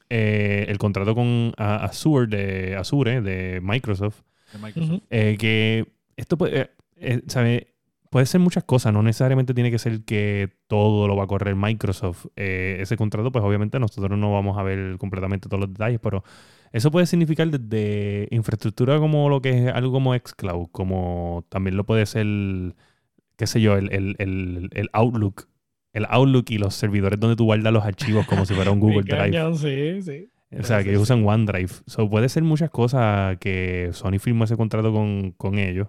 eh, 0.09 0.65
el 0.67 0.77
contrato 0.77 1.15
con 1.15 1.53
Azure 1.57 2.27
de 2.27 2.75
Azure 2.75 3.21
de 3.21 3.59
Microsoft 3.61 4.21
De 4.53 4.59
Microsoft. 4.59 5.01
Eh, 5.09 5.37
que 5.39 5.87
esto 6.17 6.37
puede, 6.37 6.71
eh, 7.01 7.21
¿sabe? 7.27 7.67
puede 8.09 8.25
ser 8.25 8.41
muchas 8.41 8.65
cosas, 8.65 8.91
no 8.91 9.01
necesariamente 9.03 9.53
tiene 9.53 9.71
que 9.71 9.79
ser 9.79 10.03
que 10.03 10.49
todo 10.67 11.07
lo 11.07 11.15
va 11.15 11.23
a 11.23 11.27
correr 11.27 11.55
Microsoft. 11.55 12.25
Eh, 12.35 12.77
ese 12.81 12.97
contrato, 12.97 13.31
pues 13.31 13.43
obviamente 13.45 13.79
nosotros 13.79 14.19
no 14.19 14.33
vamos 14.33 14.57
a 14.57 14.63
ver 14.63 14.97
completamente 14.97 15.47
todos 15.47 15.61
los 15.61 15.71
detalles, 15.73 15.99
pero 16.03 16.21
eso 16.73 16.91
puede 16.91 17.05
significar 17.05 17.47
desde 17.49 18.27
infraestructura 18.31 18.99
como 18.99 19.29
lo 19.29 19.41
que 19.41 19.67
es 19.67 19.73
algo 19.73 19.93
como 19.93 20.13
xCloud, 20.13 20.67
como 20.73 21.45
también 21.49 21.77
lo 21.77 21.85
puede 21.85 22.05
ser, 22.05 22.25
qué 23.37 23.47
sé 23.47 23.61
yo, 23.61 23.77
el, 23.77 23.89
el- 23.93 24.15
el- 24.19 24.69
el 24.73 24.89
Outlook. 24.93 25.47
El 25.93 26.05
Outlook 26.09 26.45
y 26.49 26.57
los 26.57 26.73
servidores 26.75 27.17
donde 27.19 27.35
tú 27.37 27.45
guardas 27.45 27.71
los 27.73 27.83
archivos 27.85 28.25
como 28.25 28.45
si 28.45 28.53
fuera 28.53 28.71
un 28.71 28.79
Google 28.81 29.03
Drive. 29.03 29.31
Cañón, 29.31 29.57
sí, 29.57 30.01
sí. 30.01 30.29
O 30.59 30.63
sea, 30.63 30.83
que 30.83 30.89
ellos 30.89 31.03
usan 31.03 31.25
OneDrive. 31.25 31.71
So, 31.85 32.09
puede 32.09 32.27
ser 32.27 32.43
muchas 32.43 32.69
cosas 32.71 33.37
que 33.37 33.89
Sony 33.93 34.19
firmó 34.19 34.43
ese 34.43 34.57
contrato 34.57 34.91
con, 34.91 35.31
con 35.31 35.57
ellos. 35.57 35.87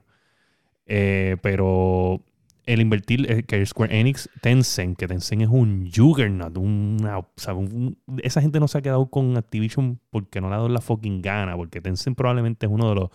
Eh, 0.95 1.37
pero 1.41 2.21
el 2.67 2.81
invertir, 2.83 3.27
eh, 3.31 3.43
que 3.45 3.65
Square 3.65 3.99
Enix, 3.99 4.29
Tencent, 4.43 4.99
que 4.99 5.09
Tencent 5.09 5.41
es 5.43 5.49
un 5.49 5.91
juggernaut, 5.91 6.57
una, 6.59 7.19
o 7.19 7.29
sea, 7.37 7.55
un- 7.55 7.97
esa 8.23 8.43
gente 8.43 8.61
no 8.61 8.69
se 8.69 8.77
ha 8.79 8.83
quedado 8.83 9.07
con 9.07 9.37
Activision 9.39 9.99
porque 10.11 10.41
no 10.43 10.49
le 10.49 10.55
ha 10.55 10.59
dado 10.59 10.69
la 10.69 10.83
fucking 10.83 11.23
gana, 11.23 11.57
porque 11.57 11.81
Tencent 11.81 12.15
probablemente 12.17 12.67
es 12.67 12.73
uno 12.73 12.89
de 12.91 12.95
los 12.97 13.11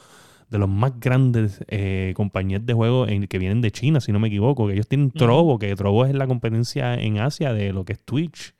de 0.49 0.59
los 0.59 0.69
más 0.69 0.97
grandes 0.97 1.59
eh, 1.67 2.13
compañías 2.15 2.65
de 2.65 2.73
juegos 2.73 3.09
en- 3.09 3.27
que 3.27 3.37
vienen 3.37 3.59
de 3.59 3.69
China, 3.69 3.99
si 3.99 4.13
no 4.13 4.19
me 4.19 4.29
equivoco, 4.29 4.65
que 4.65 4.73
ellos 4.73 4.87
tienen. 4.87 5.11
Trovo, 5.11 5.59
que 5.59 5.75
Trovo 5.75 6.05
es 6.05 6.15
la 6.15 6.25
competencia 6.25 6.95
en 6.95 7.19
Asia 7.19 7.51
de 7.53 7.73
lo 7.73 7.83
que 7.83 7.91
es 7.93 7.99
Twitch. 7.99 8.53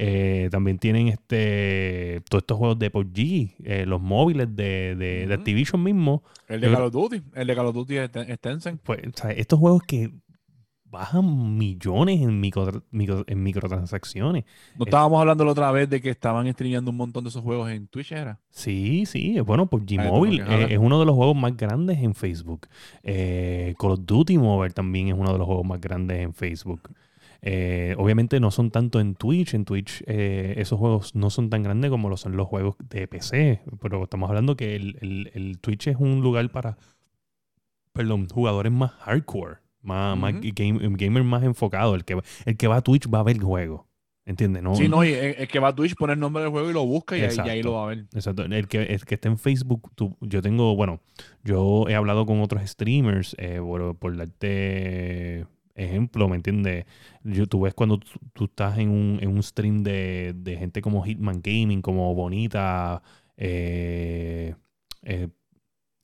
Eh, 0.00 0.48
también 0.52 0.78
tienen 0.78 1.08
este 1.08 2.22
todos 2.30 2.42
estos 2.42 2.56
juegos 2.56 2.78
de 2.78 2.88
PUBG, 2.88 3.56
eh, 3.64 3.84
los 3.84 4.00
móviles 4.00 4.54
de, 4.54 4.94
de-. 4.94 5.34
Activision 5.34 5.82
mismo. 5.82 6.22
El 6.46 6.60
de 6.60 6.70
Call 6.72 6.84
of 6.84 6.92
Duty. 6.92 7.22
El 7.34 7.46
de 7.48 7.54
Call 7.56 7.66
of 7.66 7.74
Duty 7.74 7.96
es, 7.96 8.10
es 8.14 8.38
Tencent. 8.40 8.80
Pues, 8.84 9.00
o 9.06 9.10
sea, 9.16 9.32
estos 9.32 9.58
juegos 9.58 9.82
que 9.82 10.12
bajan 10.84 11.58
millones 11.58 12.20
en, 12.22 12.40
micro- 12.40 12.82
micro- 12.92 13.24
en 13.26 13.42
microtransacciones. 13.42 14.44
No 14.76 14.84
Es- 14.84 14.88
estábamos 14.88 15.20
hablando 15.20 15.44
la 15.44 15.50
otra 15.50 15.70
vez 15.72 15.90
de 15.90 16.00
que 16.00 16.10
estaban 16.10 16.50
streameando 16.52 16.92
un 16.92 16.96
montón 16.96 17.24
de 17.24 17.30
esos 17.30 17.42
juegos 17.42 17.68
en 17.70 17.88
Twitch, 17.88 18.12
¿era? 18.12 18.38
Sí, 18.50 19.04
sí, 19.04 19.38
bueno, 19.40 19.66
PUBG 19.66 19.98
Ah, 19.98 20.04
Mobile 20.04 20.42
ojalá. 20.44 20.60
eh, 20.62 20.66
es 20.74 20.78
uno 20.78 20.98
de 21.00 21.06
los 21.06 21.14
juegos 21.16 21.36
más 21.36 21.56
grandes 21.56 21.98
en 21.98 22.14
Facebook. 22.14 22.68
Eh, 23.02 23.74
Call 23.78 23.90
of 23.90 24.00
Duty 24.04 24.38
Mobile 24.38 24.72
también 24.72 25.08
es 25.08 25.14
uno 25.14 25.32
de 25.32 25.38
los 25.38 25.46
juegos 25.46 25.66
más 25.66 25.80
grandes 25.80 26.20
en 26.20 26.32
Facebook. 26.32 26.88
Eh, 27.40 27.94
obviamente 27.98 28.40
no 28.40 28.50
son 28.50 28.70
tanto 28.70 28.98
en 29.00 29.14
Twitch. 29.14 29.54
En 29.54 29.64
Twitch 29.64 30.02
eh, 30.06 30.54
esos 30.58 30.78
juegos 30.78 31.14
no 31.14 31.30
son 31.30 31.50
tan 31.50 31.62
grandes 31.62 31.90
como 31.90 32.08
lo 32.08 32.16
son 32.16 32.36
los 32.36 32.48
juegos 32.48 32.76
de 32.90 33.06
PC. 33.06 33.60
Pero 33.80 34.02
estamos 34.04 34.28
hablando 34.28 34.56
que 34.56 34.74
el, 34.76 34.96
el- 35.00 35.30
el 35.34 35.58
Twitch 35.60 35.86
es 35.88 35.96
un 35.98 36.20
lugar 36.20 36.50
para, 36.50 36.76
perdón, 37.92 38.28
jugadores 38.28 38.72
más 38.72 38.90
hardcore, 38.92 39.56
más, 39.82 40.16
más 40.18 40.34
Ujú. 40.34 40.42
game- 40.54 40.96
gamers 40.96 41.26
más 41.26 41.42
enfocados. 41.42 41.94
El 41.96 42.04
que, 42.04 42.14
va- 42.16 42.22
el 42.44 42.56
que 42.56 42.66
va 42.68 42.76
a 42.76 42.82
Twitch 42.82 43.08
va 43.12 43.20
a 43.20 43.24
ver 43.24 43.36
el 43.36 43.42
juego. 43.42 43.86
¿Entiendes? 44.26 44.62
No, 44.62 44.74
Sí, 44.74 44.88
no, 44.88 45.02
y 45.04 45.12
el, 45.12 45.36
el 45.38 45.48
que 45.48 45.58
va 45.58 45.68
a 45.68 45.74
Twitch 45.74 45.94
pone 45.94 46.12
el 46.12 46.18
nombre 46.20 46.42
del 46.42 46.52
juego 46.52 46.68
y 46.68 46.74
lo 46.74 46.84
busca 46.84 47.16
y 47.16 47.20
ahí, 47.22 47.28
y 47.34 47.40
ahí 47.40 47.60
Exacto. 47.60 47.62
lo 47.68 47.72
va 47.74 47.84
a 47.84 47.86
ver. 47.88 47.98
Exacto. 48.12 48.44
El 48.44 48.68
que, 48.68 48.82
el 48.82 49.04
que 49.06 49.14
está 49.14 49.28
en 49.30 49.38
Facebook, 49.38 49.90
tú- 49.94 50.18
yo 50.20 50.42
tengo, 50.42 50.76
bueno, 50.76 51.00
yo 51.44 51.86
he 51.88 51.94
hablado 51.94 52.26
con 52.26 52.42
otros 52.42 52.62
streamers 52.68 53.34
eh, 53.38 53.58
por, 53.58 53.96
por 53.96 54.14
darte 54.18 55.46
ejemplo, 55.78 56.28
¿me 56.28 56.36
entiendes? 56.36 56.86
Tú 57.48 57.62
ves 57.62 57.74
cuando 57.74 57.98
tú, 58.32 58.44
estás 58.44 58.78
en 58.78 58.90
un, 58.90 59.18
en 59.20 59.30
un 59.30 59.42
stream 59.42 59.82
de, 59.82 60.34
de 60.36 60.56
gente 60.56 60.82
como 60.82 61.02
Hitman 61.02 61.40
Gaming, 61.42 61.82
como 61.82 62.14
Bonita, 62.14 63.02
eh, 63.36 64.54
eh, 65.02 65.28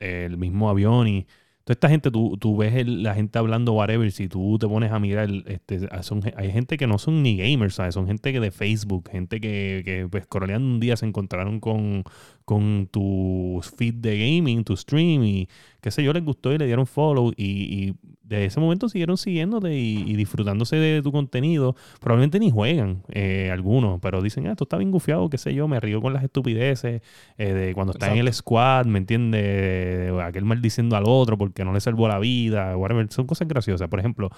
el 0.00 0.36
mismo 0.38 0.68
avión 0.70 1.08
y 1.08 1.26
toda 1.64 1.74
esta 1.74 1.88
gente, 1.88 2.10
tú, 2.10 2.36
tú 2.38 2.56
ves 2.56 2.86
la 2.86 3.14
gente 3.14 3.38
hablando 3.38 3.72
whatever, 3.72 4.10
si 4.12 4.28
tú 4.28 4.58
te 4.58 4.68
pones 4.68 4.92
a 4.92 4.98
mirar, 4.98 5.30
este, 5.46 5.80
son, 6.02 6.20
hay 6.36 6.52
gente 6.52 6.76
que 6.76 6.86
no 6.86 6.98
son 6.98 7.22
ni 7.22 7.38
gamers, 7.38 7.76
¿sabes? 7.76 7.94
Son 7.94 8.06
gente 8.06 8.32
que 8.32 8.40
de 8.40 8.50
Facebook, 8.50 9.08
gente 9.10 9.40
que, 9.40 9.82
que 9.84 10.06
pues, 10.10 10.26
un 10.30 10.78
día 10.78 10.96
se 10.96 11.06
encontraron 11.06 11.60
con, 11.60 12.04
con 12.44 12.88
tu 12.90 13.60
feed 13.76 13.94
de 13.94 14.18
gaming, 14.18 14.64
tu 14.64 14.76
stream 14.76 15.24
y 15.24 15.48
qué 15.80 15.90
sé 15.90 16.02
yo, 16.02 16.12
les 16.12 16.24
gustó 16.24 16.52
y 16.52 16.58
le 16.58 16.66
dieron 16.66 16.86
follow 16.86 17.32
y, 17.36 17.44
y 17.44 17.94
de 18.22 18.46
ese 18.46 18.58
momento 18.58 18.88
siguieron 18.88 19.18
siguiéndote 19.18 19.78
y, 19.78 20.02
y 20.06 20.16
disfrutándose 20.16 20.76
de 20.76 21.02
tu 21.02 21.12
contenido. 21.12 21.76
Probablemente 22.00 22.38
ni 22.38 22.50
juegan 22.50 23.02
eh, 23.10 23.50
algunos, 23.52 24.00
pero 24.00 24.22
dicen, 24.22 24.46
ah, 24.46 24.52
esto 24.52 24.64
está 24.64 24.78
bien 24.78 24.90
gufiado, 24.90 25.28
qué 25.28 25.36
sé 25.38 25.54
yo, 25.54 25.68
me 25.68 25.78
río 25.80 26.00
con 26.00 26.12
las 26.14 26.24
estupideces 26.24 27.02
eh, 27.36 27.52
de 27.52 27.74
cuando 27.74 27.92
está 27.92 28.12
en 28.12 28.18
el 28.18 28.32
squad, 28.32 28.86
¿me 28.86 28.98
entiendes? 28.98 30.10
Aquel 30.22 30.44
maldiciendo 30.44 30.96
al 30.96 31.04
otro 31.06 31.36
porque 31.36 31.64
no 31.64 31.72
le 31.72 31.80
salvó 31.80 32.08
la 32.08 32.18
vida, 32.18 32.76
whatever. 32.76 33.06
Son 33.10 33.26
cosas 33.26 33.46
graciosas. 33.46 33.88
Por 33.88 34.00
ejemplo, 34.00 34.30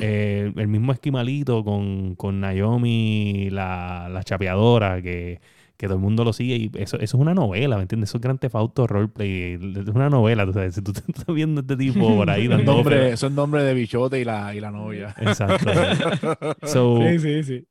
eh, 0.00 0.52
el 0.56 0.68
mismo 0.68 0.92
esquimalito 0.92 1.64
con, 1.64 2.14
con 2.14 2.40
Naomi, 2.40 3.50
la, 3.50 4.08
la 4.10 4.22
chapeadora, 4.22 5.02
que, 5.02 5.40
que 5.84 5.88
todo 5.88 5.96
el 5.98 6.02
mundo 6.02 6.24
lo 6.24 6.32
sigue. 6.32 6.56
Y 6.56 6.70
eso, 6.74 6.96
eso 6.96 7.02
es 7.02 7.14
una 7.14 7.34
novela, 7.34 7.76
¿me 7.76 7.82
entiendes? 7.82 8.10
Eso 8.10 8.18
es 8.18 8.22
Grand 8.22 8.38
Theft 8.40 8.54
Auto 8.54 8.86
Roleplay. 8.86 9.54
Es 9.54 9.88
una 9.88 10.10
novela, 10.10 10.44
tú 10.46 10.52
sabes. 10.52 10.74
Si 10.74 10.82
tú 10.82 10.92
estás 10.92 11.26
viendo 11.34 11.60
este 11.60 11.76
tipo 11.76 12.16
por 12.16 12.28
ahí 12.30 12.48
dando 12.48 12.74
nombre, 12.74 13.06
eso 13.12 13.26
es 13.26 13.30
el 13.30 13.34
nombre 13.36 13.62
de 13.62 13.74
Bichote 13.74 14.20
y 14.20 14.24
la, 14.24 14.54
y 14.54 14.60
la 14.60 14.70
novia. 14.70 15.14
Exacto. 15.18 15.70
So, 16.64 16.98
Sí, 17.00 17.18
sí, 17.18 17.42
sí. 17.44 17.66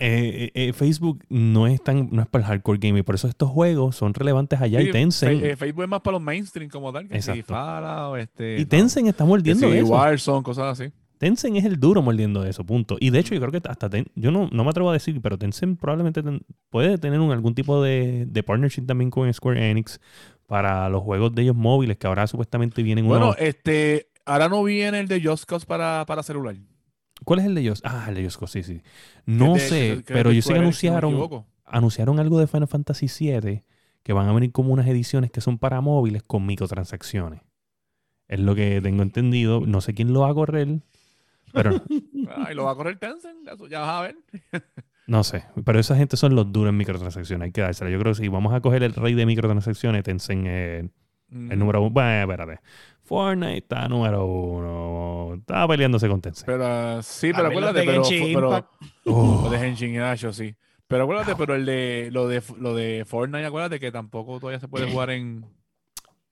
eh, 0.00 0.50
eh, 0.54 0.72
Facebook 0.72 1.24
no 1.28 1.66
es 1.66 1.82
tan 1.82 2.08
no 2.10 2.22
es 2.22 2.28
para 2.28 2.44
el 2.44 2.48
hardcore 2.48 2.78
gaming, 2.80 3.04
por 3.04 3.14
eso 3.14 3.28
estos 3.28 3.48
juegos 3.50 3.96
son 3.96 4.14
relevantes 4.14 4.60
allá 4.60 4.80
Sí, 4.80 4.88
y 4.88 4.90
Tencent. 4.90 5.42
Eh, 5.44 5.56
Facebook 5.56 5.84
es 5.84 5.88
más 5.88 6.00
para 6.00 6.12
los 6.14 6.22
mainstream 6.22 6.68
como 6.70 6.92
tal, 6.92 7.08
que 7.08 7.22
si 7.22 7.30
Exacto. 7.30 7.54
Fallout, 7.54 8.18
este, 8.18 8.60
y 8.60 8.64
Tencent 8.66 9.08
está 9.08 9.24
no, 9.24 9.28
mordiendo 9.30 9.66
que 9.68 9.74
de 9.74 9.78
si 9.80 9.84
eso. 9.84 9.92
Warzone, 9.92 10.42
cosas 10.42 10.80
así. 10.80 10.92
Tencent 11.22 11.56
es 11.56 11.64
el 11.64 11.78
duro 11.78 12.02
mordiendo 12.02 12.42
de 12.42 12.50
eso, 12.50 12.64
punto. 12.66 12.96
Y 12.98 13.10
de 13.10 13.20
hecho, 13.20 13.32
yo 13.32 13.40
creo 13.40 13.52
que 13.52 13.68
hasta 13.68 13.88
Ten- 13.88 14.08
yo 14.16 14.32
no, 14.32 14.48
no 14.50 14.64
me 14.64 14.70
atrevo 14.70 14.90
a 14.90 14.92
decir, 14.92 15.20
pero 15.22 15.38
Tencent 15.38 15.78
probablemente 15.78 16.20
ten- 16.20 16.42
puede 16.68 16.98
tener 16.98 17.20
un- 17.20 17.30
algún 17.30 17.54
tipo 17.54 17.80
de, 17.80 18.26
de 18.26 18.42
partnership 18.42 18.86
también 18.86 19.08
con 19.08 19.32
Square 19.32 19.70
Enix 19.70 20.00
para 20.48 20.88
los 20.88 21.00
juegos 21.04 21.32
de 21.32 21.42
ellos 21.42 21.54
móviles, 21.54 21.96
que 21.96 22.08
ahora 22.08 22.26
supuestamente 22.26 22.82
vienen 22.82 23.06
Bueno, 23.06 23.26
unos. 23.26 23.36
este, 23.38 24.08
ahora 24.26 24.48
no 24.48 24.64
viene 24.64 24.98
el 24.98 25.06
de 25.06 25.22
Just 25.22 25.44
Cause 25.44 25.64
para, 25.64 26.04
para 26.08 26.24
celular. 26.24 26.56
¿Cuál 27.24 27.38
es 27.38 27.46
el 27.46 27.54
de 27.54 27.60
ellos? 27.60 27.80
Ah, 27.84 28.06
el 28.08 28.16
de 28.16 28.20
ellos, 28.22 28.36
sí, 28.48 28.64
sí. 28.64 28.82
No 29.24 29.56
sé, 29.60 30.02
que 30.04 30.12
pero 30.12 30.32
yo 30.32 30.42
sé 30.42 30.48
que 30.48 30.54
no 30.54 30.60
anunciaron, 30.62 31.44
anunciaron 31.64 32.18
algo 32.18 32.40
de 32.40 32.48
Final 32.48 32.66
Fantasy 32.66 33.06
VII 33.06 33.62
que 34.02 34.12
van 34.12 34.28
a 34.28 34.32
venir 34.32 34.50
como 34.50 34.72
unas 34.72 34.88
ediciones 34.88 35.30
que 35.30 35.40
son 35.40 35.56
para 35.58 35.80
móviles 35.80 36.24
con 36.24 36.44
microtransacciones. 36.46 37.42
Es 38.26 38.40
lo 38.40 38.56
que 38.56 38.80
tengo 38.82 39.02
entendido. 39.04 39.60
No 39.60 39.80
sé 39.80 39.94
quién 39.94 40.12
lo 40.12 40.22
va 40.22 40.30
a 40.30 40.34
correr, 40.34 40.80
pero 41.52 41.82
Ay, 42.46 42.54
lo 42.54 42.64
va 42.64 42.72
a 42.72 42.74
correr 42.74 42.98
Tencent, 42.98 43.46
ya, 43.46 43.52
ya 43.68 43.80
vas 43.80 43.88
a 43.90 44.02
ver. 44.02 44.16
no 45.06 45.24
sé. 45.24 45.44
Pero 45.64 45.78
esa 45.78 45.96
gente 45.96 46.16
son 46.16 46.34
los 46.34 46.52
duros 46.52 46.70
en 46.70 46.76
microtransacciones. 46.76 47.46
Hay 47.46 47.52
que 47.52 47.60
dársela. 47.60 47.90
Yo 47.90 47.98
creo 47.98 48.12
que 48.12 48.20
si 48.22 48.28
vamos 48.28 48.52
a 48.54 48.60
coger 48.60 48.82
el 48.82 48.94
rey 48.94 49.14
de 49.14 49.26
microtransacciones, 49.26 50.02
Tencent 50.04 50.46
es 50.46 50.84
Mm. 51.32 51.50
el 51.52 51.58
número 51.58 51.80
uno. 51.80 51.90
Bueno, 51.90 52.30
espérate. 52.30 52.60
Fortnite 53.04 53.56
está 53.58 53.88
número 53.88 54.26
uno. 54.26 55.34
Estaba 55.38 55.66
peleándose 55.68 56.08
con 56.08 56.20
Tencent. 56.20 56.46
Pero 56.46 57.02
sí, 57.02 57.32
pero 57.34 57.48
acuérdate, 57.48 57.80
de 57.80 57.86
pero, 57.86 58.04
Genshin 58.04 58.34
pero. 58.34 58.68
Oh, 59.06 59.40
lo 59.44 59.50
de 59.50 59.66
Henshin 59.66 59.96
Hashio, 59.96 60.32
sí. 60.32 60.54
Pero 60.86 61.04
acuérdate, 61.04 61.34
pero 61.36 61.54
el 61.54 61.64
de 61.64 62.10
lo 62.12 62.28
de 62.28 62.42
lo 62.58 62.74
de 62.74 63.04
Fortnite, 63.06 63.46
acuérdate 63.46 63.80
que 63.80 63.90
tampoco 63.90 64.38
todavía 64.38 64.60
se 64.60 64.68
puede 64.68 64.90
jugar 64.90 65.08
en, 65.10 65.46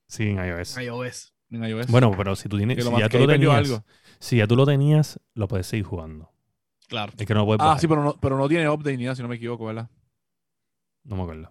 sí, 0.06 0.28
en 0.28 0.36
iOS. 0.36 0.76
iOS. 0.76 1.32
en 1.50 1.64
iOS. 1.64 1.86
Bueno, 1.90 2.12
pero 2.14 2.36
si 2.36 2.48
tú 2.50 2.58
tienes, 2.58 2.76
Que 2.76 2.82
lo 2.84 2.90
si 2.90 2.92
más 2.92 3.00
ya 3.00 3.08
que 3.08 3.18
tú 3.18 3.26
lo 3.26 3.32
tenías, 3.32 3.54
algo. 3.54 3.84
Si 4.20 4.36
ya 4.36 4.46
tú 4.46 4.54
lo 4.54 4.66
tenías, 4.66 5.18
lo 5.34 5.48
puedes 5.48 5.66
seguir 5.66 5.86
jugando. 5.86 6.30
Claro. 6.88 7.12
Es 7.16 7.26
que 7.26 7.34
no 7.34 7.40
lo 7.40 7.46
puedes 7.46 7.60
ah, 7.60 7.66
bajar. 7.66 7.80
sí, 7.80 7.88
pero 7.88 8.04
no, 8.04 8.14
pero 8.20 8.36
no 8.36 8.48
tiene 8.48 8.68
update 8.68 8.96
ni 8.96 9.04
nada, 9.04 9.16
si 9.16 9.22
no 9.22 9.28
me 9.28 9.36
equivoco, 9.36 9.64
¿verdad? 9.64 9.88
No 11.04 11.16
me 11.16 11.22
acuerdo. 11.22 11.50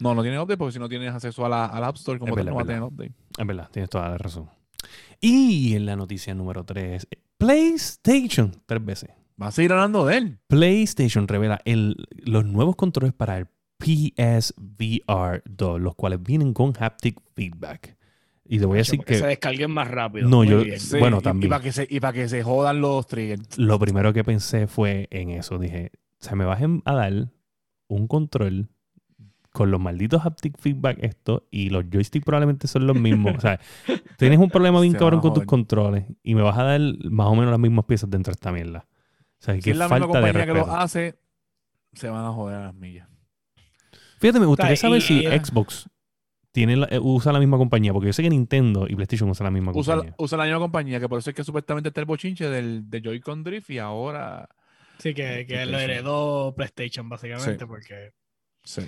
No, 0.00 0.14
no 0.14 0.22
tiene 0.22 0.38
update 0.38 0.56
porque 0.56 0.72
si 0.72 0.78
no 0.78 0.88
tienes 0.88 1.12
acceso 1.12 1.44
a 1.44 1.48
la, 1.48 1.66
al 1.66 1.84
App 1.84 1.96
Store, 1.96 2.18
como 2.18 2.30
Es 2.30 2.36
tal, 2.36 2.44
verdad, 2.46 2.50
no 2.52 2.56
va 2.56 2.62
a 2.62 2.66
tener 2.66 2.82
update. 2.82 3.12
Es 3.36 3.46
verdad, 3.46 3.68
tienes 3.70 3.90
toda 3.90 4.08
la 4.08 4.18
razón. 4.18 4.48
Y 5.20 5.74
en 5.74 5.86
la 5.86 5.96
noticia 5.96 6.34
número 6.34 6.64
3, 6.64 7.06
PlayStation, 7.36 8.52
tres 8.66 8.84
veces. 8.84 9.10
Va 9.40 9.48
a 9.48 9.52
seguir 9.52 9.72
hablando 9.72 10.06
de 10.06 10.16
él. 10.16 10.38
PlayStation 10.46 11.28
revela 11.28 11.60
el, 11.64 11.96
los 12.24 12.44
nuevos 12.44 12.76
controles 12.76 13.12
para 13.12 13.38
el 13.38 13.48
PSVR 13.78 15.42
2, 15.44 15.80
los 15.80 15.94
cuales 15.94 16.22
vienen 16.22 16.52
con 16.52 16.72
haptic 16.78 17.20
feedback. 17.34 17.97
Y 18.50 18.58
te 18.58 18.64
voy 18.66 18.78
a 18.78 18.80
decir 18.80 18.98
se 19.00 19.04
que 19.04 19.26
descarguen 19.26 19.70
más 19.70 19.88
rápido. 19.88 20.28
No, 20.28 20.42
yo-. 20.42 20.62
Bueno, 20.98 21.16
y- 21.18 21.20
Y, 21.20 21.22
también. 21.22 21.50
para 21.50 21.62
que 21.62 21.72
se, 21.72 21.86
y 21.88 22.00
para 22.00 22.12
que 22.14 22.28
se 22.28 22.42
jodan 22.42 22.80
los 22.80 23.06
triggers. 23.06 23.58
lo 23.58 23.78
primero 23.78 24.12
que 24.12 24.24
pensé 24.24 24.66
fue 24.66 25.06
en 25.10 25.30
eso. 25.30 25.58
Dije, 25.58 25.92
se 26.18 26.34
me 26.34 26.44
vas 26.46 26.60
a 26.84 26.94
dar 26.94 27.30
un 27.88 28.06
control 28.08 28.68
con 29.52 29.70
los 29.70 29.80
malditos 29.80 30.24
haptic 30.24 30.56
feedback 30.58 30.98
esto 31.02 31.46
y 31.50 31.70
los 31.70 31.84
joysticks 31.90 32.24
probablemente 32.24 32.68
son 32.68 32.86
los 32.86 32.98
mismos. 32.98 33.34
o 33.36 33.40
sea, 33.40 33.60
tienes 34.18 34.38
un 34.38 34.50
problema 34.50 34.80
bien 34.80 34.92
Se 34.92 34.98
cabrón 34.98 35.20
con 35.20 35.34
tus 35.34 35.44
controles 35.44 36.04
y 36.22 36.34
me 36.34 36.42
vas 36.42 36.56
a 36.58 36.62
dar 36.64 36.80
más 37.10 37.26
o 37.26 37.34
menos 37.34 37.50
las 37.50 37.60
mismas 37.60 37.84
piezas 37.84 38.08
dentro 38.10 38.30
de 38.30 38.34
esta 38.34 38.52
mierda. 38.52 38.86
O 38.88 39.44
sea, 39.44 39.54
Si 39.54 39.60
que 39.60 39.70
es 39.72 39.76
la 39.76 39.86
misma 39.88 39.98
falta 40.06 40.18
de 40.20 40.24
compañía 40.32 40.46
que 40.46 40.58
lo 40.58 40.70
hace, 40.74 41.18
se 41.92 42.08
van 42.08 42.24
a 42.24 42.32
joder 42.32 42.56
a 42.56 42.64
las 42.66 42.74
millas. 42.74 43.08
Fíjate, 44.20 44.40
me 44.40 44.46
gustaría 44.46 44.74
O 44.74 44.76
sea, 44.76 44.88
saber 44.88 44.98
y- 44.98 45.04
si 45.04 45.20
y- 45.26 45.38
Xbox 45.38 45.88
la- 46.66 46.88
eh, 46.90 46.98
usa 47.00 47.32
la 47.32 47.38
misma 47.38 47.56
compañía, 47.58 47.92
porque 47.92 48.06
yo 48.08 48.12
sé 48.12 48.22
que 48.22 48.30
Nintendo 48.30 48.86
y 48.88 48.94
PlayStation 48.94 49.28
usan 49.30 49.44
la 49.46 49.50
misma 49.50 49.72
Usa, 49.74 49.94
compañía. 49.96 50.14
usa 50.18 50.38
la 50.38 50.44
misma 50.44 50.58
compañía, 50.58 51.00
que 51.00 51.08
por 51.08 51.18
eso 51.18 51.30
es 51.30 51.36
que 51.36 51.44
supuestamente 51.44 51.88
está 51.88 52.00
el 52.00 52.06
bochinche 52.06 52.48
del, 52.48 52.88
de 52.90 53.00
Joy-Con 53.00 53.44
Drift 53.44 53.70
y 53.70 53.78
ahora. 53.78 54.48
Sí, 54.98 55.14
que, 55.14 55.46
que 55.46 55.64
lo 55.66 55.78
heredó 55.78 56.54
PlayStation, 56.56 57.08
básicamente, 57.08 57.58
Sí. 57.60 57.64
porque. 57.66 58.12
Sí. 58.64 58.82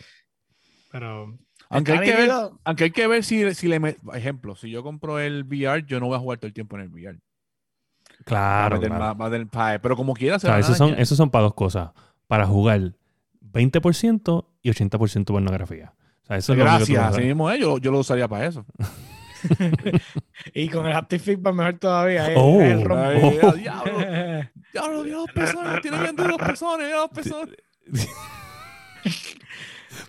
Pero. 0.90 1.38
Aunque 1.72 1.92
hay, 1.92 2.00
que 2.00 2.16
ver, 2.16 2.30
aunque 2.64 2.84
hay 2.84 2.90
que 2.90 3.06
ver 3.06 3.22
si, 3.22 3.54
si 3.54 3.68
le 3.68 3.80
met- 3.80 3.98
ejemplo, 4.16 4.56
si 4.56 4.70
yo 4.70 4.82
compro 4.82 5.20
el 5.20 5.44
VR, 5.44 5.84
yo 5.86 6.00
no 6.00 6.06
voy 6.06 6.16
a 6.16 6.18
jugar 6.18 6.38
todo 6.38 6.48
el 6.48 6.52
tiempo 6.52 6.76
en 6.76 6.82
el 6.82 6.88
VR. 6.88 7.16
Va 7.16 8.20
a 8.20 8.24
Claro, 8.24 8.76
meter 8.76 8.88
claro. 8.90 9.16
va 9.16 9.78
pero 9.80 9.96
como 9.96 10.14
quiera 10.14 10.36
O 10.36 10.38
se 10.40 10.46
sea, 10.48 10.50
van 10.54 10.62
a 10.62 10.64
esos 10.64 10.76
son, 10.76 10.94
esos 10.98 11.16
son 11.16 11.30
para 11.30 11.44
dos 11.44 11.54
cosas. 11.54 11.90
Para 12.26 12.44
jugar 12.46 12.92
20% 13.40 14.46
y 14.62 14.70
80% 14.70 15.24
pornografía. 15.32 15.94
O 16.30 16.32
sea, 16.32 16.36
eso 16.38 16.52
es 16.52 16.58
lo 16.58 16.64
único 16.64 16.78
que 16.78 16.84
tú 16.86 16.92
Gracias, 16.92 17.14
así 17.16 17.26
mismo 17.26 17.50
es, 17.50 17.58
yo, 17.60 17.78
yo 17.78 17.90
lo 17.90 17.98
usaría 17.98 18.28
para 18.28 18.46
eso. 18.46 18.64
Y 20.54 20.68
con 20.68 20.86
el 20.86 20.92
haptic 20.92 21.20
feedback 21.22 21.54
mejor 21.54 21.74
todavía. 21.78 22.30
es- 22.30 22.36
Oh. 22.38 22.60
el 22.60 22.84
rombo. 22.84 23.02
Ay, 23.04 23.38
Oh. 23.42 23.48
a 23.48 23.52
diablo, 23.52 23.98
diablo, 24.72 25.02
mira 25.04 25.16
los 25.16 25.30
pezones, 25.32 25.80
tiene 25.82 25.98
bien 26.02 26.14
duros 26.16 26.36
pezones, 26.38 26.88
pezones. 27.14 27.56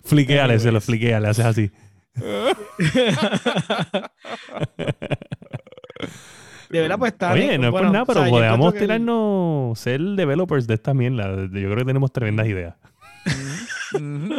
Fliqueale, 0.04 0.58
se 0.58 0.70
lo 0.70 0.80
fliqueale, 0.80 1.28
haces 1.28 1.44
así. 1.46 1.70
De 6.70 6.80
verdad, 6.80 6.98
pues 6.98 7.12
está. 7.12 7.32
Oye, 7.32 7.58
no 7.58 7.66
es 7.66 7.70
bueno, 7.70 7.86
por 7.88 7.92
nada, 7.92 8.02
o 8.02 8.06
pero 8.06 8.20
sea, 8.20 8.28
yo 8.28 8.32
podemos 8.32 8.54
encuentro 8.56 8.72
que- 8.72 8.80
tirarnos, 8.80 9.78
ser 9.78 10.00
developers 10.00 10.66
de 10.66 10.74
esta 10.74 10.94
mierda. 10.94 11.28
Yo 11.36 11.48
creo 11.48 11.76
que 11.76 11.84
tenemos 11.84 12.12
tremendas 12.12 12.46
ideas. 12.46 12.74
Ujú. 13.94 14.34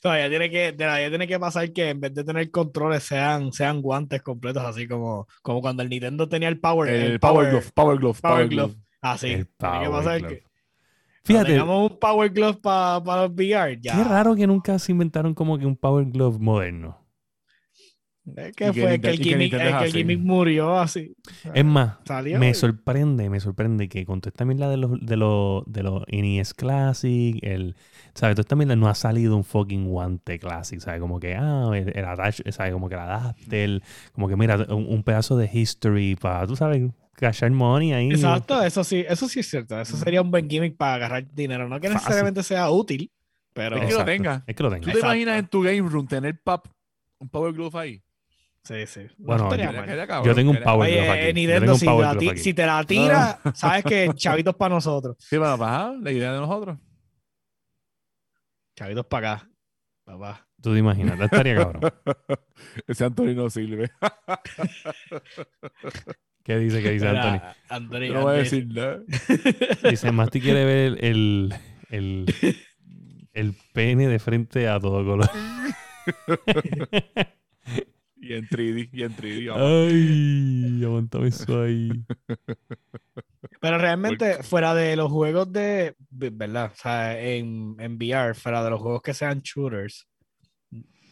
Todavía 0.00 0.30
tiene 0.30 0.50
que, 0.50 0.72
todavía 0.72 1.10
tiene 1.10 1.28
que 1.28 1.38
pasar 1.38 1.72
que 1.72 1.90
en 1.90 2.00
vez 2.00 2.14
de 2.14 2.24
tener 2.24 2.50
controles 2.50 3.02
sean, 3.02 3.52
sean 3.52 3.82
guantes 3.82 4.22
completos, 4.22 4.64
así 4.64 4.88
como, 4.88 5.26
como 5.42 5.60
cuando 5.60 5.82
el 5.82 5.90
Nintendo 5.90 6.28
tenía 6.28 6.48
el 6.48 6.58
Power. 6.58 6.88
El 6.88 7.20
Power 7.20 7.50
Glove, 7.50 7.70
Power 7.74 7.98
Glove, 7.98 8.20
Power 8.20 8.48
Glove. 8.48 8.74
Así. 9.02 9.28
El 9.28 9.46
tiene 9.46 9.84
que 9.84 9.90
pasar 9.90 10.26
que 10.26 10.50
Fíjate, 11.24 11.52
tengamos 11.52 11.90
un 11.90 11.98
Power 11.98 12.30
Glove 12.30 12.58
para 12.60 13.22
los 13.22 13.30
VR. 13.32 13.78
Ya. 13.80 13.94
qué 13.94 14.04
raro 14.04 14.34
que 14.34 14.46
nunca 14.46 14.78
se 14.78 14.92
inventaron 14.92 15.34
como 15.34 15.58
que 15.58 15.66
un 15.66 15.76
Power 15.76 16.06
Glove 16.06 16.38
moderno. 16.38 16.99
Es 18.36 18.54
que 18.54 18.72
fue 18.72 19.00
que 19.00 19.08
el 19.10 19.18
gimmick, 19.18 19.52
el 19.54 19.92
gimmick 19.92 20.20
murió 20.20 20.78
así. 20.78 21.16
Es 21.54 21.64
más, 21.64 21.96
Salió. 22.04 22.38
me 22.38 22.50
y- 22.50 22.54
sorprende, 22.54 23.28
me 23.30 23.40
sorprende 23.40 23.88
que 23.88 24.04
con 24.04 24.20
toda 24.20 24.30
esta 24.30 24.44
mierda 24.44 24.68
de 24.68 24.76
los, 24.76 24.92
de 25.04 25.16
los, 25.16 25.64
de 25.66 25.82
los 25.82 26.04
NES 26.06 26.54
Classic, 26.54 27.38
el, 27.42 27.74
¿sabes? 28.14 28.36
Toda 28.36 28.42
esta 28.42 28.56
mierda 28.56 28.76
no 28.76 28.88
ha 28.88 28.94
salido 28.94 29.36
un 29.36 29.42
fucking 29.44 29.88
guante 29.88 30.38
Classic, 30.38 30.78
¿sabes? 30.80 31.00
Como 31.00 31.18
que, 31.18 31.34
ah, 31.34 31.70
el, 31.74 31.96
el 31.96 32.04
attach, 32.04 32.40
¿sabes? 32.50 32.72
Como 32.72 32.88
que 32.88 32.94
el 32.94 33.00
adapter, 33.00 33.82
como 34.12 34.28
que 34.28 34.36
mira, 34.36 34.56
un, 34.68 34.86
un 34.86 35.02
pedazo 35.02 35.36
de 35.36 35.50
history 35.52 36.14
para, 36.14 36.46
tú 36.46 36.54
sabes, 36.56 36.82
cachar 37.14 37.50
money 37.50 37.92
ahí. 37.94 38.10
Exacto, 38.10 38.62
eso 38.62 38.84
sí, 38.84 39.04
eso 39.08 39.28
sí 39.28 39.40
es 39.40 39.48
cierto. 39.50 39.80
Eso 39.80 39.96
sería 39.96 40.22
un 40.22 40.30
buen 40.30 40.48
gimmick 40.48 40.76
para 40.76 40.94
agarrar 40.94 41.26
dinero. 41.34 41.68
No 41.68 41.80
que 41.80 41.88
Fácil. 41.88 41.96
necesariamente 41.96 42.42
sea 42.42 42.70
útil, 42.70 43.10
pero 43.54 43.76
Es 43.76 43.86
que 43.86 43.92
lo 43.98 44.04
tenga. 44.04 44.44
Es 44.46 44.54
que 44.54 44.62
lo 44.62 44.68
¿Tú 44.68 44.74
tenga. 44.74 44.84
te 44.84 44.90
Exacto. 44.90 45.06
imaginas 45.06 45.38
en 45.38 45.46
tu 45.48 45.62
game 45.62 45.88
room 45.88 46.06
tener 46.06 46.40
pap, 46.42 46.66
un 47.18 47.28
power 47.28 47.52
glove 47.52 47.76
ahí? 47.76 48.02
Sí, 48.64 48.86
sí. 48.86 49.00
No 49.18 49.26
Bueno, 49.26 49.56
yo- 49.56 49.64
mal. 49.64 49.84
Quedaría 49.84 50.06
cabrón, 50.06 50.26
Yo 50.28 50.34
tengo 50.34 50.50
un 50.52 50.62
power 50.62 50.90
Oye, 50.90 51.10
aquí. 51.10 51.32
Nintendo, 51.32 51.60
tengo 51.60 51.72
un 51.74 51.78
si, 51.78 51.86
power 51.86 52.06
la 52.06 52.12
glove 52.12 52.24
ti- 52.26 52.30
aquí. 52.30 52.40
si 52.40 52.54
te 52.54 52.66
la 52.66 52.84
tira, 52.84 53.40
sabes 53.54 53.84
que 53.84 54.10
chavitos 54.14 54.54
para 54.56 54.74
nosotros. 54.74 55.16
Sí, 55.18 55.36
pues, 55.38 55.48
ajá, 55.50 55.94
la 56.00 56.10
idea 56.12 56.32
de 56.32 56.38
nosotros. 56.40 56.78
Chavitos 58.76 59.06
para 59.06 59.32
acá. 59.34 59.50
Papá. 60.04 60.46
Tú 60.62 60.72
te 60.72 60.78
imaginas, 60.78 61.18
la 61.18 61.24
estaría 61.26 61.56
cabrón. 61.56 61.92
Ese 62.86 63.04
Antonio 63.04 63.34
no 63.34 63.48
sirve. 63.50 63.90
¿Qué 66.44 66.58
dice? 66.58 66.82
¿Qué 66.82 66.90
dice 66.92 67.08
Anthony? 67.08 67.40
Anthony, 67.68 68.12
No 68.12 68.22
voy 68.22 68.36
a 68.36 68.38
Anthony. 68.40 68.42
decir 68.42 68.66
nada. 68.68 69.00
Dice, 69.90 70.10
Masti 70.12 70.40
quiere 70.40 70.64
ver 70.64 71.04
el, 71.04 71.54
el, 71.90 72.26
el 73.34 73.54
pene 73.72 74.08
de 74.08 74.18
frente 74.18 74.66
a 74.68 74.80
todo 74.80 75.04
color. 75.04 75.30
Y 78.22 78.34
en 78.34 78.46
3D, 78.46 78.90
y 78.92 79.02
en 79.02 79.16
3D. 79.16 79.48
vamos. 79.48 79.92
Ay, 79.92 80.84
aguántame 80.84 81.28
eso 81.28 81.62
ahí. 81.62 81.90
Pero 83.60 83.78
realmente, 83.78 84.42
fuera 84.42 84.74
de 84.74 84.94
los 84.96 85.10
juegos 85.10 85.50
de. 85.50 85.94
¿Verdad? 86.10 86.70
O 86.72 86.76
sea, 86.76 87.18
en, 87.18 87.76
en 87.78 87.96
VR, 87.96 88.34
fuera 88.34 88.62
de 88.62 88.70
los 88.70 88.80
juegos 88.80 89.00
que 89.02 89.14
sean 89.14 89.40
shooters, 89.40 90.06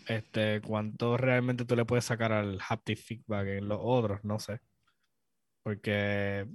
este, 0.07 0.61
¿cuánto 0.61 1.17
realmente 1.17 1.65
tú 1.65 1.77
le 1.77 1.87
puedes 1.87 2.05
sacar 2.05 2.33
al 2.33 2.59
haptic 2.67 2.99
feedback 2.99 3.49
en 3.49 3.69
los 3.69 3.79
otros? 3.81 4.23
No 4.25 4.39
sé. 4.39 4.61
Porque. 5.63 6.47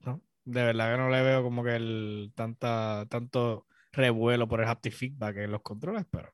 No, 0.00 0.22
de 0.44 0.64
verdad 0.64 0.92
que 0.92 0.98
no 0.98 1.10
le 1.10 1.22
veo 1.22 1.42
como 1.42 1.64
que 1.64 1.74
el 1.74 2.32
tanta, 2.36 3.06
tanto 3.08 3.66
revuelo 3.92 4.46
por 4.46 4.60
el 4.60 4.68
haptic 4.68 4.92
feedback 4.92 5.36
en 5.38 5.50
los 5.50 5.62
controles, 5.62 6.06
pero. 6.10 6.32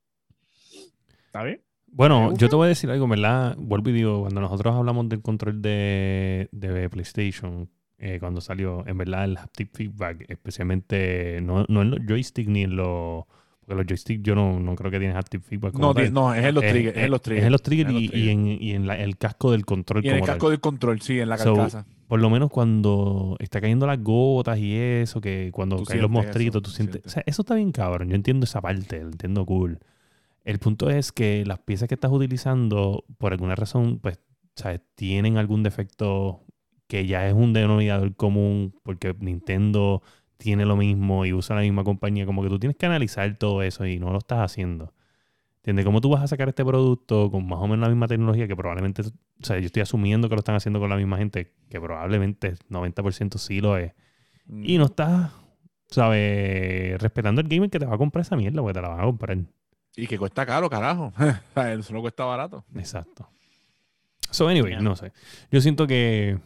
¿Está 1.26 1.43
bien? 1.45 1.62
Bueno, 1.93 2.30
¿Me 2.30 2.36
yo 2.36 2.49
te 2.49 2.57
voy 2.57 2.66
a 2.66 2.68
decir 2.68 2.91
algo, 2.91 3.07
¿verdad? 3.09 3.57
Vuelvo 3.59 3.91
y 3.91 3.93
digo, 3.93 4.20
cuando 4.20 4.41
nosotros 4.41 4.74
hablamos 4.74 5.09
del 5.09 5.22
control 5.22 5.61
de, 5.61 6.49
de 6.53 6.88
PlayStation, 6.88 7.68
eh, 7.99 8.18
cuando 8.20 8.41
salió, 8.41 8.86
en 8.86 8.97
verdad, 8.97 9.24
el 9.24 9.36
haptic 9.36 9.70
feedback, 9.74 10.24
especialmente, 10.28 11.41
no, 11.43 11.64
no 11.68 11.82
en 11.82 11.91
los 11.91 12.01
joysticks 12.07 12.49
ni 12.49 12.62
en 12.62 12.76
los... 12.76 13.24
Porque 13.61 13.74
los 13.74 13.86
joysticks 13.86 14.22
yo 14.22 14.34
no, 14.34 14.59
no 14.59 14.74
creo 14.74 14.91
que 14.91 14.99
tienen 14.99 15.16
haptic 15.16 15.43
feedback. 15.43 15.74
No, 15.74 15.93
tal. 15.95 16.12
no, 16.12 16.34
es 16.34 16.45
en 16.45 16.55
los 16.55 16.64
Es- 16.64 16.72
triggers. 16.72 16.97
Es 16.97 17.05
en 17.05 17.11
los 17.11 17.22
triggers. 17.22 17.43
Es 17.43 17.47
en 17.47 17.53
los 17.53 17.62
triggers 17.62 17.91
y, 17.93 18.28
en, 18.30 18.47
y 18.47 18.70
en 18.72 18.86
la- 18.86 18.97
el 18.99 19.16
casco 19.16 19.53
del 19.53 19.64
control 19.66 20.05
Y 20.05 20.09
en 20.09 20.14
el 20.14 20.20
tal. 20.20 20.26
casco 20.28 20.51
del 20.51 20.61
control, 20.61 21.01
sí, 21.03 21.20
en 21.20 21.28
la 21.28 21.38
So, 21.38 21.55
carcasa. 21.55 21.86
Por 22.09 22.20
lo 22.20 22.30
menos 22.30 22.51
cuando 22.51 23.36
está 23.38 23.61
cayendo 23.61 23.86
las 23.86 24.03
gotas 24.03 24.59
y 24.59 24.74
eso, 24.76 25.20
que 25.20 25.51
cuando 25.53 25.76
Tú 25.76 25.84
caen 25.84 26.03
los 26.03 26.11
eso, 26.36 26.61
tú 26.61 26.70
sientes. 26.70 27.03
O 27.07 27.09
sea, 27.09 27.22
eso 27.26 27.43
está 27.43 27.55
bien 27.55 27.70
cabrón. 27.70 28.09
Yo 28.09 28.16
entiendo 28.16 28.45
esa 28.45 28.61
parte, 28.61 29.01
lo 29.03 29.11
entiendo 29.11 29.45
cool. 29.47 29.78
El 30.45 30.59
punto 30.59 30.91
es 30.91 31.12
que 31.12 31.45
las 31.47 31.59
piezas 31.61 31.88
que 31.88 31.95
estás 31.95 32.11
utilizando, 32.11 33.05
por 33.18 33.32
alguna 33.32 33.55
razón, 33.55 33.99
pues, 34.01 34.20
¿sabes? 34.55 34.80
Tienen 34.95 35.36
algún 35.36 35.62
defecto 35.62 36.45
que 36.86 37.07
ya 37.07 37.28
es 37.28 37.34
un 37.34 37.53
denominador 37.53 38.16
común 38.16 38.74
porque 38.82 39.14
Nintendo 39.20 40.03
tiene 40.38 40.64
lo 40.64 40.76
mismo 40.76 41.24
y 41.26 41.32
usa 41.32 41.55
la 41.57 41.62
misma 41.62 41.84
compañía. 41.84 42.26
Como 42.26 42.43
que 42.43 42.49
tú 42.49 42.59
tienes 42.59 42.76
que 42.76 42.86
analizar 42.86 43.36
todo 43.38 43.62
eso 43.62 43.86
y 43.86 43.99
no 43.99 44.11
lo 44.11 44.18
estás 44.18 44.41
haciendo. 44.41 44.93
¿Entiendes? 45.59 45.84
¿Cómo 45.84 46.01
tú 46.01 46.09
vas 46.09 46.22
a 46.22 46.26
sacar 46.26 46.49
este 46.49 46.64
producto 46.64 47.30
con 47.30 47.47
más 47.47 47.61
o 47.61 47.68
menos 47.68 47.80
la 47.80 47.88
misma 47.91 48.09
tecnología 48.09 48.49
que 48.49 48.57
probablemente, 48.57 49.03
o 49.03 49.45
sea, 49.45 49.59
yo 49.59 49.66
estoy 49.66 49.82
asumiendo 49.82 50.28
que 50.28 50.34
lo 50.34 50.38
están 50.38 50.55
haciendo 50.55 50.80
con 50.80 50.88
la 50.88 50.97
misma 50.97 51.18
gente, 51.18 51.53
que 51.68 51.80
probablemente 51.80 52.55
90% 52.70 53.36
sí 53.36 53.61
lo 53.61 53.76
es. 53.76 53.93
Y 54.49 54.78
no 54.78 54.86
estás, 54.86 55.32
¿sabes? 55.88 57.01
Respetando 57.01 57.43
el 57.43 57.49
gamer 57.49 57.70
que 57.70 57.78
te 57.78 57.86
va 57.86 57.95
a 57.95 57.99
comprar 57.99 58.22
esa 58.22 58.36
mierda, 58.36 58.62
porque 58.62 58.74
te 58.74 58.82
la 58.82 58.88
van 58.88 59.01
a 59.01 59.05
comprar. 59.05 59.38
Y 59.97 60.07
que 60.07 60.18
cuesta 60.18 60.47
caro, 60.47 60.70
carajo. 60.70 61.12
Eso 61.57 61.93
no 61.93 62.01
cuesta 62.01 62.24
barato. 62.24 62.64
Exacto. 62.76 63.28
So, 64.30 64.49
anyway, 64.49 64.72
Yeah. 64.72 64.80
no 64.80 64.95
sé. 64.97 65.12
Yo 65.51 65.61
siento 65.61 65.86
que 65.86 66.38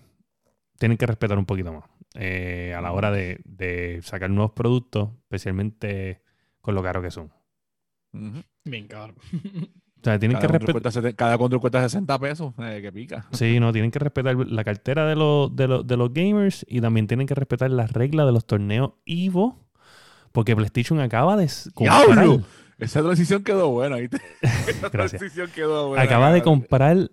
tienen 0.79 0.97
que 0.99 1.07
respetar 1.07 1.37
un 1.39 1.45
poquito 1.45 1.73
más 1.73 1.85
eh, 2.15 2.75
a 2.77 2.81
la 2.81 2.93
hora 2.93 3.11
de, 3.11 3.41
de 3.45 4.01
sacar 4.03 4.31
nuevos 4.31 4.53
productos, 4.53 5.11
especialmente 5.25 6.23
con 6.61 6.75
lo 6.75 6.83
caro 6.83 7.03
que 7.03 7.11
son. 7.11 7.31
Ujú. 8.13 8.43
Bien, 8.65 8.87
cabrón. 8.89 9.17
O 9.25 10.05
sea, 10.05 10.19
tienen 10.19 10.37
Cada, 10.39 10.59
que 10.59 10.59
respetar. 10.67 11.15
cada 11.15 11.39
control 11.39 11.61
cuesta 11.61 11.83
60 11.83 12.19
pesos. 12.19 12.55
Eh, 12.59 12.81
que 12.83 12.93
pica. 12.93 13.27
Sí, 13.33 13.59
no, 13.61 13.73
tienen 13.73 13.91
que 13.91 13.99
respetar 13.99 14.35
la 14.37 14.65
cartera 14.65 15.07
de 15.07 15.17
los, 15.17 15.55
de, 15.55 15.67
los, 15.69 15.87
de 15.87 15.97
los 15.97 16.13
gamers 16.13 16.65
y 16.69 16.81
también 16.81 17.07
tienen 17.07 17.27
que 17.27 17.35
respetar 17.35 17.71
las 17.71 17.93
reglas 17.93 18.27
de 18.27 18.33
los 18.33 18.47
torneos 18.47 18.93
Evo, 19.07 19.67
porque 20.33 20.55
PlayStation 20.57 21.01
acaba 21.01 21.37
de 21.37 21.51
comprar, 21.75 22.07
¡Diablo! 22.07 22.43
Esa 22.79 23.03
transición 23.03 23.43
quedó 23.45 23.71
buena, 23.71 23.97
¿viste? 23.97 24.19
Esa 24.43 24.89
Gracias. 24.89 25.21
transición 25.21 25.51
quedó 25.55 25.89
buena. 25.89 26.03
acaba 26.03 26.33
de 26.33 26.43
comprar 26.43 27.11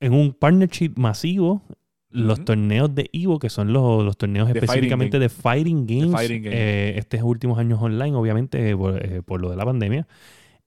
en 0.00 0.12
un 0.12 0.32
partnership 0.32 0.92
masivo 0.96 1.62
los 2.10 2.44
torneos 2.44 2.94
de 2.94 3.08
Evo, 3.14 3.38
que 3.38 3.48
son 3.48 3.72
los, 3.72 4.04
los 4.04 4.16
torneos 4.18 4.46
fighting 4.46 4.62
específicamente 4.64 5.18
de 5.18 5.28
fighting 5.30 5.86
games, 5.86 6.10
fighting 6.12 6.42
game. 6.42 6.54
eh, 6.56 6.98
estos 6.98 7.22
últimos 7.22 7.58
años 7.58 7.80
online, 7.80 8.14
obviamente, 8.16 8.70
eh, 8.70 8.76
por, 8.76 9.02
eh, 9.04 9.22
por 9.22 9.40
lo 9.40 9.48
de 9.48 9.56
la 9.56 9.64
pandemia. 9.64 10.06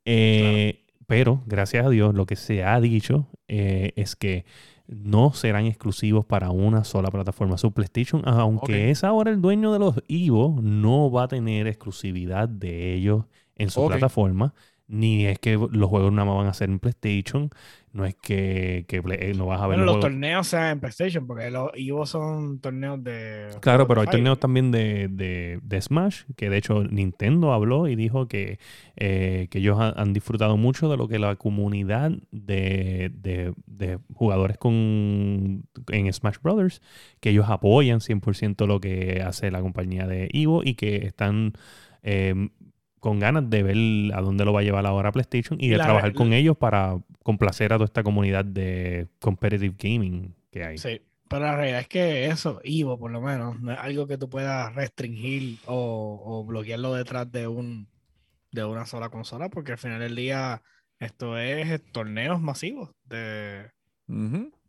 Eh, 0.06 0.86
Pero, 1.08 1.44
gracias 1.46 1.86
a 1.86 1.90
Dios, 1.90 2.16
lo 2.16 2.26
que 2.26 2.36
se 2.36 2.64
ha 2.64 2.80
dicho 2.82 3.28
es 3.48 4.16
que 4.16 4.46
no 4.88 5.34
serán 5.34 5.66
exclusivos 5.66 6.26
para 6.26 6.50
una 6.50 6.84
sola 6.84 7.10
plataforma. 7.10 7.60
Su 7.60 7.72
PlayStation, 7.74 8.24
aunque 8.26 8.90
es 8.90 9.04
ahora 9.04 9.30
el 9.30 9.40
dueño 9.40 9.72
de 9.72 9.78
los 9.80 10.02
Evo, 10.08 10.60
no 10.64 11.12
va 11.12 11.24
a 11.24 11.28
tener 11.28 11.68
exclusividad 11.68 12.50
de 12.50 12.94
ellos 12.96 13.26
en 13.58 13.70
su 13.70 13.82
plataforma. 13.88 14.54
Ni 14.88 15.26
es 15.26 15.40
que 15.40 15.54
los 15.58 15.90
juegos 15.90 16.12
nada 16.14 16.26
más 16.26 16.38
van 16.38 16.46
a 16.48 16.54
ser 16.54 16.70
en 16.70 16.78
PlayStation. 16.78 17.50
No 17.92 18.06
es 18.06 18.14
que, 18.14 18.86
que 18.88 19.02
Play- 19.02 19.18
eh, 19.20 19.34
no 19.36 19.48
vas 19.48 19.60
a 19.60 19.66
ver 19.66 19.78
Bueno, 19.80 19.94
los 19.94 20.00
torneos 20.02 20.46
sean 20.46 20.74
en 20.74 20.80
PlayStation, 20.80 21.26
porque 21.26 21.50
los 21.50 21.72
Evo 21.74 22.06
son 22.06 22.60
torneos 22.60 23.04
de. 23.04 23.48
Claro, 23.62 23.88
pero 23.88 24.02
hay 24.02 24.08
torneos 24.12 24.40
también 24.40 24.70
de, 24.70 25.08
de- 25.08 25.60
de 25.64 25.82
Smash, 25.82 26.24
que 26.36 26.52
de 26.52 26.58
hecho 26.58 26.84
Nintendo 26.84 27.52
habló 27.52 27.88
y 27.88 27.96
dijo 27.96 28.28
que, 28.28 28.60
eh, 28.96 29.48
que 29.50 29.58
ellos 29.58 29.80
ha- 29.80 29.94
han 30.00 30.14
disfrutado 30.14 30.56
mucho 30.56 30.88
de 30.88 30.98
lo 30.98 31.08
que 31.08 31.18
la 31.18 31.36
comunidad 31.36 32.12
de, 32.32 33.12
de- 33.16 33.54
de 33.66 33.98
jugadores 34.14 34.60
con, 34.60 35.64
en 35.92 36.14
Smash 36.14 36.38
Brothers, 36.44 36.84
que 37.22 37.32
ellos 37.32 37.48
apoyan 37.50 38.02
100% 38.02 38.68
lo 38.68 38.80
que 38.80 39.24
hace 39.26 39.50
la 39.50 39.62
compañía 39.62 40.06
de 40.06 40.30
Evo 40.32 40.62
y 40.64 40.76
que 40.76 40.98
están 41.08 41.54
eh, 42.04 42.50
con 43.06 43.20
ganas 43.20 43.48
de 43.52 43.62
ver 43.62 43.78
a 44.16 44.22
dónde 44.22 44.46
lo 44.46 44.52
va 44.52 44.62
a 44.62 44.64
llevar 44.64 44.84
ahora 44.88 45.12
PlayStation 45.12 45.62
y 45.62 45.70
de 45.70 45.78
la- 45.78 45.84
trabajar 45.84 46.14
con 46.16 46.32
la- 46.32 46.38
ellos 46.38 46.58
para 46.58 46.98
complacer 47.22 47.72
a 47.72 47.76
toda 47.76 47.86
esta 47.86 48.02
comunidad 48.02 48.44
de 48.44 49.08
competitive 49.20 49.76
gaming 49.78 50.34
que 50.50 50.64
hay. 50.66 50.80
Sí, 50.80 51.02
pero 51.30 51.44
la 51.46 51.56
realidad 51.56 51.82
es 51.82 51.88
que 51.88 52.26
eso, 52.26 52.60
Evo 52.64 52.98
por 52.98 53.12
lo 53.12 53.22
menos, 53.22 53.60
no 53.62 53.74
es 53.74 53.78
algo 53.78 54.08
que 54.08 54.18
tú 54.18 54.28
puedas 54.28 54.74
restringir 54.74 55.60
o, 55.68 56.20
o 56.26 56.46
bloquearlo 56.46 56.96
detrás 56.96 57.32
de 57.32 57.48
un 57.48 57.88
de 58.52 58.66
una 58.66 58.88
sola 58.88 59.10
consola, 59.10 59.50
porque 59.50 59.74
al 59.74 59.78
final 59.78 60.00
del 60.00 60.16
día 60.16 60.64
esto 61.00 61.38
es 61.38 61.80
torneos 61.92 62.42
masivos 62.42 62.90
de. 63.04 63.70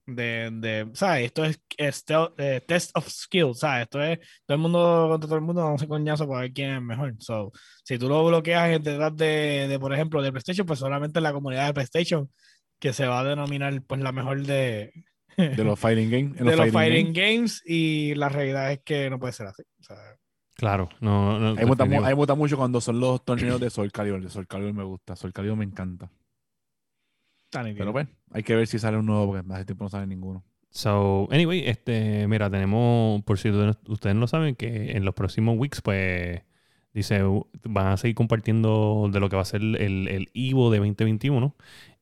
De, 0.07 0.51
de 0.53 0.89
¿sabes? 0.95 1.27
Esto 1.27 1.45
es, 1.45 1.61
es 1.77 2.05
tel- 2.05 2.33
eh, 2.39 2.63
test 2.67 2.91
of 2.97 3.09
skills, 3.09 3.59
¿sabes? 3.61 3.83
Esto 3.85 4.03
es 4.03 4.19
todo 4.47 4.55
el 4.57 4.61
mundo 4.61 5.07
contra 5.11 5.27
todo 5.29 5.37
el 5.39 5.45
mundo, 5.45 5.63
vamos 5.63 5.75
a 5.75 5.77
hacer 5.77 5.89
coñazo 5.89 6.29
para 6.29 6.43
ver 6.43 6.53
quién 6.53 6.71
es 6.77 6.83
mejor. 6.83 7.15
So, 7.19 7.53
si 7.85 7.99
tú 7.99 8.09
lo 8.09 8.25
bloqueas 8.27 8.83
detrás 8.83 9.17
de, 9.17 9.67
de, 9.69 9.79
por 9.79 9.93
ejemplo, 9.93 10.23
de 10.23 10.31
PlayStation, 10.33 10.67
pues 10.67 10.79
solamente 10.79 11.21
la 11.21 11.33
comunidad 11.33 11.67
de 11.67 11.75
PlayStation, 11.75 12.31
que 12.79 12.93
se 12.93 13.07
va 13.07 13.21
a 13.21 13.25
denominar 13.25 13.83
pues 13.87 14.01
la 14.01 14.13
mejor 14.13 14.43
de, 14.43 14.93
De 15.37 15.65
los 15.65 15.79
fighting 15.79 16.11
games. 16.11 16.35
de 16.45 16.57
los 16.57 16.71
fighting 16.73 17.13
games 17.13 17.63
y 17.67 18.15
la 18.15 18.29
realidad 18.29 18.73
es 18.73 18.81
que 18.85 19.11
no 19.11 19.19
puede 19.19 19.33
ser 19.33 19.47
así. 19.49 19.63
O 19.81 19.83
sea, 19.83 19.97
Claro, 20.55 20.89
no, 21.01 21.39
no, 21.39 21.51
mí 21.51 21.57
me 21.59 21.65
gusta 21.67 21.85
mu- 21.85 21.91
definitivo. 21.91 22.05
a 22.05 22.09
mí 22.09 22.15
me 22.15 22.15
gusta 22.15 22.35
mucho 22.35 22.57
cuando 22.57 22.81
son 22.81 22.99
los 22.99 23.23
torneos 23.25 23.61
de 23.61 23.69
Soul 23.69 23.93
Calibur. 23.93 24.23
De 24.23 24.31
Soul 24.31 24.47
Calibur 24.47 24.73
me 24.73 24.85
gusta. 24.85 25.15
Soul 25.15 25.33
Calibur 25.35 25.59
me 25.59 25.65
encanta. 25.67 26.11
Tan. 27.51 27.75
Pero 27.75 27.93
pues, 27.93 28.07
hay 28.33 28.43
que 28.43 28.55
ver 28.55 28.67
si 28.67 28.79
sale 28.79 28.97
un 28.97 29.07
nuevo 29.07 29.27
porque 29.27 29.53
hace 29.53 29.65
tiempo 29.65 29.85
no 29.85 29.91
sale 29.91 30.07
ninguno. 30.07 30.45
So, 30.71 31.29
anyway, 31.31 31.63
este, 31.67 32.27
mira, 32.29 32.51
tenemos, 32.51 33.23
por 33.23 33.39
si 33.39 33.51
ustedes 33.51 34.15
no 34.15 34.27
saben, 34.27 34.55
que 34.57 34.93
en 34.93 35.05
los 35.05 35.15
próximos 35.15 35.57
weeks, 35.59 35.81
pues, 35.81 36.43
dice, 36.93 37.23
van 37.65 37.89
a 37.89 37.97
seguir 37.97 38.15
compartiendo 38.15 39.09
de 39.11 39.21
lo 39.21 39.29
que 39.29 39.37
va 39.37 39.43
a 39.43 39.47
ser 39.47 39.63
el, 39.63 39.77
el 39.77 40.31
Evo 40.35 40.71
de 40.71 40.79
2021. 40.79 41.55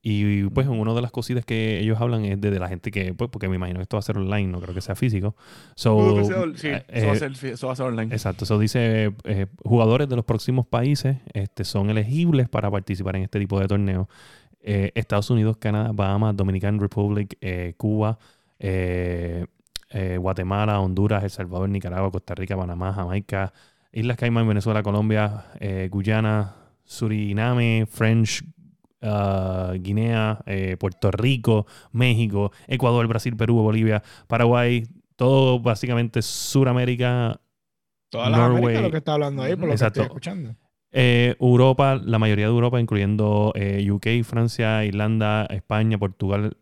Y 0.07 0.45
pues, 0.51 0.67
una 0.67 0.93
de 0.93 1.01
las 1.01 1.11
cositas 1.11 1.47
que 1.47 1.81
ellos 1.81 1.99
hablan 1.99 2.27
es 2.27 2.39
de, 2.39 2.51
de 2.51 2.59
la 2.59 2.69
gente 2.69 2.91
que, 2.91 3.15
pues, 3.15 3.31
porque 3.31 3.49
me 3.49 3.57
imagino 3.57 3.79
que 3.79 3.85
esto 3.85 3.97
va 3.97 4.01
a 4.01 4.03
ser 4.03 4.19
online, 4.19 4.49
no 4.49 4.61
creo 4.61 4.75
que 4.75 4.83
sea 4.83 4.95
físico. 4.95 5.35
So, 5.77 6.23
Sí, 6.57 6.69
eh, 6.69 6.85
eso, 6.89 7.07
va 7.07 7.13
a 7.13 7.17
eh, 7.17 7.19
ser, 7.19 7.53
eso 7.53 7.69
va 7.69 7.73
a 7.73 7.77
ser 7.77 7.87
online. 7.87 8.15
Exacto, 8.15 8.45
eso 8.45 8.59
dice, 8.59 9.15
eh, 9.25 9.47
jugadores 9.65 10.07
de 10.07 10.17
los 10.17 10.27
próximos 10.27 10.67
países 10.67 11.17
este, 11.33 11.65
son 11.65 11.89
elegibles 11.89 12.51
para 12.51 12.71
participar 12.71 13.17
en 13.17 13.23
este 13.23 13.39
tipo 13.39 13.59
de 13.59 13.67
torneos. 13.67 14.07
Eh, 14.67 14.93
Estados 14.95 15.29
Unidos, 15.29 15.59
Canadá, 15.59 15.91
Bahamas, 15.93 16.35
Dominican 16.35 16.81
Republic, 16.81 17.37
eh, 17.43 17.75
Cuba, 17.77 18.19
eh, 18.59 19.47
Guatemala, 20.19 20.81
Honduras, 20.81 21.23
El 21.23 21.31
Salvador, 21.31 21.69
Nicaragua, 21.69 22.11
Costa 22.11 22.35
Rica, 22.35 22.57
Panamá, 22.57 22.93
Jamaica, 22.93 23.53
Islas 23.93 24.17
Caimán, 24.17 24.49
Venezuela, 24.49 24.83
Colombia, 24.83 25.45
Guyana, 25.91 26.55
Suriname, 26.85 27.87
French, 27.89 28.45
ah, 29.03 29.75
Guinea, 29.79 30.41
eh, 30.47 30.77
Puerto 30.79 31.11
Rico, 31.11 31.67
México, 31.93 32.53
Ecuador, 32.67 33.07
Brasil, 33.07 33.37
Perú, 33.37 33.57
Bolivia, 33.57 34.03
Paraguay, 34.27 34.85
todo 35.17 35.61
básicamente 35.61 36.23
Suramérica, 36.23 37.41
Todas 38.11 38.31
las 38.31 38.39
Norway. 38.39 38.63
Américas 38.63 38.83
lo 38.83 38.91
que 38.91 38.99
está 38.99 39.13
hablando 39.15 39.43
ahí, 39.43 39.57
por 39.57 39.67
lo 39.67 39.73
Exacto. 39.73 40.01
que 40.01 40.03
estoy 40.03 40.15
escuchando. 40.15 40.57
Eh, 40.97 41.35
Europa, 41.41 42.01
la 42.05 42.21
mayoría 42.21 42.45
de 42.47 42.53
Europa, 42.53 42.81
incluyendo 42.81 43.53
eh, 43.57 43.91
UK, 43.91 44.23
Francia, 44.23 44.85
Irlanda, 44.85 45.45
España, 45.47 45.99
Portugal, 45.99 46.57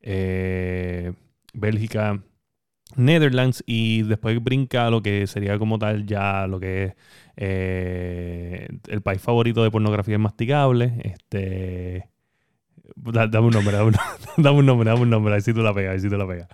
eh, 0.00 1.12
Bélgica, 1.52 2.22
Netherlands 2.96 3.62
y 3.66 4.02
después 4.02 4.42
brinca 4.42 4.88
lo 4.88 5.02
que 5.02 5.26
sería 5.26 5.58
como 5.58 5.78
tal 5.78 6.06
ya 6.06 6.46
lo 6.46 6.60
que 6.60 6.94
es 7.36 8.68
el 8.88 9.02
país 9.02 9.20
favorito 9.20 9.62
de 9.62 9.70
pornografía 9.70 10.18
masticable. 10.18 10.94
Este, 11.02 12.08
da- 12.96 13.26
dame 13.26 13.48
un 13.48 13.52
nombre, 13.52 13.76
dame 13.76 13.88
un, 13.88 13.94
dame 14.42 14.58
un 14.60 14.66
nombre, 14.66 14.88
dame 14.88 15.02
un 15.02 15.10
nombre, 15.10 15.32
a 15.32 15.36
ver 15.36 15.42
si 15.42 15.52
tú 15.52 15.60
la 15.60 15.74
pegas, 15.74 15.90
a 15.90 15.92
ver 15.92 16.00
si 16.00 16.08
tú 16.08 16.16
la 16.16 16.26
pegas. 16.26 16.48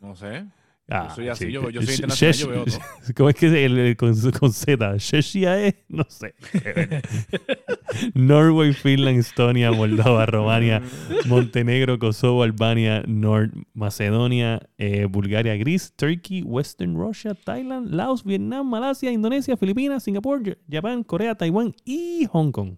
No 0.00 0.14
sé. 0.16 0.44
Ah, 0.90 1.06
Yo 1.08 1.14
soy 1.14 1.28
así, 1.28 1.46
sí. 1.46 1.52
yo- 1.52 1.70
yo 1.70 1.80
soy 1.80 1.94
internacional, 1.94 2.34
Shesh- 2.34 2.40
yo 2.40 2.48
veo 2.50 2.64
todo. 2.66 2.78
¿Cómo 3.16 3.28
es 3.30 3.36
que 3.36 3.64
el, 3.64 3.78
el- 3.78 3.96
con, 3.96 4.14
con 4.32 4.52
Z? 4.52 4.96
Sheshia 4.98 5.58
es, 5.66 5.74
no 5.88 6.04
sé. 6.10 6.34
Norway, 8.14 8.72
Finland, 8.72 9.18
Estonia, 9.18 9.72
Moldova, 9.72 10.26
Romania, 10.26 10.82
Montenegro, 11.26 11.98
Kosovo, 11.98 12.42
Albania, 12.42 13.02
Nord 13.06 13.52
Macedonia, 13.72 14.60
eh, 14.78 15.06
Bulgaria, 15.08 15.56
Greece, 15.56 15.90
Turkey, 15.96 16.42
Western 16.42 16.96
Russia, 16.96 17.34
Thailand, 17.34 17.90
Laos, 17.94 18.22
Vietnam, 18.24 18.68
Malasia, 18.68 19.10
Indonesia, 19.10 19.56
Filipinas, 19.56 20.02
Singapur, 20.02 20.42
Japón, 20.70 21.02
Corea, 21.04 21.34
Taiwán 21.34 21.74
y 21.84 22.26
Hong 22.30 22.52
Kong. 22.52 22.76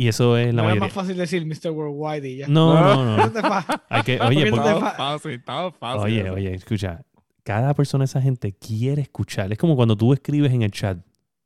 Y 0.00 0.08
eso 0.08 0.38
es 0.38 0.46
la 0.46 0.52
No 0.52 0.60
es 0.60 0.64
mayoría. 0.76 0.80
más 0.80 0.92
fácil 0.94 1.14
decir 1.18 1.44
Mr. 1.44 1.72
Worldwide 1.72 2.26
y 2.26 2.36
ya. 2.38 2.48
No, 2.48 2.72
no, 2.72 3.04
no. 3.04 3.26
No 3.26 3.42
Hay 3.90 4.02
que, 4.02 4.18
oye, 4.18 4.50
Porque 4.50 4.66
Estaba 4.68 4.90
fácil, 4.92 5.30
estaba 5.32 5.72
fácil. 5.72 6.00
Oye, 6.00 6.20
eso. 6.22 6.32
oye, 6.32 6.54
escucha. 6.54 7.02
Cada 7.42 7.74
persona, 7.74 8.04
esa 8.04 8.22
gente 8.22 8.54
quiere 8.54 9.02
escuchar. 9.02 9.52
Es 9.52 9.58
como 9.58 9.76
cuando 9.76 9.96
tú 9.96 10.14
escribes 10.14 10.52
en 10.54 10.62
el 10.62 10.70
chat, 10.70 10.96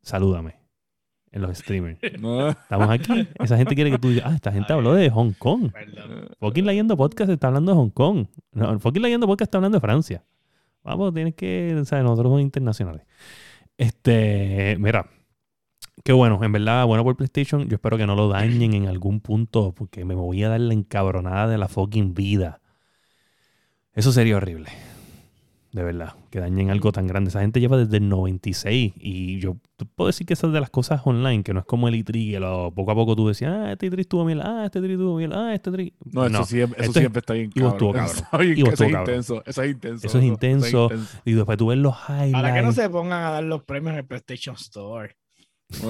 salúdame, 0.02 0.54
en 1.32 1.42
los 1.42 1.58
streamers. 1.58 1.98
No. 2.20 2.50
Estamos 2.50 2.90
aquí. 2.90 3.26
Esa 3.40 3.56
gente 3.56 3.74
quiere 3.74 3.90
que 3.90 3.98
tú 3.98 4.10
digas, 4.10 4.26
ah, 4.28 4.34
esta 4.36 4.52
gente 4.52 4.72
habló 4.72 4.94
de 4.94 5.10
Hong 5.10 5.32
Kong. 5.32 5.72
Perdón. 5.72 6.28
Fucking 6.38 6.64
Leyendo 6.64 6.96
Podcast 6.96 7.30
está 7.30 7.48
hablando 7.48 7.72
de 7.72 7.78
Hong 7.78 7.90
Kong. 7.90 8.26
No, 8.52 8.78
Fucking 8.78 9.02
Leyendo 9.02 9.26
Podcast 9.26 9.48
está 9.48 9.58
hablando 9.58 9.78
de 9.78 9.80
Francia. 9.80 10.22
Vamos, 10.84 11.12
tienes 11.12 11.34
que, 11.34 11.74
o 11.80 11.84
sea, 11.84 12.00
nosotros 12.04 12.26
somos 12.26 12.40
internacionales. 12.40 13.02
Este, 13.76 14.76
mira, 14.78 15.10
qué 16.02 16.12
bueno, 16.12 16.42
en 16.42 16.52
verdad, 16.52 16.86
bueno 16.86 17.04
por 17.04 17.16
PlayStation. 17.16 17.68
Yo 17.68 17.76
espero 17.76 17.96
que 17.96 18.06
no 18.06 18.14
lo 18.16 18.28
dañen 18.28 18.74
en 18.74 18.86
algún 18.88 19.20
punto 19.20 19.72
porque 19.72 20.04
me 20.04 20.14
voy 20.14 20.42
a 20.42 20.48
dar 20.48 20.60
la 20.60 20.74
encabronada 20.74 21.46
de 21.48 21.58
la 21.58 21.68
fucking 21.68 22.14
vida. 22.14 22.60
Eso 23.94 24.12
sería 24.12 24.36
horrible. 24.36 24.70
De 25.72 25.82
verdad, 25.82 26.14
que 26.30 26.38
dañen 26.38 26.70
algo 26.70 26.92
tan 26.92 27.08
grande. 27.08 27.30
Esa 27.30 27.40
gente 27.40 27.58
lleva 27.58 27.76
desde 27.76 27.96
el 27.96 28.08
96 28.08 28.92
y 28.96 29.40
yo 29.40 29.56
puedo 29.96 30.06
decir 30.06 30.24
que 30.24 30.34
esas 30.34 30.52
de 30.52 30.60
las 30.60 30.70
cosas 30.70 31.00
online, 31.04 31.42
que 31.42 31.52
no 31.52 31.58
es 31.58 31.66
como 31.66 31.88
el 31.88 31.94
E3, 31.96 32.30
que 32.30 32.38
lo- 32.38 32.72
poco 32.72 32.92
a 32.92 32.94
poco 32.94 33.16
tú 33.16 33.26
decías, 33.26 33.52
ah, 33.52 33.72
este 33.72 33.90
E3 33.90 33.98
estuvo 34.00 34.24
bien, 34.24 34.40
ah, 34.40 34.66
este 34.66 34.78
E3 34.78 34.90
estuvo 34.92 35.16
bien, 35.16 35.32
ah, 35.32 35.52
este 35.52 35.70
E3. 35.72 35.92
No, 36.12 36.26
eso, 36.26 36.44
siempre, 36.44 36.78
eso 36.80 36.90
Esto 36.90 36.98
es- 37.00 37.02
siempre 37.02 37.18
está 37.20 37.34
bien 37.34 37.50
y 37.52 37.60
vos 37.60 37.72
cabrón. 37.74 37.74
estuvo 37.74 37.92
cabrón. 37.92 38.16
Eso 38.32 38.38
bien- 38.54 38.66
eso 38.68 38.70
es 38.72 38.78
cabrón. 38.92 39.00
intenso. 39.00 39.42
Eso 39.46 39.62
es 39.64 39.70
intenso. 39.72 40.06
Eso 40.06 40.18
es 40.18 40.24
intenso. 40.24 40.84
intenso. 40.84 41.18
Y 41.24 41.32
después 41.32 41.58
tú 41.58 41.66
ves 41.66 41.78
los 41.78 41.96
highlights. 42.08 42.32
Para 42.32 42.54
que 42.54 42.62
no 42.62 42.70
se 42.72 42.88
pongan 42.88 43.22
a 43.24 43.30
dar 43.30 43.42
los 43.44 43.64
premios 43.64 43.94
en 43.94 43.98
el 43.98 44.04
PlayStation 44.06 44.54
Store. 44.54 45.16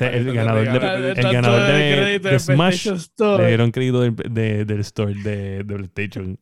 El 0.00 0.32
ganador 0.32 0.64
de- 0.64 1.10
el 1.10 1.32
ganador 1.32 1.66
de- 1.66 2.18
de 2.18 2.38
Smash 2.38 2.88
Le 3.18 3.46
dieron 3.48 3.70
crédito 3.70 4.00
del, 4.00 4.14
de- 4.16 4.64
del 4.64 4.80
store 4.80 5.14
de, 5.14 5.64
PlayStation. 5.64 6.38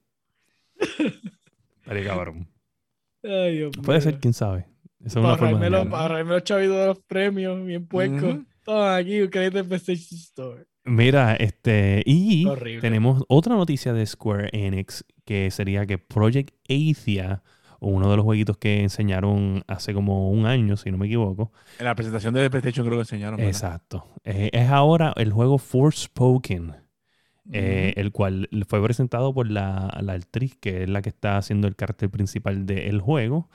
Estaría 1.80 2.04
cabrón. 2.04 2.48
Ay, 3.24 3.56
Dios 3.58 3.72
Puede 3.82 4.00
ser, 4.00 4.18
quién 4.18 4.34
sabe. 4.34 4.66
Esa 5.04 5.20
es 5.20 5.24
Para 5.24 5.28
una 5.28 5.36
forma 5.36 5.68
los- 5.70 5.86
para 5.86 6.22
los 6.22 6.44
chavitos 6.44 6.76
de 6.76 6.86
los 6.86 6.98
premios 7.00 7.64
bien 7.64 7.86
puescos. 7.86 8.22
Ujú. 8.34 8.44
Toma 8.64 8.96
aquí 8.96 9.20
un 9.20 9.28
crédito 9.28 9.58
en 9.60 9.68
PlayStation 9.68 10.18
Store. 10.18 10.64
Mira, 10.84 11.34
este. 11.36 12.02
Y 12.04 12.46
Horrible. 12.46 12.80
tenemos 12.80 13.24
otra 13.28 13.54
noticia 13.56 13.92
de 13.92 14.04
Square 14.06 14.50
Enix 14.52 15.04
que 15.24 15.50
sería 15.50 15.86
que 15.86 15.98
Project 15.98 16.54
Athia, 16.68 17.42
uno 17.80 18.10
de 18.10 18.16
los 18.16 18.24
jueguitos 18.24 18.56
que 18.58 18.80
enseñaron 18.80 19.62
hace 19.66 19.92
como 19.94 20.30
un 20.30 20.46
año, 20.46 20.76
si 20.76 20.90
no 20.90 20.98
me 20.98 21.06
equivoco. 21.06 21.52
En 21.78 21.84
la 21.84 21.94
presentación 21.94 22.34
de 22.34 22.48
PlayStation 22.50 22.86
creo 22.86 22.98
que 22.98 23.02
enseñaron. 23.02 23.36
¿verdad? 23.36 23.50
Exacto. 23.50 24.08
Eh, 24.24 24.50
es 24.52 24.68
ahora 24.68 25.12
el 25.16 25.32
juego 25.32 25.58
Forspoken. 25.58 26.74
eh, 27.52 27.92
el 27.96 28.10
cual 28.10 28.48
fue 28.68 28.82
presentado 28.82 29.32
por 29.32 29.48
la, 29.48 29.96
la 30.02 30.14
actriz 30.14 30.56
que 30.60 30.82
es 30.82 30.88
la 30.88 31.00
que 31.00 31.10
está 31.10 31.36
haciendo 31.38 31.68
el 31.68 31.76
cartel 31.76 32.10
principal 32.10 32.66
del 32.66 33.00
juego. 33.00 33.48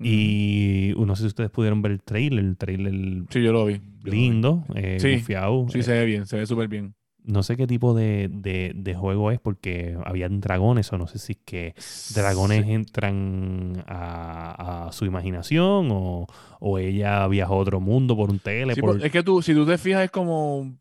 Y 0.00 0.92
no 0.96 1.16
sé 1.16 1.22
si 1.22 1.26
ustedes 1.28 1.50
pudieron 1.50 1.82
ver 1.82 1.92
el 1.92 2.02
trailer, 2.02 2.44
el 2.44 2.56
trailer 2.56 3.24
Sí, 3.30 3.42
yo 3.42 3.52
lo 3.52 3.64
vi. 3.64 3.74
Yo 3.74 3.80
lo 4.04 4.10
vi. 4.12 4.16
lindo, 4.18 4.64
eh, 4.74 4.98
Sí. 5.00 5.20
Sí, 5.20 5.34
Eh, 5.78 5.82
se 5.82 5.92
ve 5.92 6.04
bien, 6.04 6.26
se 6.26 6.36
ve 6.36 6.46
súper 6.46 6.68
bien. 6.68 6.94
No 7.28 7.42
sé 7.42 7.56
qué 7.56 7.66
tipo 7.66 7.94
de, 7.94 8.28
de- 8.32 8.72
de 8.74 8.94
juego 8.94 9.30
es 9.30 9.38
porque 9.40 9.96
habían 10.04 10.40
dragones 10.40 10.92
o 10.92 10.98
no 10.98 11.06
sé 11.06 11.18
si 11.18 11.32
es 11.32 11.38
que 11.44 11.74
dragones 12.14 12.64
Sí. 12.64 12.72
entran 12.72 13.84
a, 13.86 14.86
a 14.88 14.92
su 14.92 15.04
imaginación 15.04 15.88
o, 15.92 16.26
o 16.60 16.78
ella 16.78 17.26
viaja 17.28 17.52
a 17.52 17.56
otro 17.56 17.80
mundo 17.80 18.16
por 18.16 18.30
un 18.30 18.38
Sí, 18.38 18.42
teleport. 18.44 18.94
pues, 18.98 19.04
es 19.06 19.12
que 19.12 19.22
tú, 19.22 19.42
si 19.42 19.54
tú 19.54 19.66
te 19.66 19.78
fijas, 19.78 20.04
es 20.04 20.10
como 20.10 20.58
un 20.58 20.78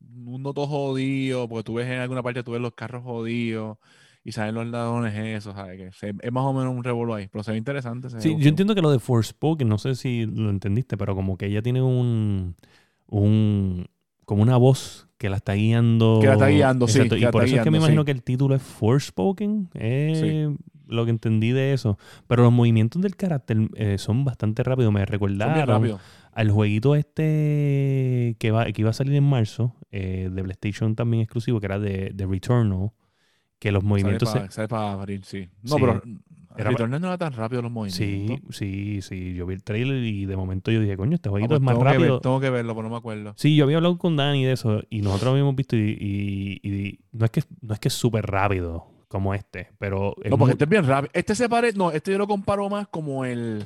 mundo 0.00 0.52
todo 0.54 0.66
jodido, 0.66 1.48
porque 1.48 1.64
tú 1.64 1.74
ves 1.74 1.86
en 1.88 1.98
alguna 2.00 2.22
parte, 2.22 2.42
tú 2.42 2.52
ves 2.52 2.60
los 2.60 2.74
carros 2.74 3.02
jodidos 3.04 3.78
y 4.24 4.32
salen 4.32 4.54
los 4.54 4.66
ladrones, 4.66 5.14
eso, 5.16 5.52
¿sabes? 5.54 5.78
Que 5.78 5.92
se- 5.92 6.14
es 6.20 6.32
más 6.32 6.44
o 6.44 6.52
menos 6.52 6.74
un 6.74 6.84
revuelo 6.84 7.14
ahí, 7.14 7.28
pero 7.28 7.42
se 7.44 7.52
ve 7.52 7.58
interesante. 7.58 8.10
se 8.10 8.20
Sí, 8.20 8.36
yo 8.38 8.48
entiendo 8.48 8.74
que 8.74 8.82
lo 8.82 8.90
de 8.90 8.98
Forspoken, 8.98 9.68
no 9.68 9.78
sé 9.78 9.94
si 9.94 10.26
lo 10.26 10.50
entendiste, 10.50 10.96
pero 10.96 11.14
como 11.14 11.36
que 11.38 11.46
ella 11.46 11.62
tiene 11.62 11.82
un, 11.82 12.56
un 13.06 13.86
como 14.24 14.42
una 14.42 14.56
voz 14.56 15.07
que 15.18 15.28
la 15.28 15.36
está 15.36 15.52
guiando. 15.54 16.18
Que 16.20 16.28
la 16.28 16.32
está 16.34 16.48
guiando, 16.48 16.86
sí, 16.88 16.98
Exacto, 16.98 17.16
que 17.16 17.20
Y 17.22 17.26
por 17.26 17.44
eso 17.44 17.56
es 17.56 17.62
que 17.62 17.70
me 17.70 17.78
imagino 17.78 18.02
sí. 18.02 18.06
que 18.06 18.12
el 18.12 18.22
título 18.22 18.54
es 18.54 18.62
Forspoken. 18.62 19.68
Eh, 19.74 20.54
Lo 20.86 21.04
que 21.04 21.10
entendí 21.10 21.50
de 21.50 21.74
eso. 21.74 21.98
Pero 22.28 22.44
los 22.44 22.52
movimientos 22.52 23.02
del 23.02 23.14
carácter 23.16 23.58
eh, 23.74 23.98
son 23.98 24.24
bastante 24.24 24.62
rápidos. 24.62 24.92
Me 24.92 25.04
recordaron 25.04 25.98
al 26.32 26.50
jueguito 26.50 26.94
este 26.94 28.36
que, 28.38 28.50
va, 28.52 28.66
que 28.66 28.80
iba 28.82 28.90
a 28.90 28.94
salir 28.94 29.14
en 29.14 29.24
marzo, 29.24 29.74
eh, 29.90 30.30
de 30.32 30.42
PlayStation 30.42 30.94
también 30.94 31.22
exclusivo, 31.22 31.58
que 31.60 31.66
era 31.66 31.78
de, 31.78 32.10
de 32.14 32.26
Returnal. 32.26 32.90
Que 33.58 33.72
los 33.72 33.82
movimientos 33.82 34.30
se- 34.30 34.48
Sale 34.50 34.68
para 34.68 34.92
abrir, 34.92 35.24
sí. 35.24 35.48
No, 35.62 35.76
Sí. 35.76 35.80
pero 35.80 36.02
Era 36.58 36.70
Returnal 36.70 37.00
no 37.00 37.06
era 37.08 37.18
tan 37.18 37.32
rápido 37.32 37.62
los 37.62 37.70
Sí, 37.92 38.04
movimientos. 38.04 38.56
sí, 38.56 39.00
sí. 39.02 39.34
Yo 39.34 39.46
vi 39.46 39.54
el 39.54 39.62
trailer 39.62 40.02
y 40.02 40.26
de 40.26 40.36
momento 40.36 40.70
yo 40.70 40.80
dije, 40.80 40.96
coño, 40.96 41.14
este 41.14 41.28
Ah, 41.28 41.30
jueguito 41.30 41.48
pues 41.50 41.60
es 41.60 41.64
más 41.64 41.74
tengo 41.74 41.84
que 41.84 41.90
ver- 41.90 42.00
rápido. 42.00 42.20
tengo 42.20 42.40
que 42.40 42.50
verlo, 42.50 42.74
pero 42.74 42.82
no 42.88 42.90
me 42.90 42.98
acuerdo. 42.98 43.34
Sí, 43.36 43.54
yo 43.56 43.64
había 43.64 43.76
hablado 43.78 43.96
con 43.98 44.16
Dani 44.16 44.44
de 44.44 44.52
eso 44.52 44.82
y 44.90 45.02
nosotros 45.02 45.30
habíamos 45.32 45.54
visto 45.56 45.76
y, 45.76 45.96
y- 46.62 46.68
y 46.68 46.98
no 47.12 47.24
es 47.24 47.30
que 47.30 47.42
no 47.62 47.74
es 47.74 47.80
que 47.80 47.88
es 47.88 47.94
súper 47.94 48.26
rápido 48.26 48.86
como 49.08 49.32
este, 49.34 49.68
pero 49.78 50.14
es 50.22 50.30
No, 50.30 50.36
porque 50.36 50.38
muy- 50.38 50.50
este 50.52 50.64
es 50.64 50.70
bien 50.70 50.86
rápido. 50.86 51.10
Este 51.14 51.34
se 51.34 51.48
parece, 51.48 51.78
no, 51.78 51.90
este 51.92 52.12
yo 52.12 52.18
lo 52.18 52.26
comparo 52.26 52.68
más 52.68 52.88
como 52.88 53.24
el, 53.24 53.64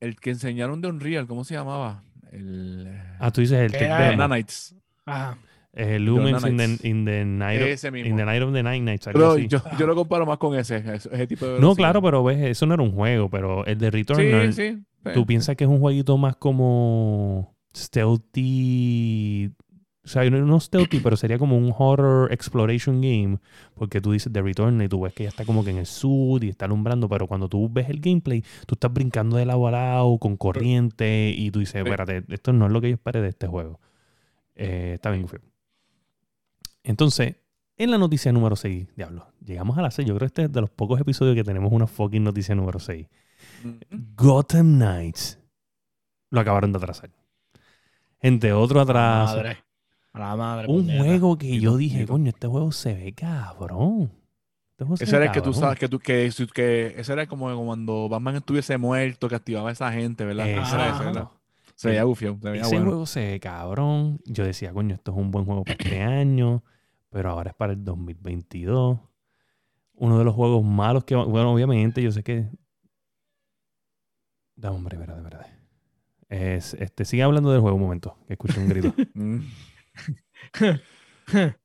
el 0.00 0.16
que 0.16 0.30
enseñaron 0.30 0.80
de 0.80 0.88
Unreal, 0.88 1.26
¿cómo 1.26 1.44
se 1.44 1.54
llamaba? 1.54 2.02
El 2.32 2.88
Ah, 3.20 3.30
tú 3.30 3.40
dices 3.40 3.58
el 3.58 3.72
Tech. 3.72 3.88
Nanites. 4.16 4.74
Ajá. 5.06 5.38
Eh, 5.80 6.00
Lumens 6.00 6.44
in 6.44 6.56
the, 6.56 6.88
in 6.88 7.04
the 7.04 7.24
night 7.24 7.60
of, 7.62 7.68
Ese 7.68 7.92
mismo. 7.92 8.10
in 8.10 8.16
the 8.16 8.24
night 8.24 8.42
of 8.42 8.52
the 8.52 8.62
Night 8.64 8.82
Nights, 8.82 9.06
Pero 9.12 9.32
así. 9.32 9.46
yo, 9.46 9.62
yo 9.78 9.86
lo 9.86 9.94
comparo 9.94 10.26
más 10.26 10.38
con 10.38 10.58
ese, 10.58 10.78
ese, 10.78 11.08
ese 11.12 11.26
tipo 11.28 11.46
de 11.46 11.60
No, 11.60 11.76
claro, 11.76 12.02
pero 12.02 12.24
ves, 12.24 12.38
eso 12.42 12.66
no 12.66 12.74
era 12.74 12.82
un 12.82 12.90
juego, 12.90 13.30
pero 13.30 13.64
el 13.64 13.78
de 13.78 13.90
Returnal, 13.92 14.52
Sí, 14.52 14.70
sí. 14.72 14.84
sí. 15.04 15.10
tú 15.14 15.24
piensas 15.24 15.54
que 15.54 15.62
es 15.62 15.70
un 15.70 15.78
jueguito 15.78 16.18
más 16.18 16.34
como 16.34 17.54
stealthy. 17.76 19.52
O 20.04 20.08
sea, 20.10 20.28
no, 20.30 20.38
no 20.38 20.58
stealthy, 20.58 21.00
pero 21.00 21.16
sería 21.16 21.38
como 21.38 21.56
un 21.58 21.72
horror 21.76 22.32
exploration 22.32 23.00
game. 23.00 23.38
Porque 23.74 24.00
tú 24.00 24.12
dices 24.12 24.32
The 24.32 24.40
Return 24.40 24.80
y 24.80 24.88
tú 24.88 25.02
ves 25.02 25.12
que 25.12 25.24
ya 25.24 25.28
está 25.28 25.44
como 25.44 25.62
que 25.64 25.70
en 25.70 25.76
el 25.78 25.86
sud 25.86 26.42
y 26.42 26.48
está 26.48 26.64
alumbrando. 26.64 27.08
Pero 27.08 27.26
cuando 27.26 27.48
tú 27.48 27.68
ves 27.70 27.88
el 27.90 28.00
gameplay, 28.00 28.42
tú 28.66 28.74
estás 28.74 28.92
brincando 28.92 29.36
de 29.36 29.44
lado 29.44 29.66
a 29.68 29.70
lado 29.70 30.18
con 30.18 30.36
corriente 30.38 31.32
y 31.36 31.50
tú 31.50 31.60
dices, 31.60 31.76
espérate, 31.76 32.24
esto 32.30 32.52
no 32.54 32.66
es 32.66 32.72
lo 32.72 32.80
que 32.80 32.88
yo 32.88 32.94
esperé 32.94 33.20
de 33.20 33.28
este 33.28 33.46
juego. 33.46 33.80
Eh, 34.56 34.92
está 34.94 35.10
bien, 35.10 35.28
feo. 35.28 35.40
Entonces, 36.88 37.36
en 37.76 37.90
la 37.90 37.98
noticia 37.98 38.32
número 38.32 38.56
6, 38.56 38.88
diablo, 38.96 39.26
llegamos 39.44 39.76
a 39.76 39.82
la 39.82 39.90
6. 39.90 40.08
Yo 40.08 40.14
creo 40.14 40.20
que 40.20 40.30
este 40.30 40.42
es 40.44 40.52
de 40.52 40.60
los 40.62 40.70
pocos 40.70 40.98
episodios 40.98 41.34
que 41.34 41.44
tenemos 41.44 41.70
una 41.70 41.86
fucking 41.86 42.24
noticia 42.24 42.54
número 42.54 42.78
6. 42.78 43.06
Ujú. 43.64 43.78
Gotham 44.16 44.76
Knights. 44.78 45.38
Lo 46.30 46.40
acabaron 46.40 46.72
de 46.72 46.78
atrasar. 46.78 47.10
Gente, 48.22 48.52
otro 48.54 48.80
atraso. 48.80 49.36
madre. 49.36 49.58
A 50.14 50.18
la 50.18 50.36
madre. 50.36 50.66
Un 50.68 50.88
juego 50.96 51.36
que 51.36 51.60
yo 51.60 51.76
dije, 51.76 52.06
coño, 52.06 52.30
este 52.30 52.46
juego 52.46 52.72
se 52.72 52.94
ve 52.94 53.12
cabrón. 53.12 54.10
Este 54.70 54.84
juego 54.84 54.96
se 54.96 55.04
Ese 55.04 55.12
ve 55.12 55.16
era 55.24 55.26
el 55.26 55.32
que 55.32 55.42
tú 55.42 55.52
sabes, 55.52 55.78
que 55.78 55.88
tú, 55.90 55.98
que, 55.98 56.30
que 56.54 56.94
ese 56.96 57.12
era 57.12 57.26
como 57.26 57.54
cuando 57.66 58.08
Batman 58.08 58.36
estuviese 58.36 58.78
muerto, 58.78 59.28
que 59.28 59.34
activaba 59.34 59.68
a 59.68 59.72
esa 59.72 59.92
gente, 59.92 60.24
¿verdad? 60.24 60.48
Ese 60.48 60.58
era, 60.58 60.64
ese 60.86 60.96
Exacto. 60.96 61.18
era. 61.18 61.30
Se 61.74 61.88
veía 61.90 62.04
bufio, 62.04 62.38
se 62.42 62.48
veía 62.50 62.62
Ese 62.62 62.70
bueno. 62.76 62.86
juego 62.90 63.06
se 63.06 63.20
ve 63.26 63.40
cabrón. 63.40 64.20
Yo 64.24 64.44
decía, 64.44 64.72
coño, 64.72 64.94
esto 64.96 65.12
es 65.12 65.18
un 65.18 65.30
buen 65.30 65.44
juego 65.44 65.64
para 65.64 65.76
este 65.78 66.02
año, 66.02 66.64
pero 67.10 67.30
ahora 67.30 67.50
es 67.50 67.56
para 67.56 67.72
el 67.72 67.84
2022. 67.84 69.00
Uno 69.94 70.18
de 70.18 70.24
los 70.24 70.34
juegos 70.34 70.64
malos 70.64 71.04
que, 71.04 71.14
bueno, 71.16 71.52
obviamente, 71.52 72.02
yo 72.02 72.12
sé 72.12 72.22
que. 72.22 72.48
Da, 74.56 74.70
hombre, 74.70 74.96
verdad, 74.96 75.22
verdad. 75.22 75.46
Es, 76.28 76.74
este, 76.74 77.04
sigue 77.04 77.22
hablando 77.22 77.50
del 77.50 77.60
juego 77.60 77.76
un 77.76 77.82
momento, 77.82 78.16
que 78.26 78.34
escuché 78.34 78.60
un 78.60 78.68
grito. 78.68 78.94
Mm. 79.14 79.40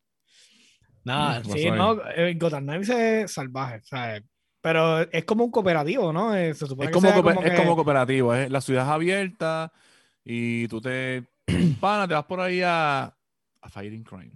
Nada, 1.06 1.40
Mm, 1.40 1.44
sí, 1.44 1.50
pasó 1.50 1.74
ahí. 1.74 1.78
no, 1.80 2.10
eh, 2.16 2.34
Gotham 2.40 2.64
Knights 2.64 2.90
es 2.90 3.32
salvaje, 3.34 3.82
¿sabes? 3.84 4.24
Pero 4.62 5.02
es 5.02 5.26
como 5.26 5.44
un 5.44 5.52
cooperativo, 5.52 6.14
¿no? 6.14 6.34
Eh, 6.36 6.54
Se 6.54 6.66
supone 6.66 6.90
Es 6.90 6.96
que 6.96 7.02
como, 7.02 7.22
como 7.22 7.42
es 7.42 7.50
que- 7.52 7.58
como 7.58 7.76
cooperativo, 7.76 8.34
es, 8.34 8.50
la 8.50 8.62
ciudad 8.62 8.84
es 8.86 8.90
abierta 8.90 9.72
y 10.24 10.68
tú 10.70 10.80
te, 10.82 11.28
pana, 11.82 12.08
te 12.08 12.14
vas 12.14 12.24
por 12.26 12.40
ahí 12.40 12.62
a, 12.62 13.04
a 13.62 13.70
Fighting 13.70 14.04
Crime. 14.04 14.32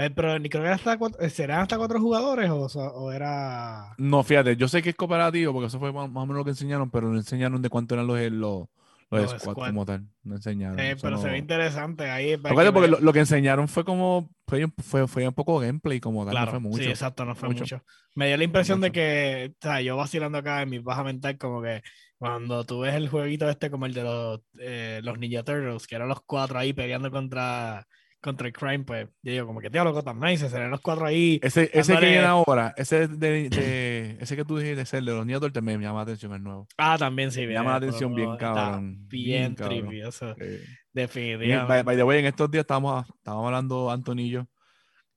Eh, 0.00 0.10
pero 0.10 0.38
ni 0.38 0.48
creo 0.48 0.62
que 0.62 0.66
era 0.68 0.76
hasta 0.76 0.96
cuatro, 0.98 1.20
eh, 1.20 1.28
¿serán 1.30 1.60
hasta 1.60 1.76
cuatro 1.76 2.00
jugadores 2.00 2.48
o, 2.50 2.62
o 2.64 3.12
era... 3.12 3.94
No, 3.98 4.22
fíjate, 4.22 4.56
yo 4.56 4.66
sé 4.68 4.82
que 4.82 4.90
es 4.90 4.96
cooperativo 4.96 5.52
porque 5.52 5.66
eso 5.66 5.78
fue 5.78 5.92
más, 5.92 6.10
más 6.10 6.22
o 6.22 6.26
menos 6.26 6.38
lo 6.38 6.44
que 6.44 6.50
enseñaron, 6.50 6.90
pero 6.90 7.08
no 7.08 7.16
enseñaron 7.18 7.60
de 7.60 7.68
cuánto 7.68 7.94
eran 7.94 8.06
los, 8.06 8.18
los, 8.32 8.68
los, 9.10 9.22
Los 9.22 9.30
squads 9.32 9.42
squad. 9.42 9.66
como 9.68 9.84
tal. 9.84 10.06
No 10.22 10.36
enseñaron. 10.36 10.78
Eh, 10.78 10.96
pero 11.02 11.18
se 11.18 11.26
no- 11.26 11.32
ve 11.32 11.38
interesante 11.38 12.08
ahí. 12.10 12.36
porque 12.38 12.54
vea- 12.70 12.86
lo, 12.88 13.00
lo 13.00 13.12
que 13.12 13.18
enseñaron 13.18 13.68
fue 13.68 13.84
como, 13.84 14.30
fue, 14.46 14.66
fue, 14.82 15.06
fue 15.06 15.28
un 15.28 15.34
poco 15.34 15.58
gameplay 15.58 16.00
como 16.00 16.24
tal, 16.24 16.30
Claro, 16.32 16.46
no 16.46 16.50
fue 16.52 16.60
mucho. 16.60 16.82
sí, 16.84 16.88
exacto, 16.88 17.24
no 17.26 17.34
fue 17.34 17.48
mucho. 17.50 17.64
mucho. 17.64 17.82
Me 18.14 18.28
dio 18.28 18.36
la 18.38 18.44
impresión 18.44 18.80
de 18.80 18.88
mucho. 18.88 18.94
que, 18.94 19.52
o 19.54 19.58
sea, 19.60 19.80
yo 19.82 19.96
vacilando 19.96 20.38
acá 20.38 20.62
en 20.62 20.70
mi 20.70 20.78
baja 20.78 21.04
mental, 21.04 21.36
como 21.36 21.60
que 21.62 21.82
cuando 22.18 22.64
tú 22.64 22.80
ves 22.80 22.94
el 22.94 23.08
jueguito 23.08 23.48
este 23.50 23.70
como 23.70 23.86
el 23.86 23.94
de 23.94 24.02
los, 24.04 24.40
eh, 24.60 25.00
los 25.02 25.18
Ninja 25.18 25.42
Turtles, 25.42 25.86
que 25.86 25.94
eran 25.96 26.08
los 26.08 26.20
cuatro 26.24 26.58
ahí 26.58 26.72
peleando 26.72 27.10
contra, 27.10 27.86
contra 28.20 28.46
el 28.46 28.52
crime, 28.52 28.84
pues 28.84 29.08
yo 29.22 29.32
digo, 29.32 29.46
como 29.46 29.60
que 29.60 29.70
tío, 29.70 29.82
loco, 29.82 30.02
tan 30.02 30.20
nice, 30.20 30.48
serán 30.50 30.70
los 30.70 30.80
cuatro 30.80 31.06
ahí. 31.06 31.40
Ese, 31.42 31.70
ese 31.72 31.94
que 31.96 32.00
viene 32.06 32.24
ahora, 32.24 32.74
ese 32.76 33.08
de, 33.08 33.48
de- 33.48 34.16
ese 34.20 34.36
que 34.36 34.44
tú 34.44 34.58
dijiste, 34.58 34.82
ese 34.82 34.96
de 35.00 35.02
los 35.02 35.26
Turtles, 35.26 35.62
me 35.64 35.78
llama 35.78 35.98
la 36.00 36.02
atención 36.02 36.32
el 36.34 36.42
nuevo. 36.42 36.66
Ah, 36.76 36.96
también 36.98 37.32
sí. 37.32 37.46
Me 37.46 37.54
llama 37.54 37.70
la 37.70 37.76
atención 37.76 38.14
bien 38.14 38.36
cabrón. 38.36 39.08
Bien, 39.08 39.56
eso, 40.04 40.34
Eh, 40.38 40.62
definitivamente. 40.92 41.82
by, 41.82 41.96
the 41.96 42.02
way, 42.04 42.18
en 42.20 42.26
estos 42.26 42.50
días 42.50 42.62
estábamos, 42.62 43.06
estábamos 43.16 43.46
hablando. 43.46 43.90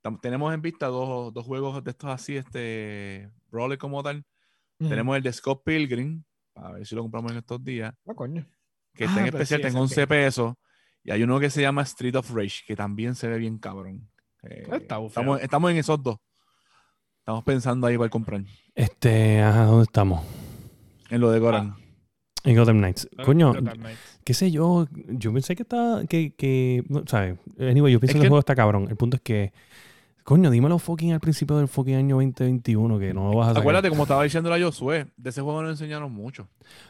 Tam- 0.02 0.20
Tenemos 0.22 0.54
en 0.54 0.62
vista 0.62 0.88
dos, 0.88 1.34
dos 1.34 1.46
juegos 1.46 1.84
de 1.84 1.92
estos 1.92 2.10
así, 2.10 2.38
este 2.38 3.30
roller 3.52 3.78
como 3.78 4.02
tal. 4.04 4.24
Tenemos 4.78 5.16
el 5.16 5.24
de 5.24 5.32
Scott 5.32 5.62
Pilgrim, 5.64 6.24
a 6.56 6.74
ver 6.74 6.86
si 6.86 6.94
lo 6.96 7.02
compramos 7.04 7.32
en 7.32 7.38
estos 7.38 7.64
días, 7.64 7.94
Ah, 8.08 8.14
coño. 8.14 8.46
que 8.94 9.06
está 9.06 9.16
Ah, 9.16 9.20
en 9.20 9.26
pero 9.32 9.38
especial, 9.38 9.62
sí, 9.62 9.62
está 9.62 9.68
en 9.68 9.74
ese 9.74 9.82
11 9.82 10.02
que- 10.02 10.08
pesos. 10.08 10.54
Y 11.04 11.12
hay 11.12 11.24
uno 11.24 11.40
que 11.40 11.50
se 11.50 11.62
llama 11.62 11.82
Street 11.84 12.16
of 12.16 12.32
Rage, 12.34 12.64
que 12.66 12.76
también 12.76 13.16
se 13.16 13.28
ve 13.28 13.38
bien 13.38 13.58
cabrón. 13.58 14.10
Eh, 14.44 14.64
Está 14.72 14.98
bufeado. 14.98 15.08
estamos, 15.08 15.42
estamos 15.42 15.72
en 15.72 15.78
esos 15.78 16.02
dos. 16.02 16.18
Estamos 17.20 17.44
pensando 17.44 17.88
ahí 17.88 17.96
cuál 17.96 18.10
comprar. 18.10 18.42
Este, 18.76 19.42
ajá, 19.42 19.66
¿dónde 19.66 19.84
estamos? 19.84 20.26
En 21.10 21.22
lo 21.22 21.32
de 21.32 21.40
Goran. 21.40 21.76
En 22.44 22.58
Gotham 22.58 22.80
Knights. 22.80 23.08
Coño, 23.24 23.54
Gotham 23.54 23.78
Knights. 23.78 24.20
qué 24.26 24.34
sé 24.34 24.52
yo, 24.52 24.88
yo 25.08 25.32
pensé 25.32 25.56
que 25.56 25.64
estaba, 25.64 26.06
que, 26.06 26.34
que, 26.36 26.84
no, 26.90 27.04
¿sabes? 27.08 27.38
Anyway, 27.58 27.94
yo 27.94 28.00
pienso 28.00 28.18
Es 28.18 28.22
que 28.22 28.26
el 28.26 28.30
juego 28.30 28.40
está 28.40 28.56
cabrón. 28.56 28.88
El 28.90 28.98
punto 28.98 29.16
es 29.18 29.22
que, 29.22 29.54
coño, 30.24 30.50
dímelo 30.50 30.80
fucking 30.80 31.12
al 31.14 31.20
principio 31.20 31.58
del 31.58 31.68
fucking 31.68 31.96
año 31.96 32.16
2021, 32.16 33.00
que 33.00 33.14
no 33.14 33.30
lo 33.32 33.38
vas 33.38 33.46
a 33.48 33.50
sacar. 33.50 33.62
Acuérdate, 33.62 33.90
como 33.90 34.04
estaba 34.04 34.24
diciendo 34.24 34.50
la 34.50 34.60
Josué, 34.64 35.08
de 35.18 35.30
ese 35.30 35.42
juego 35.42 35.62
no 35.62 35.70
enseñaron 35.70 36.12
mucho. 36.12 36.48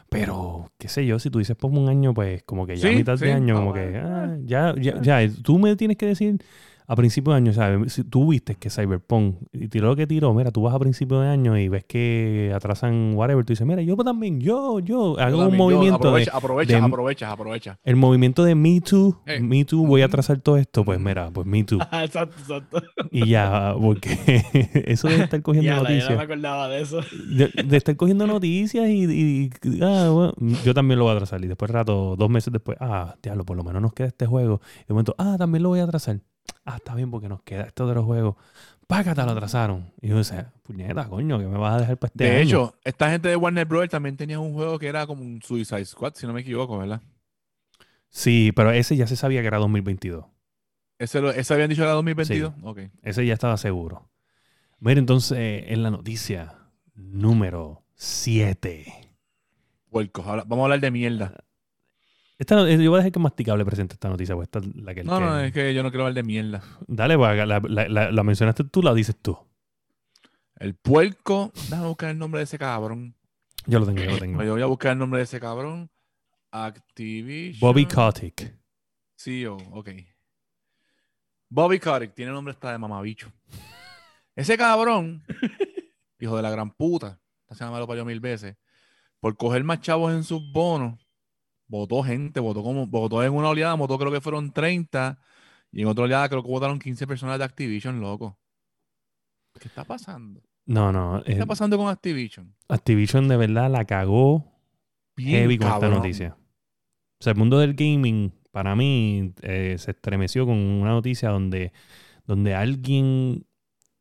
Pero, 0.08 0.70
qué 0.78 0.88
sé 0.88 1.04
yo, 1.06 1.18
si 1.18 1.30
tú 1.30 1.38
dices 1.38 1.56
por 1.56 1.70
un 1.70 1.88
año, 1.88 2.14
pues 2.14 2.42
como 2.44 2.66
que 2.66 2.76
ya 2.76 2.88
a 2.88 2.90
Sí, 2.90 2.96
mitad 2.96 3.18
de 3.18 3.32
año, 3.32 3.54
Ah, 3.56 3.58
como 3.60 3.72
que, 3.72 3.90
bueno. 3.90 4.08
ah, 4.08 4.36
ya, 4.44 4.74
ya, 4.76 5.00
ya, 5.02 5.28
tú 5.42 5.58
me 5.58 5.74
tienes 5.76 5.96
que 5.96 6.06
decir 6.06 6.38
a 6.86 6.96
principio 6.96 7.32
de 7.32 7.38
año, 7.38 7.52
¿sabes? 7.52 7.92
Si 7.92 8.04
tú 8.04 8.28
viste 8.30 8.56
que 8.56 8.68
Cyberpunk 8.70 9.36
y 9.52 9.68
tiró 9.68 9.86
lo 9.88 9.96
que 9.96 10.06
tiró, 10.06 10.34
mira, 10.34 10.50
tú 10.50 10.62
vas 10.62 10.74
a 10.74 10.78
principio 10.78 11.20
de 11.20 11.28
año 11.28 11.56
y 11.58 11.68
ves 11.68 11.84
que 11.84 12.52
atrasan 12.54 13.12
whatever, 13.14 13.44
tú 13.44 13.52
dices, 13.52 13.66
mira, 13.66 13.80
yo 13.82 13.96
también, 13.96 14.40
yo, 14.40 14.80
yo, 14.80 15.18
hago 15.18 15.38
un 15.38 15.44
Yo 15.44 15.48
también, 15.48 15.50
yo- 15.52 15.56
movimiento 15.64 15.98
de, 15.98 16.22
aprovecha, 16.22 16.30
aprovecha, 16.36 16.76
de- 16.78 16.82
aprovecha, 16.84 17.32
aprovecha. 17.32 17.78
el 17.84 17.96
movimiento 17.96 18.44
de 18.44 18.54
Me 18.54 18.80
Too, 18.80 19.20
Eh. 19.26 19.40
Me 19.40 19.64
Too, 19.64 19.86
voy 19.86 20.02
a 20.02 20.06
atrasar 20.06 20.38
todo 20.40 20.56
esto, 20.58 20.84
pues 20.84 21.00
mira, 21.00 21.30
pues 21.32 21.46
Me 21.46 21.64
Too. 21.64 21.78
Ah, 21.90 22.04
exacto, 22.04 22.36
exacto. 22.38 22.82
Y 23.10 23.28
ya, 23.28 23.74
porque 23.80 24.18
eso 24.86 25.08
de 25.08 25.22
estar 25.22 25.40
cogiendo 25.42 25.70
Ya, 25.70 25.76
la- 25.82 25.82
ya 25.82 25.88
no 25.88 25.94
noticias. 25.94 26.18
me 26.18 26.24
acordaba 26.24 26.68
de 26.68 26.80
eso. 26.82 27.00
de, 27.28 27.62
de 27.64 27.76
estar 27.76 27.96
cogiendo 27.96 28.26
noticias 28.26 28.88
y, 28.88 29.04
y- 29.04 29.50
y- 29.62 29.80
ah, 29.82 30.10
bueno, 30.12 30.32
yo 30.64 30.74
también 30.74 30.98
lo 30.98 31.04
voy 31.06 31.12
a 31.12 31.16
atrasar. 31.16 31.42
Y 31.44 31.48
después 31.48 31.70
rato, 31.70 32.14
dos 32.16 32.28
meses 32.30 32.52
después, 32.52 32.76
ah, 32.80 33.14
diablo, 33.22 33.44
por 33.44 33.56
lo 33.56 33.64
menos 33.64 33.80
nos 33.80 33.92
queda 33.94 34.08
este 34.08 34.26
juego. 34.26 34.60
Y 34.82 34.88
de 34.88 34.94
momento, 34.94 35.14
ah, 35.18 35.36
también 35.38 35.62
lo 35.62 35.70
voy 35.70 35.80
a 35.80 35.84
atrasar. 35.84 36.20
Ah, 36.64 36.76
está 36.76 36.94
bien, 36.94 37.10
porque 37.10 37.28
nos 37.28 37.42
queda 37.42 37.64
este 37.64 37.82
otro 37.82 38.02
juego. 38.04 38.36
Págata, 38.86 39.24
lo 39.24 39.32
atrasaron. 39.32 39.92
Y 40.00 40.08
yo 40.08 40.18
decía, 40.18 40.52
puñeta, 40.62 41.08
coño, 41.08 41.38
que 41.38 41.46
me 41.46 41.58
vas 41.58 41.74
a 41.76 41.80
dejar 41.80 41.98
para 41.98 42.08
este 42.10 42.24
De 42.24 42.30
año? 42.30 42.42
hecho, 42.42 42.74
esta 42.84 43.10
gente 43.10 43.28
de 43.28 43.36
Warner 43.36 43.66
Bros. 43.66 43.88
también 43.88 44.16
tenía 44.16 44.38
un 44.40 44.52
juego 44.54 44.78
que 44.78 44.86
era 44.88 45.06
como 45.06 45.22
un 45.22 45.42
Suicide 45.42 45.84
Squad, 45.84 46.14
si 46.14 46.26
no 46.26 46.32
me 46.32 46.40
equivoco, 46.42 46.78
¿verdad? 46.78 47.00
Sí, 48.08 48.52
pero 48.54 48.70
ese 48.70 48.96
ya 48.96 49.06
se 49.06 49.16
sabía 49.16 49.40
que 49.40 49.48
era 49.48 49.58
2022. 49.58 50.26
Ese, 50.98 51.20
lo- 51.20 51.30
ese 51.30 51.52
habían 51.54 51.68
dicho 51.68 51.80
que 51.82 51.86
era 51.86 51.94
2022. 51.94 52.54
Ok. 52.62 52.80
Ese 53.02 53.26
ya 53.26 53.34
estaba 53.34 53.56
seguro. 53.56 54.10
Mira, 54.78 55.00
entonces, 55.00 55.64
en 55.68 55.82
la 55.82 55.90
noticia 55.90 56.54
número 56.94 57.84
7. 57.94 58.92
Puercos. 59.90 60.26
Ahora, 60.26 60.44
vamos 60.46 60.62
a 60.62 60.66
hablar 60.66 60.80
de 60.80 60.90
mierda. 60.90 61.44
Esta, 62.44 62.68
yo 62.70 62.90
voy 62.90 62.98
a 62.98 63.02
dejar 63.02 63.12
que 63.12 63.18
Masticable 63.20 63.64
presente 63.64 63.94
esta 63.94 64.08
noticia, 64.08 64.34
porque 64.34 64.44
esta 64.44 64.58
es 64.58 64.76
la 64.76 64.94
que... 64.94 65.02
No, 65.04 65.18
que- 65.18 65.24
no, 65.24 65.40
es 65.40 65.52
que 65.52 65.72
yo 65.74 65.82
no 65.82 65.90
quiero 65.90 66.04
hablar 66.04 66.14
de 66.14 66.22
mierda. 66.22 66.62
Dale, 66.86 67.16
pues, 67.16 67.36
la, 67.46 67.60
la- 67.60 67.88
la- 67.88 68.10
la 68.12 68.22
mencionaste 68.22 68.64
tú, 68.64 68.82
la 68.82 68.92
dices 68.94 69.16
tú. 69.20 69.36
El 70.56 70.74
puerco. 70.74 71.52
Déjame 71.70 71.86
buscar 71.88 72.10
el 72.10 72.18
nombre 72.18 72.38
de 72.40 72.44
ese 72.44 72.58
cabrón. 72.58 73.14
Yo 73.66 73.78
lo 73.80 73.86
tengo, 73.86 74.02
yo 74.02 74.10
lo 74.10 74.18
tengo. 74.18 74.42
Yo 74.44 74.52
voy 74.52 74.62
a 74.62 74.66
buscar 74.66 74.92
el 74.92 74.98
nombre 74.98 75.18
de 75.18 75.24
ese 75.24 75.40
cabrón. 75.40 75.90
Activision. 76.50 77.60
Bobby 77.60 77.86
Kotick. 77.86 78.56
CEO, 79.16 79.56
ok. 79.72 79.90
Bobby 81.48 81.78
Kotick, 81.78 82.14
tiene 82.14 82.32
nombre 82.32 82.52
hasta 82.52 82.72
de 82.72 82.78
mamabicho. 82.78 83.32
Ese 84.36 84.56
cabrón, 84.58 85.22
hijo 86.18 86.36
de 86.36 86.42
la 86.42 86.50
gran 86.50 86.70
puta, 86.72 87.20
esta 87.42 87.54
semana 87.54 87.74
me 87.76 87.80
lo 87.80 87.86
parió 87.86 88.04
mil 88.04 88.20
veces, 88.20 88.56
por 89.20 89.36
coger 89.36 89.62
más 89.64 89.80
chavos 89.80 90.12
en 90.12 90.24
sus 90.24 90.42
bonos, 90.52 91.03
votó 91.66 92.02
gente, 92.02 92.40
votó 92.40 92.62
como, 92.62 92.86
votó 92.86 93.22
en 93.22 93.32
una 93.32 93.48
oleada, 93.48 93.74
votó 93.74 93.98
creo 93.98 94.12
que 94.12 94.20
fueron 94.20 94.52
30, 94.52 95.18
y 95.72 95.82
en 95.82 95.88
otra 95.88 96.04
oleada 96.04 96.28
creo 96.28 96.42
que 96.42 96.48
votaron 96.48 96.78
15 96.78 97.06
personas 97.06 97.38
de 97.38 97.44
Activision, 97.44 98.00
loco. 98.00 98.38
¿Qué 99.58 99.68
está 99.68 99.84
pasando? 99.84 100.42
No, 100.66 100.92
no. 100.92 101.22
¿Qué 101.24 101.32
eh, 101.32 101.34
está 101.34 101.46
pasando 101.46 101.76
con 101.76 101.88
Activision? 101.88 102.54
Activision 102.68 103.28
de 103.28 103.36
verdad 103.36 103.70
la 103.70 103.84
cagó 103.84 104.52
Bien 105.16 105.42
heavy 105.42 105.58
con 105.58 105.68
esta 105.68 105.88
noticia. 105.88 106.36
O 107.20 107.24
sea, 107.24 107.32
el 107.32 107.38
mundo 107.38 107.58
del 107.58 107.74
gaming, 107.74 108.32
para 108.50 108.74
mí, 108.74 109.32
eh, 109.42 109.76
se 109.78 109.92
estremeció 109.92 110.46
con 110.46 110.56
una 110.56 110.90
noticia 110.90 111.30
donde, 111.30 111.72
donde 112.26 112.54
alguien 112.54 113.46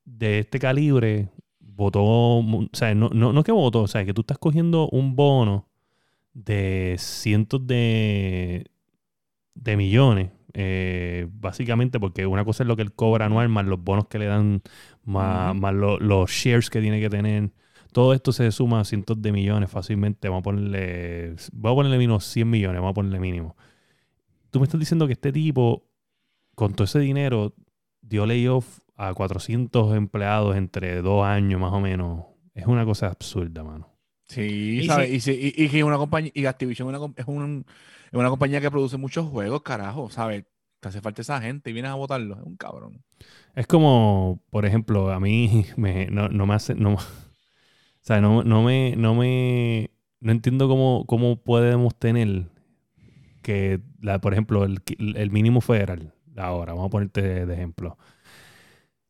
de 0.06 0.40
este 0.40 0.60
calibre 0.60 1.30
votó, 1.60 2.04
o 2.04 2.70
sea, 2.74 2.94
no, 2.96 3.10
no, 3.10 3.34
no 3.34 3.44
que 3.44 3.52
votó, 3.52 3.82
o 3.82 3.88
sea, 3.88 4.06
que 4.06 4.14
tú 4.14 4.22
estás 4.22 4.38
cogiendo 4.38 4.90
un 4.90 5.16
bono 5.16 5.70
de 6.34 6.96
cientos 7.00 7.66
de, 7.68 8.72
de 9.56 9.78
millones, 9.78 10.32
eh, 10.54 11.28
básicamente 11.32 12.00
porque 12.00 12.26
una 12.28 12.46
cosa 12.46 12.64
es 12.64 12.68
lo 12.68 12.76
que 12.76 12.84
él 12.84 12.94
cobra 12.94 13.26
anual, 13.28 13.50
más 13.50 13.66
los 13.66 13.82
bonos 13.84 14.08
que 14.08 14.20
le 14.20 14.26
dan, 14.28 14.62
más, 15.04 15.56
más 15.56 15.74
lo- 15.74 16.00
los 16.00 16.32
shares 16.32 16.70
que 16.70 16.82
tiene 16.82 17.00
que 17.02 17.10
tener. 17.10 17.52
Todo 17.94 18.14
esto 18.14 18.32
se 18.34 18.52
suma 18.52 18.82
a 18.82 18.86
cientos 18.86 19.22
de 19.22 19.32
millones 19.32 19.70
fácilmente. 19.72 20.30
Vamos 20.30 20.42
a 20.42 20.46
ponerle, 20.46 21.36
vamos 21.54 21.76
a 21.76 21.80
ponerle 21.80 21.98
mínimo 22.00 22.20
100 22.20 22.50
millones, 22.50 22.78
vamos 22.82 22.92
a 22.92 22.96
ponerle 22.96 23.20
mínimo. 23.20 23.56
Tú 24.52 24.60
me 24.60 24.66
estás 24.66 24.80
diciendo 24.80 25.08
que 25.08 25.14
este 25.14 25.32
tipo, 25.32 25.86
con 26.56 26.74
todo 26.76 26.86
ese 26.86 27.00
dinero, 27.00 27.56
dio 28.02 28.26
layoff 28.28 28.80
a 28.98 29.14
400 29.16 29.96
empleados 29.96 30.58
entre 30.58 31.02
dos 31.04 31.26
años 31.26 31.62
más 31.62 31.74
o 31.74 31.82
menos. 31.82 32.26
Es 32.56 32.68
una 32.68 32.86
cosa 32.86 33.08
absurda, 33.10 33.64
mano. 33.66 33.93
Sí, 34.28 34.82
Y 34.82 34.84
¿sabes? 34.84 35.10
sí. 35.20 35.54
Y, 35.56 35.64
y, 35.64 35.66
y 35.66 35.70
que 35.70 35.84
una 35.84 35.98
compañía, 35.98 36.32
y 36.34 36.46
Activision 36.46 36.88
es 36.88 36.90
una, 36.90 37.00
com- 37.00 37.14
es, 37.18 37.26
un- 37.28 37.66
es 38.12 38.14
una 38.20 38.30
compañía 38.30 38.62
que 38.62 38.72
produce 38.72 38.98
muchos 38.98 39.28
juegos, 39.30 39.62
carajo, 39.64 40.10
¿sabes? 40.10 40.46
Te 40.80 40.90
hace 40.90 41.02
falta 41.02 41.22
esa 41.22 41.42
gente 41.42 41.70
y 41.70 41.74
vienes 41.74 41.92
a 41.92 41.96
votarlo. 41.96 42.36
Es 42.36 42.42
un 42.44 42.58
cabrón. 42.58 43.04
Es 43.56 43.68
como, 43.68 44.42
por 44.50 44.66
ejemplo, 44.66 45.12
a 45.12 45.20
mí 45.20 45.66
me, 45.78 46.08
no, 46.08 46.30
no 46.30 46.46
me 46.46 46.56
hace. 46.56 46.76
No, 46.76 46.94
o 46.96 47.00
sea, 48.02 48.22
no, 48.22 48.44
no 48.44 48.64
me. 48.64 48.96
No 48.98 49.16
me. 49.16 49.92
No 50.20 50.32
entiendo 50.32 50.68
cómo, 50.70 51.06
cómo 51.08 51.38
podemos 51.44 51.98
tener 52.00 52.46
que, 53.42 53.82
la, 54.02 54.22
por 54.22 54.34
ejemplo, 54.34 54.66
el, 54.66 54.82
el 55.18 55.32
mínimo 55.32 55.62
federal. 55.62 56.14
Ahora, 56.38 56.74
vamos 56.74 56.88
a 56.88 56.92
ponerte 56.92 57.22
de, 57.22 57.46
de 57.46 57.54
ejemplo. 57.56 57.98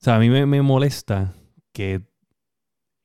O 0.01 0.03
sea, 0.03 0.15
a 0.15 0.19
mí 0.19 0.29
me, 0.29 0.45
me 0.45 0.61
molesta 0.61 1.33
que 1.71 2.01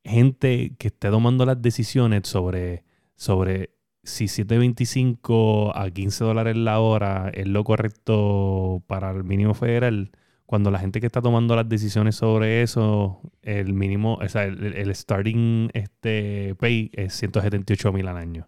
gente 0.03 0.75
que 0.77 0.87
esté 0.87 1.09
tomando 1.09 1.45
las 1.45 1.61
decisiones 1.61 2.27
sobre, 2.27 2.83
sobre 3.15 3.71
si 4.03 4.25
7.25 4.25 5.71
a 5.75 5.89
15 5.91 6.23
dólares 6.23 6.57
la 6.57 6.79
hora 6.79 7.29
es 7.33 7.47
lo 7.47 7.63
correcto 7.63 8.83
para 8.87 9.11
el 9.11 9.23
mínimo 9.23 9.53
federal, 9.53 10.11
cuando 10.45 10.71
la 10.71 10.79
gente 10.79 10.99
que 10.99 11.05
está 11.05 11.21
tomando 11.21 11.55
las 11.55 11.69
decisiones 11.69 12.15
sobre 12.15 12.63
eso, 12.63 13.21
el 13.43 13.73
mínimo, 13.73 14.15
o 14.15 14.29
sea, 14.29 14.45
el, 14.45 14.73
el 14.73 14.95
starting 14.95 15.69
este 15.73 16.55
pay 16.55 16.89
es 16.93 17.13
178 17.13 17.93
mil 17.93 18.07
al 18.07 18.17
año. 18.17 18.47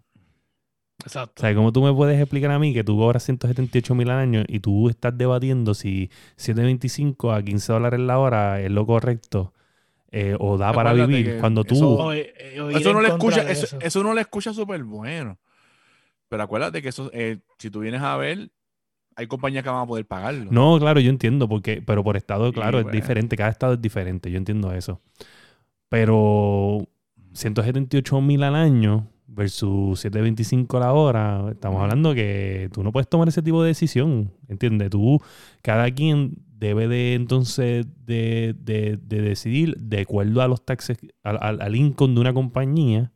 Exacto. 1.03 1.33
O 1.37 1.41
sea, 1.41 1.55
¿cómo 1.55 1.71
tú 1.71 1.83
me 1.83 1.93
puedes 1.93 2.19
explicar 2.19 2.51
a 2.51 2.59
mí 2.59 2.73
que 2.73 2.83
tú 2.83 2.97
cobras 2.97 3.23
178 3.23 3.95
mil 3.95 4.09
al 4.09 4.19
año 4.19 4.43
y 4.47 4.59
tú 4.59 4.89
estás 4.89 5.17
debatiendo 5.17 5.73
si 5.73 6.09
7.25 6.37 7.35
a 7.35 7.43
15 7.43 7.73
dólares 7.73 7.99
la 7.99 8.19
hora 8.19 8.61
es 8.61 8.71
lo 8.71 8.85
correcto 8.85 9.53
eh, 10.11 10.35
o 10.39 10.57
da 10.57 10.73
para 10.73 10.91
Acuérdate 10.91 11.15
vivir? 11.17 11.37
Cuando 11.39 11.63
tú... 11.63 11.75
eso- 11.75 11.89
O, 11.97 12.13
eh, 12.13 12.59
o 12.61 12.69
Eso 12.69 12.93
no 12.93 13.01
le 13.01 13.07
escucha, 13.09 13.41
eso, 13.49 13.65
eso. 13.65 13.77
eso 13.81 14.03
no 14.03 14.13
le 14.13 14.21
escucha 14.21 14.53
súper 14.53 14.83
bueno. 14.83 15.37
Pero 16.29 16.43
acuérdate 16.43 16.81
que 16.81 16.89
eso, 16.89 17.09
eh, 17.13 17.39
si 17.57 17.69
tú 17.69 17.79
vienes 17.79 18.01
a 18.01 18.15
ver, 18.17 18.51
hay 19.15 19.27
compañías 19.27 19.63
que 19.63 19.69
van 19.69 19.81
a 19.83 19.85
poder 19.87 20.05
pagarlo. 20.05 20.51
No, 20.51 20.79
claro, 20.79 20.99
yo 20.99 21.09
entiendo, 21.09 21.47
porque, 21.49 21.81
pero 21.85 22.03
por 22.03 22.15
estado, 22.17 22.47
Sí, 22.47 22.53
claro, 22.53 22.77
es 22.79 22.83
bueno. 22.85 22.95
diferente, 22.95 23.35
cada 23.35 23.49
estado 23.49 23.73
es 23.73 23.81
diferente, 23.81 24.31
yo 24.31 24.37
entiendo 24.37 24.71
eso. 24.73 25.01
Pero 25.89 26.87
178 27.33 28.21
mil 28.21 28.43
al 28.43 28.55
año 28.55 29.07
versus 29.27 29.99
725 30.01 30.77
a 30.77 30.79
la 30.81 30.93
hora, 30.93 31.45
estamos 31.51 31.81
hablando 31.81 32.13
que 32.13 32.69
tú 32.73 32.83
no 32.83 32.91
puedes 32.91 33.07
tomar 33.09 33.27
ese 33.27 33.41
tipo 33.41 33.61
de 33.63 33.69
decisión, 33.69 34.31
¿entiendes? 34.47 34.89
Tú, 34.89 35.21
cada 35.61 35.89
quien 35.91 36.35
debe 36.61 36.87
de 36.87 37.15
entonces 37.15 37.85
de, 38.05 38.55
de- 38.57 38.97
de 39.01 39.21
decidir 39.21 39.75
de 39.77 40.01
acuerdo 40.01 40.41
a 40.41 40.47
los 40.47 40.63
taxes, 40.63 40.97
al, 41.23 41.37
al, 41.41 41.61
al 41.61 41.75
income 41.75 42.13
de 42.13 42.21
una 42.21 42.33
compañía, 42.33 43.11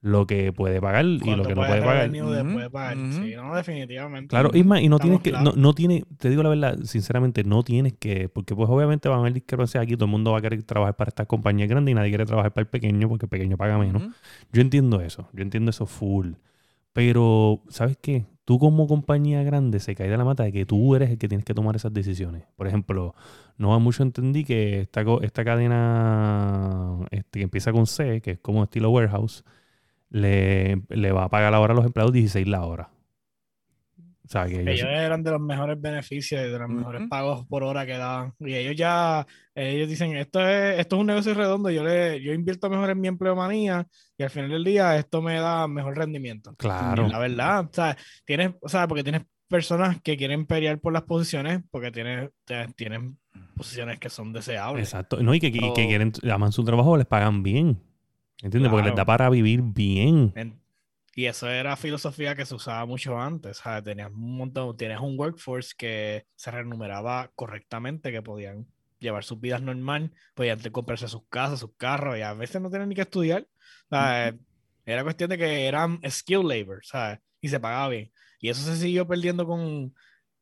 lo 0.00 0.26
que 0.26 0.52
puede 0.52 0.80
pagar 0.80 1.04
y 1.04 1.18
lo 1.18 1.42
que 1.42 1.54
no 1.54 1.62
puede 1.62 1.70
puede 1.70 1.80
pagar. 1.82 2.10
de- 2.10 2.68
pagar. 2.70 2.96
Sí, 3.12 3.34
no, 3.36 3.54
definitivamente. 3.54 4.28
Claro, 4.28 4.50
Isma, 4.54 4.80
y 4.80 4.88
no 4.88 4.98
tienes 4.98 5.20
que, 5.20 5.32
no, 5.32 5.52
no 5.56 5.74
tiene, 5.74 6.04
te 6.18 6.30
digo 6.30 6.42
la 6.42 6.48
verdad, 6.48 6.78
sinceramente, 6.84 7.44
no 7.44 7.62
tienes 7.62 7.94
que, 7.94 8.28
porque 8.28 8.54
pues 8.54 8.70
obviamente 8.70 9.08
van 9.08 9.18
a 9.18 9.20
haber 9.22 9.34
discrepancias 9.34 9.82
aquí, 9.82 9.94
todo 9.94 10.04
el 10.06 10.10
mundo 10.12 10.32
va 10.32 10.38
a 10.38 10.40
querer 10.40 10.62
trabajar 10.62 10.96
para 10.96 11.08
estas 11.10 11.26
compañías 11.26 11.68
grandes 11.68 11.92
y 11.92 11.94
nadie 11.94 12.10
quiere 12.10 12.26
trabajar 12.26 12.52
para 12.52 12.62
el 12.62 12.68
pequeño 12.68 13.08
porque 13.08 13.26
el 13.26 13.30
pequeño 13.30 13.56
paga 13.56 13.76
menos. 13.76 14.02
Yo 14.52 14.62
entiendo 14.62 15.00
eso, 15.00 15.28
yo 15.34 15.42
entiendo 15.42 15.70
eso 15.70 15.84
full. 15.86 16.32
Pero, 16.92 17.62
¿sabes 17.68 17.98
qué? 18.00 18.24
Tú 18.48 18.58
como 18.58 18.86
compañía 18.86 19.42
grande 19.42 19.78
se 19.78 19.94
cae 19.94 20.08
de 20.08 20.16
la 20.16 20.24
mata 20.24 20.42
de 20.42 20.52
que 20.52 20.64
tú 20.64 20.94
eres 20.96 21.10
el 21.10 21.18
que 21.18 21.28
tienes 21.28 21.44
que 21.44 21.52
tomar 21.52 21.76
esas 21.76 21.92
decisiones. 21.92 22.44
Por 22.56 22.66
ejemplo, 22.66 23.14
no 23.58 23.68
va 23.68 23.78
mucho 23.78 24.02
entendí 24.02 24.42
que 24.42 24.80
esta, 24.80 25.04
esta 25.20 25.44
cadena 25.44 26.96
este, 27.10 27.40
que 27.40 27.42
empieza 27.42 27.72
con 27.72 27.86
C, 27.86 28.22
que 28.22 28.30
es 28.30 28.38
como 28.38 28.64
estilo 28.64 28.90
warehouse, 28.90 29.44
le, 30.08 30.80
le 30.88 31.12
va 31.12 31.24
a 31.24 31.28
pagar 31.28 31.52
ahora 31.52 31.74
a 31.74 31.76
los 31.76 31.84
empleados 31.84 32.14
16 32.14 32.48
la 32.48 32.64
hora. 32.64 32.88
O 34.28 34.30
sea, 34.30 34.44
que 34.46 34.60
ellos- 34.60 34.66
Ellos 34.74 34.88
eran 34.90 35.22
de 35.22 35.30
los 35.30 35.40
mejores 35.40 35.80
beneficios 35.80 36.38
y 36.42 36.50
de 36.50 36.58
los 36.58 36.68
mejores 36.68 37.08
pagos 37.08 37.46
por 37.46 37.62
hora 37.64 37.86
que 37.86 37.96
daban. 37.96 38.34
Y 38.40 38.52
ellos 38.54 38.76
ya, 38.76 39.26
ellos 39.54 39.88
dicen, 39.88 40.14
esto 40.16 40.46
es, 40.46 40.78
esto 40.80 40.96
es 40.96 41.00
un 41.00 41.06
negocio 41.06 41.32
redondo, 41.32 41.70
yo 41.70 41.82
le, 41.82 42.20
yo 42.22 42.34
invierto 42.34 42.68
mejor 42.68 42.90
en 42.90 43.00
mi 43.00 43.08
empleomanía 43.08 43.86
y 44.18 44.22
al 44.22 44.28
final 44.30 44.50
del 44.50 44.64
día 44.64 44.96
esto 44.98 45.22
me 45.22 45.36
da 45.40 45.66
mejor 45.66 45.96
rendimiento. 45.96 46.54
Claro. 46.58 47.06
Y 47.06 47.10
la 47.10 47.18
verdad, 47.18 47.60
o 47.64 47.70
sea, 47.72 47.96
tienes, 48.26 48.50
o 48.60 48.68
sea, 48.68 48.86
porque 48.86 49.02
tienes 49.02 49.22
personas 49.48 49.98
que 50.02 50.18
quieren 50.18 50.44
pelear 50.44 50.78
por 50.78 50.92
las 50.92 51.04
posiciones 51.04 51.62
porque 51.70 51.90
tienes, 51.90 52.28
te- 52.44 52.68
tienen 52.76 53.16
posiciones 53.56 53.98
que 53.98 54.10
son 54.10 54.34
deseables. 54.34 54.84
Exacto. 54.84 55.22
No, 55.22 55.32
y 55.34 55.40
que, 55.40 55.46
y 55.46 55.72
que 55.72 55.86
quieren, 55.86 56.12
aman 56.30 56.52
su 56.52 56.64
trabajo, 56.64 56.98
les 56.98 57.06
pagan 57.06 57.42
bien. 57.42 57.80
¿Entiendes? 58.42 58.70
Porque 58.70 58.84
les 58.90 58.94
da 58.94 59.04
para 59.06 59.30
vivir 59.30 59.62
bien. 59.62 60.32
En- 60.36 60.60
y 61.18 61.26
eso 61.26 61.50
era 61.50 61.74
filosofía 61.74 62.36
que 62.36 62.46
se 62.46 62.54
usaba 62.54 62.86
mucho 62.86 63.18
antes. 63.18 63.56
sea, 63.58 63.82
Tenías 63.82 64.08
un 64.12 64.36
montón, 64.36 64.76
tienes 64.76 65.00
un 65.00 65.18
workforce 65.18 65.74
que 65.76 66.26
se 66.36 66.52
remuneraba 66.52 67.32
correctamente, 67.34 68.12
que 68.12 68.22
podían 68.22 68.68
llevar 69.00 69.24
sus 69.24 69.40
vidas 69.40 69.60
normal, 69.60 70.12
podían 70.34 70.60
comprarse 70.70 71.08
sus 71.08 71.26
casas, 71.28 71.58
sus 71.58 71.74
carros, 71.76 72.16
y 72.16 72.20
a 72.22 72.34
veces 72.34 72.62
no 72.62 72.70
tenían 72.70 72.88
ni 72.88 72.94
que 72.94 73.00
estudiar. 73.00 73.48
Sea, 73.90 74.32
Era 74.86 75.02
cuestión 75.02 75.30
de 75.30 75.38
que 75.38 75.66
eran 75.66 76.00
skill 76.08 76.46
labor, 76.46 76.86
¿sabes? 76.86 77.18
Y 77.40 77.48
se 77.48 77.58
pagaba 77.58 77.88
bien. 77.88 78.12
Y 78.38 78.50
eso 78.50 78.62
se 78.62 78.76
siguió 78.76 79.04
perdiendo 79.08 79.44
con. 79.44 79.92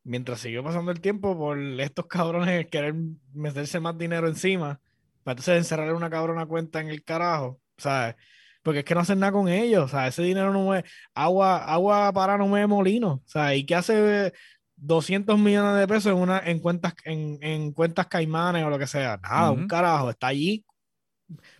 Mientras 0.04 0.40
siguió 0.40 0.62
pasando 0.62 0.90
el 0.90 1.00
tiempo 1.00 1.38
por 1.38 1.58
estos 1.58 2.04
cabrones 2.06 2.66
querer 2.66 2.94
meterse 3.32 3.80
más 3.80 3.96
dinero 3.96 4.28
encima, 4.28 4.78
para 5.24 5.32
entonces 5.32 5.56
encerrar 5.56 5.94
una 5.94 6.10
cabrona 6.10 6.44
cuenta 6.44 6.82
en 6.82 6.88
el 6.90 7.02
carajo, 7.02 7.62
¿sabes? 7.78 8.16
Porque 8.66 8.80
es 8.80 8.84
que 8.84 8.96
no 8.96 9.00
hacen 9.02 9.20
nada 9.20 9.30
con 9.30 9.48
ellos, 9.48 9.84
o 9.84 9.88
sea, 9.88 10.08
ese 10.08 10.24
dinero 10.24 10.52
no 10.52 10.64
mueve, 10.64 10.88
agua, 11.14 11.58
agua 11.58 12.12
para 12.12 12.36
no 12.36 12.48
mueve 12.48 12.66
molino, 12.66 13.22
o 13.24 13.28
sea, 13.28 13.54
¿y 13.54 13.62
qué 13.62 13.76
hace 13.76 14.32
200 14.74 15.38
millones 15.38 15.78
de 15.78 15.86
pesos 15.86 16.06
en 16.06 16.18
una 16.18 16.40
en 16.40 16.58
cuentas 16.58 16.94
en, 17.04 17.38
en 17.42 17.70
cuentas 17.70 18.08
caimanes 18.08 18.64
o 18.64 18.68
lo 18.68 18.76
que 18.76 18.88
sea? 18.88 19.20
Nada, 19.22 19.52
un 19.52 19.68
carajo, 19.68 20.10
está 20.10 20.26
allí 20.26 20.64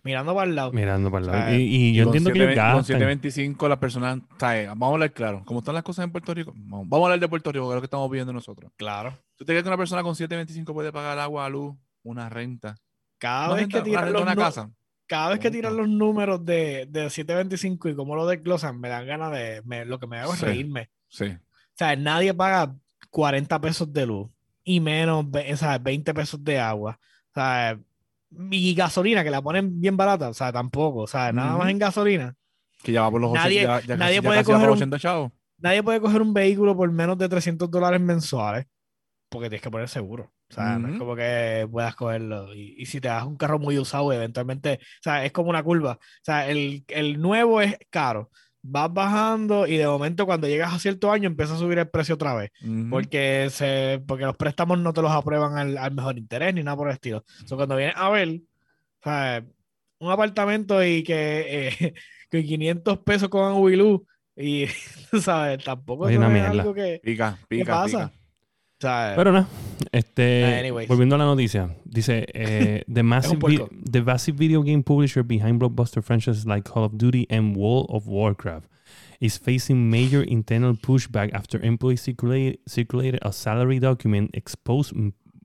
mirando 0.02 0.34
para 0.34 0.50
el 0.50 0.56
lado. 0.56 0.72
Mirando 0.72 1.08
para 1.08 1.20
el 1.20 1.30
lado. 1.30 1.38
O 1.38 1.46
sea, 1.46 1.56
Y, 1.56 1.62
y 1.62 1.94
yo 1.94 2.02
entiendo 2.06 2.32
que 2.32 2.38
ellos 2.38 2.54
720 2.54 2.56
con 2.56 2.78
gastan. 2.78 2.84
725 2.84 3.68
las 3.68 3.78
personas, 3.78 4.18
¿sabes? 4.40 4.66
vamos 4.66 4.88
a 4.88 4.92
hablar 4.94 5.12
claro, 5.12 5.44
como 5.44 5.60
están 5.60 5.76
las 5.76 5.84
cosas 5.84 6.06
en 6.06 6.10
Puerto 6.10 6.34
Rico, 6.34 6.52
vamos, 6.56 6.88
vamos 6.88 7.04
a 7.04 7.06
hablar 7.06 7.20
de 7.20 7.28
Puerto 7.28 7.52
Rico, 7.52 7.66
que 7.66 7.70
es 7.70 7.74
lo 7.76 7.80
que 7.82 7.86
estamos 7.86 8.10
viendo 8.10 8.32
nosotros. 8.32 8.72
Claro. 8.76 9.16
¿Tú 9.36 9.44
te 9.44 9.52
crees 9.52 9.62
que 9.62 9.68
una 9.68 9.78
persona 9.78 10.02
con 10.02 10.16
725 10.16 10.74
puede 10.74 10.90
pagar 10.90 11.20
agua, 11.20 11.48
luz, 11.48 11.76
una 12.02 12.28
renta? 12.28 12.74
Cada 13.18 13.46
Una 13.46 13.54
vez 13.54 13.62
renta, 13.62 13.72
que 13.74 13.78
una 13.78 13.84
tiran 13.84 14.04
renta 14.06 14.18
los 14.18 14.26
de 14.26 14.32
una 14.32 14.44
casa. 14.44 14.70
Cada 15.06 15.30
vez 15.30 15.38
que 15.38 15.50
tiran 15.50 15.76
los 15.76 15.88
números 15.88 16.44
de, 16.44 16.86
de 16.90 17.08
725 17.10 17.88
y 17.88 17.94
cómo 17.94 18.16
lo 18.16 18.26
desglosan, 18.26 18.80
me 18.80 18.88
dan 18.88 19.06
ganas 19.06 19.32
de. 19.32 19.62
me- 19.64 19.84
lo 19.84 19.98
que 19.98 20.06
me 20.06 20.18
hago 20.18 20.32
es 20.34 20.40
Sí. 20.40 20.46
reírme. 20.46 20.90
Sí. 21.08 21.26
O 21.26 21.38
sea, 21.78 21.94
nadie 21.96 22.32
paga 22.34 22.74
40 23.10 23.60
pesos 23.60 23.92
de 23.92 24.06
luz 24.06 24.28
y 24.64 24.80
menos 24.80 25.26
o 25.32 25.56
sea, 25.56 25.78
20 25.78 26.12
pesos 26.14 26.42
de 26.42 26.58
agua. 26.58 26.98
O 27.30 27.34
sea, 27.34 27.78
y 28.50 28.74
gasolina, 28.74 29.22
que 29.22 29.30
la 29.30 29.40
ponen 29.42 29.80
bien 29.80 29.96
barata. 29.96 30.28
O 30.28 30.34
sea, 30.34 30.52
tampoco. 30.52 31.00
O 31.02 31.06
sea, 31.06 31.32
nada 31.32 31.56
más 31.56 31.68
en 31.70 31.78
gasolina. 31.78 32.34
Que 32.82 32.92
ya 32.92 33.02
va 33.02 33.10
por 33.10 33.20
los 33.20 33.32
Nadie- 33.32 33.66
80, 33.66 33.80
ya, 33.80 33.86
ya 33.86 33.96
nadie 33.96 34.16
casi- 34.16 34.26
puede 34.26 34.44
coger 34.44 34.68
un- 34.70 34.74
80 34.76 34.98
chavos. 34.98 35.32
Nadie 35.58 35.82
puede 35.82 36.00
coger 36.00 36.20
un 36.20 36.34
vehículo 36.34 36.76
por 36.76 36.90
menos 36.90 37.16
de 37.16 37.28
300 37.28 37.70
dólares 37.70 38.00
mensuales 38.00 38.66
porque 39.28 39.48
tienes 39.48 39.62
que 39.62 39.70
poner 39.70 39.88
seguro. 39.88 40.32
O 40.48 40.54
sea, 40.54 40.78
no 40.78 40.88
es 40.88 40.98
como 40.98 41.16
que 41.16 41.66
puedas 41.70 41.96
cogerlo. 41.96 42.54
Y, 42.54 42.76
y 42.78 42.86
si 42.86 43.00
te 43.00 43.08
das 43.08 43.24
un 43.24 43.36
carro 43.36 43.58
muy 43.58 43.78
usado, 43.78 44.12
eventualmente, 44.12 44.78
o 44.80 45.02
sea, 45.02 45.24
es 45.24 45.32
como 45.32 45.50
una 45.50 45.62
curva. 45.62 45.92
O 45.92 46.22
sea, 46.22 46.48
el, 46.48 46.84
el 46.88 47.20
nuevo 47.20 47.60
es 47.60 47.76
caro. 47.90 48.30
Vas 48.62 48.92
bajando 48.92 49.66
y 49.66 49.76
de 49.76 49.86
momento 49.86 50.26
cuando 50.26 50.48
llegas 50.48 50.72
a 50.72 50.78
cierto 50.78 51.12
año 51.12 51.28
empieza 51.28 51.54
a 51.54 51.58
subir 51.58 51.78
el 51.78 51.88
precio 51.88 52.14
otra 52.16 52.34
vez. 52.34 52.50
Porque, 52.90 53.48
se, 53.50 54.02
porque 54.06 54.24
los 54.24 54.36
préstamos 54.36 54.78
no 54.78 54.92
te 54.92 55.02
los 55.02 55.12
aprueban 55.12 55.56
al, 55.56 55.78
al 55.78 55.94
mejor 55.94 56.18
interés 56.18 56.54
ni 56.54 56.62
nada 56.62 56.76
por 56.76 56.88
el 56.88 56.94
estilo. 56.94 57.24
O 57.44 57.46
sea, 57.46 57.56
cuando 57.56 57.76
vienes 57.76 57.94
a 57.96 58.08
ver, 58.10 58.28
o 58.28 59.04
sea, 59.04 59.44
un 59.98 60.10
apartamento 60.10 60.84
y 60.84 61.02
que, 61.02 61.68
eh, 61.68 61.94
que 62.30 62.44
500 62.44 62.98
pesos 62.98 63.28
con 63.28 63.44
agua 63.44 63.70
y 64.36 64.66
¿sabes? 65.20 65.64
Tampoco 65.64 66.08
es 66.08 66.18
algo 66.18 66.74
que... 66.74 67.00
Pica, 67.02 67.38
¿Qué 67.48 67.58
pica, 67.58 67.72
pasa? 67.72 68.08
pica. 68.08 68.25
Pero 68.78 69.32
nada, 69.32 69.48
este, 69.92 70.70
volviendo 70.86 71.14
a 71.14 71.18
la 71.18 71.24
noticia, 71.24 71.74
dice, 71.84 72.26
eh, 72.34 72.84
the, 72.92 73.02
massive 73.02 73.38
the 73.90 74.02
massive 74.02 74.36
video 74.36 74.62
game 74.62 74.82
publisher 74.82 75.22
behind 75.22 75.60
blockbuster 75.60 76.02
franchises 76.02 76.44
like 76.44 76.68
Call 76.70 76.84
of 76.84 76.92
Duty 76.98 77.26
and 77.30 77.56
World 77.56 77.86
of 77.88 78.06
Warcraft 78.06 78.68
is 79.20 79.38
facing 79.38 79.88
major 79.88 80.22
internal 80.22 80.74
pushback 80.74 81.32
after 81.32 81.58
employees 81.64 82.02
circulate, 82.02 82.60
circulated 82.66 83.18
a 83.22 83.32
salary 83.32 83.78
document 83.78 84.30
exposed 84.34 84.92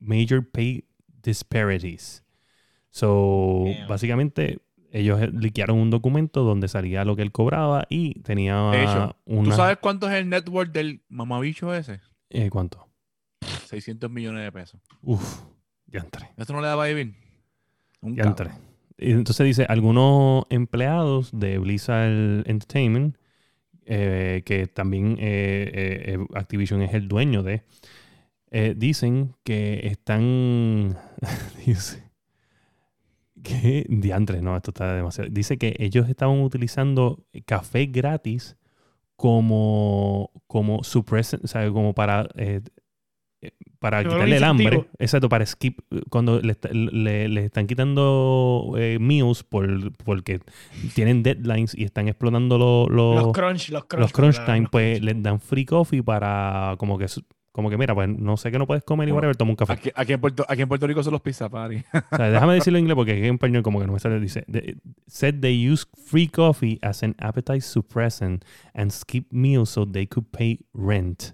major 0.02 0.42
pay 0.42 0.84
disparities. 1.22 2.24
So, 2.90 3.64
Damn. 3.66 3.88
básicamente, 3.88 4.60
ellos 4.92 5.22
eh, 5.22 5.30
liquearon 5.32 5.78
un 5.78 5.90
documento 5.90 6.44
donde 6.44 6.68
salía 6.68 7.06
lo 7.06 7.16
que 7.16 7.22
él 7.22 7.32
cobraba 7.32 7.86
y 7.90 8.20
tenía 8.24 8.56
De 8.72 8.84
hecho, 8.84 9.16
¿Tú 9.26 9.34
una... 9.34 9.56
sabes 9.56 9.78
cuánto 9.80 10.10
es 10.10 10.16
el 10.16 10.28
network 10.28 10.74
del 10.74 11.02
mamabicho 11.08 11.74
ese? 11.74 12.02
eh, 12.30 12.50
¿Cuánto? 12.50 12.91
600 13.68 14.10
millones 14.10 14.44
de 14.44 14.52
pesos. 14.52 14.82
Uf, 15.02 15.42
ya 15.88 16.00
entré. 16.00 16.30
¿Esto 16.38 16.54
no 16.54 16.62
le 16.62 16.68
da 16.68 16.76
para 16.76 16.90
vivir? 16.90 17.16
Un. 18.02 18.18
Y 18.98 19.12
entonces 19.12 19.46
dice, 19.46 19.66
algunos 19.68 20.46
empleados 20.50 21.32
de 21.34 21.58
Blizzard 21.58 22.48
Entertainment, 22.48 23.18
eh, 23.86 24.44
que 24.46 24.68
también 24.68 25.18
eh, 25.20 26.14
eh, 26.14 26.18
Activision 26.36 26.82
es 26.82 26.94
el 26.94 27.08
dueño 27.08 27.42
de, 27.44 27.64
dicen 28.76 29.36
que 29.44 29.88
están... 29.88 30.98
dice, 31.66 32.12
que 33.42 33.86
diantre, 33.90 34.42
no, 34.42 34.56
esto 34.56 34.72
está 34.72 34.94
demasiado. 34.94 35.30
Dice 35.32 35.58
que 35.58 35.76
ellos 35.80 36.08
estaban 36.10 36.40
utilizando 36.42 37.26
café 37.46 37.88
gratis 37.88 38.58
como, 39.16 40.32
como 40.48 40.84
suppressant, 40.84 41.44
o 41.44 41.48
sea, 41.48 41.70
como 41.72 41.94
para... 41.94 42.30
eh, 42.36 42.62
para 43.82 43.98
Pero 43.98 44.12
quitarle 44.12 44.38
el 44.38 44.44
hambre, 44.44 44.86
exacto, 45.00 45.28
para 45.28 45.44
skip, 45.46 45.80
cuando 46.10 46.40
le, 46.40 46.52
está- 46.52 46.70
le- 46.72 47.28
le 47.28 47.46
están 47.46 47.66
quitando 47.68 48.76
eh, 48.78 48.98
meals 49.02 49.44
por, 49.44 49.92
porque 50.06 50.40
tienen 50.94 51.24
deadlines 51.24 51.76
y 51.76 51.84
están 51.84 52.08
explotando 52.08 52.58
lo- 52.60 52.88
lo- 52.88 53.16
Los 53.16 53.32
crunch, 53.34 53.70
los 53.70 53.86
crunch. 53.86 54.02
los 54.02 54.12
crunch 54.14 54.46
time, 54.46 54.62
Los 54.62 54.70
pues 54.70 55.00
crunch. 55.00 55.04
les 55.16 55.24
dan 55.24 55.40
free 55.40 55.66
coffee 55.66 56.04
para 56.04 56.76
como 56.78 56.98
que 57.00 57.08
como 57.52 57.70
que 57.70 57.78
mira, 57.78 57.94
pues 57.94 58.08
no 58.08 58.38
sé 58.38 58.50
que 58.50 58.58
no 58.58 58.66
puedes 58.66 58.82
comer 58.84 59.10
y 59.10 59.12
Bueno, 59.12 59.18
whatever, 59.28 59.36
toma 59.36 59.50
un 59.52 59.56
café. 59.58 59.74
Aquí, 59.74 59.90
aquí 59.94 60.14
en 60.14 60.22
Puerto, 60.22 60.46
aquí 60.48 60.62
en 60.62 60.70
Puerto 60.70 60.88
Rico 60.88 61.04
son 61.04 61.12
los 61.12 61.22
pizza 61.22 61.50
party. 61.50 61.84
O 62.12 62.16
sea, 62.16 62.30
déjame 62.30 62.54
decirlo 62.54 62.78
en 62.80 62.84
inglés 62.84 62.96
porque 62.96 63.12
aquí 63.12 63.26
en 63.28 63.34
español 63.34 63.62
como 63.62 63.80
que 63.82 63.88
no 63.88 63.94
me 63.94 64.00
sale. 64.00 64.22
Dice, 64.22 64.46
"The- 64.50 64.78
said 65.08 65.42
they 65.42 65.70
use 65.70 65.86
free 66.06 66.28
coffee 66.30 66.80
as 66.82 67.04
an 67.04 67.14
appetite 67.20 67.60
suppressant 67.62 68.46
and 68.74 68.92
skip 68.92 69.26
meals 69.32 69.70
so 69.72 69.86
they 69.86 70.08
could 70.08 70.28
pay 70.32 70.60
rent. 70.74 71.34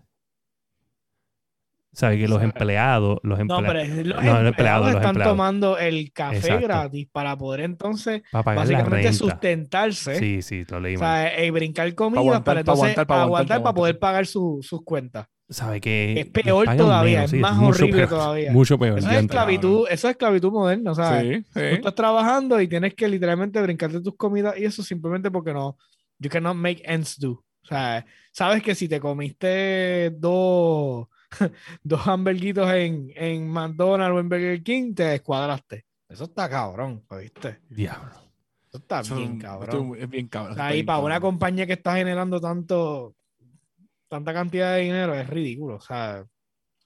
¿Sabe? 1.97 2.19
Que 2.19 2.27
los 2.27 2.43
empleados, 2.43 3.17
los 3.23 3.39
No, 3.39 3.57
pero 3.63 3.79
empleados, 3.79 3.89
es- 3.89 4.05
los 4.05 4.05
No, 4.05 4.13
los 4.13 4.17
empleados, 4.17 4.47
empleados 4.47 4.85
los 4.85 4.95
están 4.97 5.09
empleados. 5.09 5.31
tomando 5.33 5.77
el 5.79 6.11
café 6.13 6.37
Exacto. 6.37 6.67
gratis 6.67 7.07
para 7.11 7.35
poder 7.35 7.61
entonces 7.61 8.21
para 8.31 8.43
básicamente 8.55 9.13
sustentarse. 9.13 10.15
Sí, 10.19 10.41
sí, 10.43 10.63
lo 10.69 10.79
leí 10.79 10.95
O 10.95 10.99
sea, 10.99 11.35
eh, 11.35 11.49
brincar 11.49 11.95
comida 11.95 12.19
aguantar, 12.19 12.43
para 12.43 12.55
pa' 12.57 12.59
entonces 12.59 12.81
aguantar, 12.83 13.07
pa' 13.07 13.13
aguantar, 13.23 13.25
aguantar, 13.25 13.57
pa' 13.57 13.63
para 13.63 13.73
poder 13.75 13.97
pagar 13.99 14.27
su- 14.27 14.59
sus 14.61 14.83
cuentas. 14.83 15.25
¿Sabe 15.49 15.81
que 15.81 16.19
Es 16.19 16.25
peor 16.27 16.67
todavía, 16.77 17.23
es 17.23 17.33
más 17.33 17.57
horrible 17.57 17.93
peor, 18.05 18.09
todavía. 18.09 18.51
Mucho 18.51 18.77
peor. 18.77 18.99
Eso 18.99 19.09
es 19.09 19.17
esclavitud, 19.17 19.87
eso 19.89 20.07
es 20.07 20.11
esclavitud 20.11 20.51
moderna, 20.51 20.91
o 20.91 20.95
sea, 20.95 21.21
sí, 21.21 21.41
tú 21.51 21.59
sí. 21.59 21.65
estás 21.65 21.95
trabajando 21.95 22.61
y 22.61 22.67
tienes 22.67 22.93
que 22.93 23.07
literalmente 23.07 23.59
brincarte 23.61 24.01
tus 24.01 24.15
comidas 24.17 24.55
y 24.55 24.65
eso 24.65 24.83
simplemente 24.83 25.31
porque 25.31 25.51
no, 25.51 25.77
you 26.19 26.29
cannot 26.29 26.55
make 26.55 26.83
ends 26.85 27.17
do. 27.17 27.31
O 27.63 27.67
sea, 27.67 28.05
sabes 28.31 28.61
que 28.61 28.75
si 28.75 28.87
te 28.87 28.99
comiste 28.99 30.11
dos, 30.11 31.07
dos 31.83 32.07
hamburguitos 32.07 32.69
en, 32.71 33.11
en 33.15 33.47
McDonald's 33.49 34.15
o 34.15 34.19
en 34.19 34.29
Burger 34.29 34.63
King, 34.63 34.93
te 34.93 35.03
descuadraste. 35.03 35.85
Eso 36.09 36.25
está 36.25 36.49
cabrón, 36.49 37.05
¿viste? 37.19 37.59
Diablo. 37.69 38.11
Eso 38.69 38.77
está 38.77 39.01
Eso 39.01 39.15
bien 39.15 39.37
cabrón. 39.39 39.95
es 39.97 40.09
bien 40.09 40.27
cabrón. 40.27 40.53
O 40.53 40.55
sea, 40.55 40.65
está 40.65 40.73
y 40.73 40.77
bien 40.77 40.85
para 40.85 40.99
una 40.99 41.19
compañía 41.19 41.65
que 41.67 41.73
está 41.73 41.95
generando 41.95 42.39
tanto, 42.39 43.15
tanta 44.09 44.33
cantidad 44.33 44.75
de 44.75 44.81
dinero 44.81 45.13
es 45.15 45.29
ridículo. 45.29 45.75
O 45.75 45.81
sea, 45.81 46.25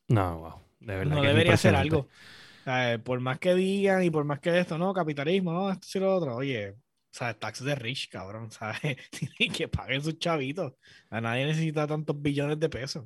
No, 0.07 0.39
wow. 0.39 0.53
De 0.79 0.95
verdad. 0.95 1.15
no 1.15 1.21
que 1.21 1.27
debería 1.27 1.53
hacer 1.53 1.73
impresionante. 1.73 1.95
algo. 1.97 2.09
O 2.61 2.63
sea, 2.63 2.99
por 3.03 3.19
más 3.19 3.39
que 3.39 3.55
digan 3.55 4.03
y 4.03 4.09
por 4.11 4.23
más 4.25 4.39
que 4.39 4.57
esto, 4.59 4.77
no, 4.77 4.93
capitalismo, 4.93 5.51
no, 5.53 5.71
esto 5.71 5.87
y 5.95 6.01
lo 6.01 6.15
otro. 6.15 6.35
Oye, 6.35 6.71
o 6.71 6.75
sea, 7.11 7.37
tax 7.37 7.63
de 7.63 7.75
rich, 7.75 8.09
cabrón, 8.09 8.51
¿sabes? 8.51 8.97
Tienen 9.11 9.53
que 9.55 9.67
paguen 9.67 10.01
sus 10.03 10.17
chavitos. 10.19 10.73
A 11.09 11.21
nadie 11.21 11.45
necesita 11.45 11.87
tantos 11.87 12.19
billones 12.21 12.59
de 12.59 12.69
pesos. 12.69 13.05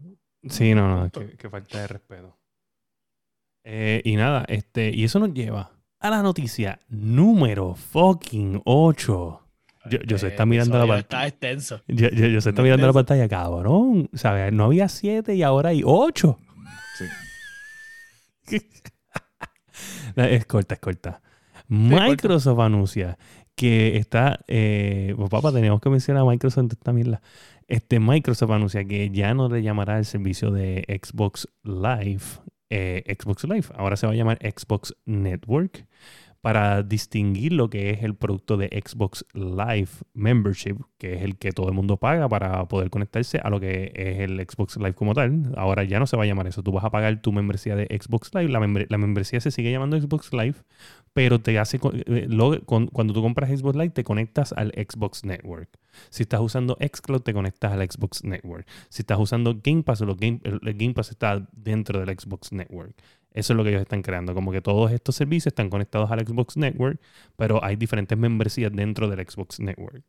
Sí, 0.49 0.73
no, 0.75 0.87
no, 1.03 1.09
que 1.11 1.49
falta 1.49 1.81
de 1.81 1.87
respeto. 1.87 2.37
Eh, 3.63 4.01
y 4.05 4.15
nada, 4.15 4.45
este, 4.47 4.91
y 4.93 5.03
eso 5.03 5.19
nos 5.19 5.33
lleva 5.33 5.71
a 5.99 6.09
la 6.09 6.21
noticia 6.21 6.79
número 6.87 7.73
fucking 7.75 8.61
8. 8.63 9.41
Yo, 9.87 9.99
yo 9.99 10.17
se 10.17 10.27
Este 10.27 10.27
está 10.29 10.45
mirando 10.45 10.77
la 10.79 10.85
pantalla. 10.87 10.99
Está 10.99 11.27
extenso. 11.27 11.81
Yo, 11.87 12.09
yo- 12.09 12.27
yo 12.27 12.41
se 12.41 12.49
está 12.49 12.61
mirando 12.63 12.85
la 12.87 12.93
pantalla, 12.93 13.27
cabrón. 13.27 14.09
¿Sabes? 14.13 14.51
No 14.53 14.65
había 14.65 14.87
7 14.89 15.35
y 15.35 15.43
ahora 15.43 15.69
hay 15.69 15.81
8. 15.85 16.37
Sí. 16.97 17.05
es 20.15 20.45
corta, 20.45 20.75
es 20.75 20.81
corta. 20.81 21.21
Microsoft 21.67 22.59
anuncia 22.59 23.17
que 23.55 23.97
está. 23.97 24.39
Eh, 24.47 25.13
pues, 25.17 25.29
papá, 25.29 25.51
teníamos 25.51 25.81
que 25.81 25.89
mencionar 25.89 26.23
a 26.23 26.25
Microsoft 26.25 26.63
en 26.65 26.69
esta 26.71 26.93
mierda. 26.93 27.21
Este 27.67 27.99
Microsoft 27.99 28.51
anuncia 28.51 28.85
que 28.85 29.09
ya 29.09 29.33
no 29.33 29.49
le 29.49 29.63
llamará 29.63 29.97
el 29.97 30.05
servicio 30.05 30.51
de 30.51 30.85
Xbox 31.03 31.47
Live 31.63 32.21
eh, 32.69 33.03
Xbox 33.19 33.43
Live. 33.45 33.65
Ahora 33.75 33.95
se 33.95 34.07
va 34.07 34.13
a 34.13 34.15
llamar 34.15 34.39
Xbox 34.41 34.95
Network 35.05 35.87
para 36.41 36.83
distinguir 36.83 37.53
lo 37.53 37.71
que 37.71 37.89
es 37.89 38.03
el 38.03 38.15
producto 38.15 38.55
de 38.57 38.67
Xbox 38.67 39.25
Live 39.33 39.89
Membership, 40.13 40.77
que 40.99 41.15
es 41.15 41.23
el 41.23 41.37
que 41.37 41.51
todo 41.51 41.67
el 41.69 41.73
mundo 41.73 41.97
paga 41.97 42.29
para 42.29 42.67
poder 42.67 42.91
conectarse 42.91 43.39
a 43.39 43.49
lo 43.49 43.59
que 43.59 43.91
es 43.95 44.19
el 44.19 44.39
Xbox 44.47 44.77
Live 44.77 44.93
como 44.93 45.15
tal. 45.15 45.53
Ahora 45.57 45.83
ya 45.83 45.97
no 45.99 46.05
se 46.05 46.17
va 46.17 46.23
a 46.23 46.27
llamar 46.27 46.45
eso. 46.45 46.61
Tú 46.61 46.71
vas 46.71 46.83
a 46.83 46.91
pagar 46.91 47.19
tu 47.21 47.31
membresía 47.31 47.75
de 47.75 47.85
Xbox 47.99 48.31
Live. 48.35 48.49
La, 48.49 48.59
membre- 48.59 48.85
la 48.89 48.99
membresía 48.99 49.39
se 49.41 49.49
sigue 49.49 49.71
llamando 49.71 49.99
Xbox 49.99 50.31
Live, 50.33 50.55
pero 51.15 51.39
te 51.39 51.57
hace 51.57 51.77
eh, 52.07 52.27
con- 52.65 52.87
cuando 52.87 53.13
tú 53.13 53.21
compras 53.21 53.49
Xbox 53.49 53.75
Live 53.77 53.91
te 53.91 54.03
conectas 54.03 54.51
al 54.51 54.71
Xbox 54.73 55.23
Network. 55.23 55.69
Si 56.09 56.23
estás 56.23 56.41
usando 56.41 56.77
Xcloud 56.81 57.21
te 57.21 57.33
conectas 57.33 57.71
al 57.71 57.89
Xbox 57.89 58.25
Network. 58.25 58.67
Si 58.89 59.01
estás 59.01 59.17
usando 59.17 59.57
Game 59.63 59.81
Pass, 59.81 60.01
lo 60.01 60.17
Game- 60.17 60.41
el, 60.43 60.59
el 60.61 60.73
Game 60.73 60.93
Pass 60.93 61.11
está 61.11 61.47
dentro 61.53 62.03
del 62.03 62.19
Xbox 62.19 62.51
Network. 62.51 62.93
Eso 63.31 63.53
es 63.53 63.57
lo 63.57 63.63
que 63.63 63.69
ellos 63.69 63.81
están 63.83 64.01
creando. 64.01 64.33
Como 64.33 64.51
que 64.51 64.59
todos 64.61 64.91
estos 64.91 65.15
servicios 65.15 65.47
están 65.53 65.69
conectados 65.69 66.11
al 66.11 66.19
Xbox 66.27 66.57
Network, 66.57 66.99
pero 67.37 67.63
hay 67.63 67.77
diferentes 67.77 68.17
membresías 68.17 68.73
dentro 68.73 69.07
del 69.07 69.25
Xbox 69.25 69.61
Network. 69.61 70.03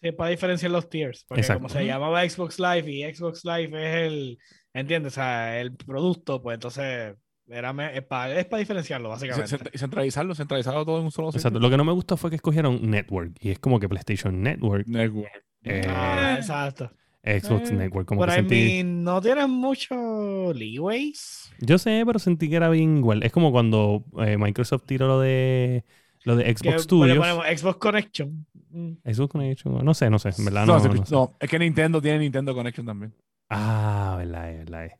Sí, 0.00 0.12
para 0.12 0.30
diferenciar 0.30 0.70
los 0.72 0.88
tiers. 0.88 1.26
Porque 1.28 1.42
Exacto. 1.42 1.64
como 1.64 1.68
se 1.74 1.84
llamaba 1.84 2.26
Xbox 2.26 2.58
Live 2.58 2.90
y 2.90 3.14
Xbox 3.14 3.44
Live 3.44 3.70
es 3.86 4.12
el, 4.12 4.38
¿entiendes? 4.72 5.12
O 5.12 5.16
sea, 5.16 5.60
el 5.60 5.74
producto, 5.76 6.40
pues 6.40 6.54
entonces 6.54 7.16
era 7.50 7.70
es 7.92 8.02
para 8.02 8.58
diferenciarlo, 8.58 9.08
básicamente. 9.08 9.56
y 9.72 9.78
centralizarlo, 9.78 10.34
centralizarlo 10.34 10.84
todo 10.84 10.98
en 10.98 11.04
un 11.06 11.10
solo 11.12 11.28
Exacto. 11.28 11.48
sitio. 11.48 11.60
Lo 11.60 11.70
que 11.70 11.76
no 11.76 11.84
me 11.84 11.92
gustó 11.92 12.16
fue 12.16 12.30
que 12.30 12.36
escogieron 12.36 12.90
Network. 12.90 13.32
Y 13.40 13.50
es 13.50 13.58
como 13.58 13.80
que 13.80 13.88
PlayStation 13.88 14.42
Network, 14.42 14.86
Network. 14.86 15.30
eh, 15.64 15.86
Ah, 15.88 16.34
exacto. 16.38 16.90
Xbox 17.22 17.70
Eh, 17.70 17.74
Network. 17.74 18.06
Como 18.08 18.20
Pero 18.20 18.32
que 18.32 18.38
I 18.38 18.42
sentí... 18.42 18.54
mean, 18.82 19.02
no 19.04 19.20
tienes 19.20 19.48
mucho 19.48 20.52
leeways. 20.54 21.50
Yo 21.60 21.76
sé, 21.78 22.02
pero 22.06 22.18
sentí 22.18 22.48
que 22.48 22.56
era 22.56 22.68
bien 22.70 22.98
igual. 22.98 23.22
Es 23.22 23.32
como 23.32 23.50
cuando 23.52 24.04
eh, 24.18 24.36
Microsoft 24.38 24.84
tiró 24.86 25.06
lo 25.08 25.20
de 25.20 25.84
lo 26.24 26.36
de 26.36 26.44
Que 26.44 26.54
Xbox 26.56 26.74
le 26.76 26.78
Studios. 26.82 27.18
ponemos 27.18 27.44
Xbox 27.46 27.76
Connection. 27.78 28.46
Mm. 28.70 28.92
Xbox 29.12 29.32
Connection. 29.32 29.84
No 29.84 29.94
sé, 29.94 30.10
no 30.10 30.18
sé. 30.18 30.30
En 30.38 30.44
verdad 30.44 30.66
No, 30.66 30.74
no, 30.74 30.80
sí, 30.80 30.88
no 30.88 31.06
sé. 31.06 31.14
no, 31.14 31.36
es 31.40 31.48
que 31.50 31.58
Nintendo 31.58 32.00
tiene 32.02 32.18
Nintendo 32.20 32.54
Connection 32.54 32.86
también. 32.86 33.14
Ah, 33.50 34.14
verdad, 34.18 34.50
es, 34.52 34.58
verdad. 34.58 34.84
es. 34.86 34.92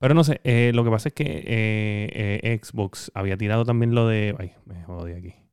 Pero 0.00 0.14
no 0.14 0.24
sé, 0.24 0.40
eh, 0.44 0.72
lo 0.74 0.82
que 0.82 0.90
pasa 0.90 1.10
es 1.10 1.14
que 1.14 1.24
eh, 1.24 2.40
eh, 2.42 2.58
Xbox 2.62 3.12
había 3.14 3.36
tirado 3.36 3.64
también 3.64 3.94
lo 3.94 4.08
de. 4.08 4.34
Ay, 4.38 4.52
me 4.66 4.82
jodí 4.84 5.12
aquí. 5.12 5.34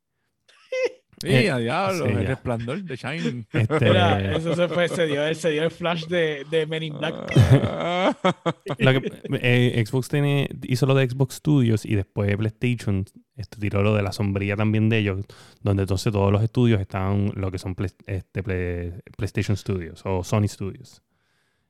Sí, 1.20 1.30
Eh, 1.30 1.50
a 1.50 1.58
diablo, 1.58 2.06
sí, 2.06 2.12
el 2.12 2.22
ya. 2.22 2.28
resplandor 2.30 2.84
de 2.84 2.95
Shining. 2.95 3.48
Este, 3.54 3.86
Mira, 3.86 4.36
eso 4.38 4.54
se 4.56 4.68
fue, 4.68 4.88
se 4.88 5.08
dio, 5.08 5.34
se 5.34 5.50
dio 5.50 5.64
el 5.64 5.72
flash 5.72 6.06
de, 6.06 6.45
de 6.52 6.68
Men 6.68 6.84
in 6.84 6.95
Black. 7.00 7.16
lo 8.78 9.02
que- 9.02 9.12
eh, 9.41 9.84
Xbox 9.84 10.10
tiene, 10.10 10.48
hizo 10.62 10.86
lo 10.86 10.93
de 10.93 11.10
Xbox 11.10 11.34
Studios 11.38 11.86
y 11.86 11.95
después 11.95 12.38
PlayStation 12.38 13.04
este, 13.36 13.58
tiró 13.60 13.82
lo 13.82 13.95
de 13.95 14.04
la 14.04 14.12
sombrilla 14.12 14.56
también 14.56 14.89
de 14.89 15.00
ellos, 15.00 15.26
donde 15.64 15.84
entonces 15.84 16.14
todos 16.14 16.32
los 16.32 16.43
estudios 16.43 16.80
están 16.80 17.32
lo 17.36 17.50
que 17.50 17.58
son 17.58 17.74
Play- 17.74 17.89
este, 18.06 18.43
Play- 18.43 18.93
PlayStation 19.18 19.58
Studios 19.58 20.04
o 20.06 20.24
Sony 20.24 20.48
Studios. 20.48 21.02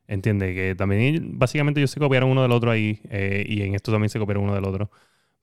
Entiende 0.08 0.54
que 0.56 0.74
también 0.76 1.38
básicamente 1.38 1.80
ellos 1.80 1.92
se 1.92 2.00
copiaron 2.00 2.30
uno 2.30 2.42
del 2.42 2.52
otro 2.52 2.72
ahí 2.72 3.02
eh, 3.10 3.46
y 3.48 3.62
en 3.62 3.76
esto 3.76 3.92
también 3.92 4.10
se 4.10 4.20
copiaron 4.20 4.44
uno 4.46 4.56
del 4.56 4.66
otro. 4.66 4.90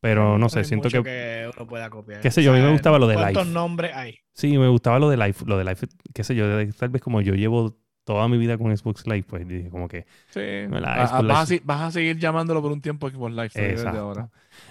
Pero 0.00 0.36
no 0.38 0.48
sé, 0.50 0.58
hay 0.60 0.64
siento 0.66 0.86
mucho 0.88 1.02
que, 1.02 1.48
uno 1.56 1.66
pueda 1.66 1.88
copiar. 1.88 2.20
qué 2.20 2.30
sé 2.30 2.42
yo, 2.42 2.52
a 2.52 2.56
mí 2.56 2.60
me 2.62 2.72
gustaba 2.72 2.98
lo 2.98 3.06
de 3.06 3.14
¿Cuántos 3.14 3.44
Live. 3.44 3.54
nombres 3.54 3.94
hay? 3.94 4.18
Sí, 4.32 4.58
me 4.58 4.68
gustaba 4.68 4.98
lo 4.98 5.08
de 5.08 5.16
Live. 5.16 5.36
Lo 5.46 5.56
de 5.56 5.64
Live, 5.64 5.78
qué 6.12 6.24
sé 6.24 6.34
yo, 6.34 6.44
tal 6.74 6.88
vez 6.90 7.00
como 7.00 7.20
yo 7.22 7.34
llevo 7.34 7.76
toda 8.04 8.28
mi 8.28 8.36
vida 8.36 8.58
con 8.58 8.76
Xbox 8.76 9.06
Live, 9.06 9.24
pues 9.26 9.48
dije 9.48 9.70
como 9.70 9.88
que 9.88 10.04
Sí. 10.28 10.40
La 10.68 10.92
Ah, 10.94 11.06
Xbox 11.06 11.12
ah, 11.12 11.22
Live. 11.22 11.32
vas, 11.32 11.52
a, 11.52 11.56
vas 11.64 11.80
a 11.80 11.90
seguir 11.90 12.18
llamándolo 12.18 12.60
por 12.60 12.70
un 12.72 12.82
tiempo 12.82 13.08
Xbox 13.08 13.30
Live 13.32 13.50
desde 13.54 13.70
Exacto. 13.70 13.98
ahora. 14.00 14.28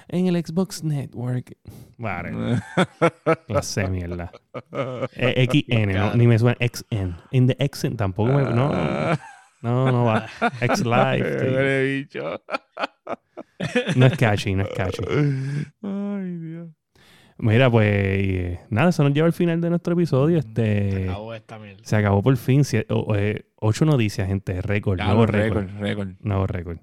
en 0.08 0.28
el 0.28 0.46
Xbox 0.46 0.84
Network. 0.84 1.58
Vale, 1.98 2.32
clase 3.48 3.88
mierda. 3.88 4.32
Eh, 5.16 5.48
XN, 5.52 5.94
no, 5.94 6.14
ni 6.14 6.28
me 6.28 6.38
suena 6.38 6.58
XN. 6.60 7.16
En 7.32 7.48
the 7.48 7.70
XN 7.74 7.96
tampoco 7.96 8.34
me. 8.34 8.44
No, 8.44 8.72
no, 9.64 9.92
no 9.92 10.06
va. 10.06 10.28
X 10.62 10.84
Live. 10.86 11.40
sí. 11.40 11.46
Huele 11.46 11.84
bicho. 11.96 12.42
No 13.96 14.06
es 14.08 14.18
catchy, 14.18 14.54
no 14.56 14.64
es 14.64 14.70
catchy. 14.70 15.04
Ay, 15.82 16.38
Dios. 16.38 16.70
Mira, 17.38 17.70
pues 17.72 17.88
eh, 17.90 18.60
nada, 18.70 18.90
eso 18.90 19.04
nos 19.04 19.14
lleva 19.14 19.26
al 19.28 19.34
final 19.34 19.60
de 19.60 19.70
nuestro 19.70 19.94
episodio. 19.94 20.40
Se 20.42 20.48
Este, 20.48 21.04
acabó 21.10 21.34
esta 21.34 21.58
mierda. 21.60 21.84
se 21.84 21.96
acabó 21.96 22.22
por 22.22 22.38
fin. 22.38 22.62
Eh, 22.72 23.46
ocho 23.56 23.86
noticias, 23.86 24.28
gente. 24.28 24.62
Récord, 24.62 25.00
Ya, 25.00 25.06
nuevo 25.08 25.26
récord, 25.26 25.68
récord. 25.80 26.10
Nuevo 26.20 26.46
récord. 26.46 26.78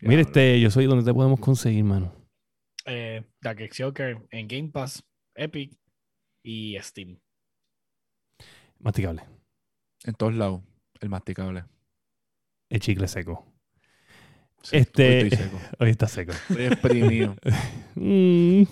Mira, 0.00 0.20
este, 0.22 0.60
yo 0.60 0.70
soy 0.70 0.86
donde 0.86 1.04
te 1.04 1.14
podemos 1.14 1.38
conseguir, 1.40 1.84
mano. 1.84 2.12
Eh, 2.86 3.22
Dark 3.40 3.58
Joker 3.76 4.18
en 4.30 4.48
Game 4.48 4.68
Pass, 4.70 5.04
Epic 5.34 5.72
y 6.42 6.76
Steam. 6.80 7.18
Masticable. 8.78 9.22
En 10.04 10.14
todos 10.14 10.34
lados. 10.34 10.62
El 11.00 11.08
masticable. 11.08 11.64
El 12.68 12.80
chicle 12.80 13.08
seco. 13.08 13.46
Sí, 14.62 14.76
Este- 14.76 15.22
hoy 15.22 15.28
estoy 15.28 15.38
seco. 15.38 15.58
Hoy 15.78 15.90
está 15.90 16.08
seco. 16.08 16.32
Estoy 16.32 16.64
exprimido. 16.66 17.36
Mm. 17.94 18.62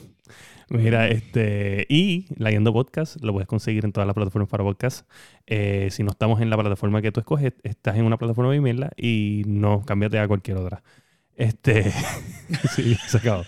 Mira, 0.68 1.08
este. 1.08 1.84
Y 1.88 2.26
Leyendo 2.36 2.72
Podcast 2.72 3.20
lo 3.22 3.32
puedes 3.32 3.48
conseguir 3.48 3.84
en 3.84 3.92
todas 3.92 4.06
las 4.06 4.14
plataformas 4.14 4.48
para 4.48 4.62
podcast. 4.64 5.08
Eh, 5.46 5.88
si 5.90 6.02
no 6.04 6.10
estamos 6.10 6.40
en 6.40 6.50
la 6.50 6.56
plataforma 6.56 7.02
que 7.02 7.10
tú 7.12 7.20
escoges, 7.20 7.54
estás 7.64 7.96
en 7.96 8.04
una 8.04 8.18
plataforma 8.18 8.52
de 8.52 8.60
mierda 8.60 8.90
y 8.96 9.42
no, 9.46 9.82
cámbiate 9.84 10.18
a 10.18 10.28
cualquier 10.28 10.58
otra. 10.58 10.82
Este, 11.34 11.90
sí, 12.74 12.94
se 13.06 13.18
acabó. 13.18 13.42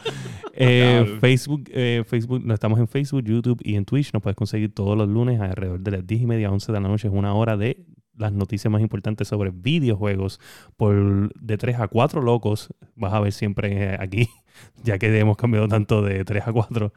Eh. 0.55 1.19
Facebook, 1.21 1.69
eh, 1.73 2.05
Facebook, 2.07 2.45
no 2.45 2.55
estamos 2.55 2.79
en 2.79 2.89
Facebook, 2.89 3.25
YouTube 3.25 3.61
y 3.65 3.77
en 3.77 3.85
Twitch. 3.85 4.13
Nos 4.13 4.23
puedes 4.23 4.37
conseguir 4.37 4.75
todos 4.75 4.97
los 4.97 5.09
lunes 5.09 5.41
alrededor 5.41 5.81
de 5.81 5.91
las 5.91 6.07
10 6.07 6.23
y 6.23 6.27
media, 6.27 6.51
11 6.51 6.73
de 6.73 6.81
la 6.81 6.89
noche. 6.89 7.09
Es 7.09 7.15
una 7.15 7.35
hora 7.35 7.57
de 7.57 7.85
las 8.19 8.33
noticias 8.33 8.71
más 8.71 8.83
importantes 8.83 9.29
sobre 9.29 9.51
videojuegos 9.51 10.41
por 10.77 11.33
de 11.41 11.57
3 11.57 11.81
a 11.81 11.89
4 11.89 12.23
locos. 12.23 12.69
Vas 12.95 13.13
a 13.13 13.21
ver 13.21 13.33
siempre 13.33 13.95
eh, 13.95 13.97
aquí, 13.99 14.29
ya 14.85 14.99
que 14.99 15.17
hemos 15.19 15.37
cambiado 15.37 15.69
tanto 15.69 16.03
de 16.03 16.25
3 16.25 16.49
a 16.49 16.53
4. 16.53 16.93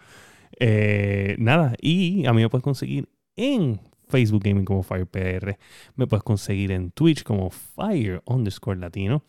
Eh, 0.59 1.35
nada, 1.39 1.75
y 1.81 2.25
a 2.25 2.33
mí 2.33 2.41
me 2.41 2.49
puedes 2.49 2.63
conseguir 2.63 3.09
en 3.35 3.79
Facebook 4.09 4.43
Gaming 4.43 4.65
como 4.65 4.83
FirePR. 4.83 5.57
Me 5.95 6.07
puedes 6.07 6.23
conseguir 6.23 6.71
en 6.71 6.91
Twitch 6.91 7.23
como 7.23 7.49
Fire 7.49 8.21
underscore 8.25 8.79
Latino. 8.79 9.23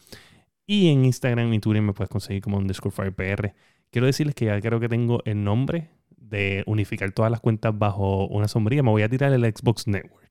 Y 0.66 0.88
en 0.88 1.04
Instagram 1.04 1.52
y 1.52 1.60
Twitter 1.60 1.82
me 1.82 1.92
puedes 1.92 2.10
conseguir 2.10 2.42
como 2.42 2.58
underscore 2.58 2.94
FirePR. 2.94 3.54
Quiero 3.90 4.06
decirles 4.06 4.34
que 4.34 4.46
ya 4.46 4.60
creo 4.60 4.80
que 4.80 4.88
tengo 4.88 5.20
el 5.24 5.42
nombre 5.44 5.90
de 6.16 6.62
unificar 6.66 7.12
todas 7.12 7.30
las 7.30 7.40
cuentas 7.40 7.78
bajo 7.78 8.26
una 8.26 8.48
sombrilla. 8.48 8.82
Me 8.82 8.90
voy 8.90 9.02
a 9.02 9.08
tirar 9.08 9.32
el 9.32 9.44
Xbox 9.44 9.86
Network. 9.86 10.21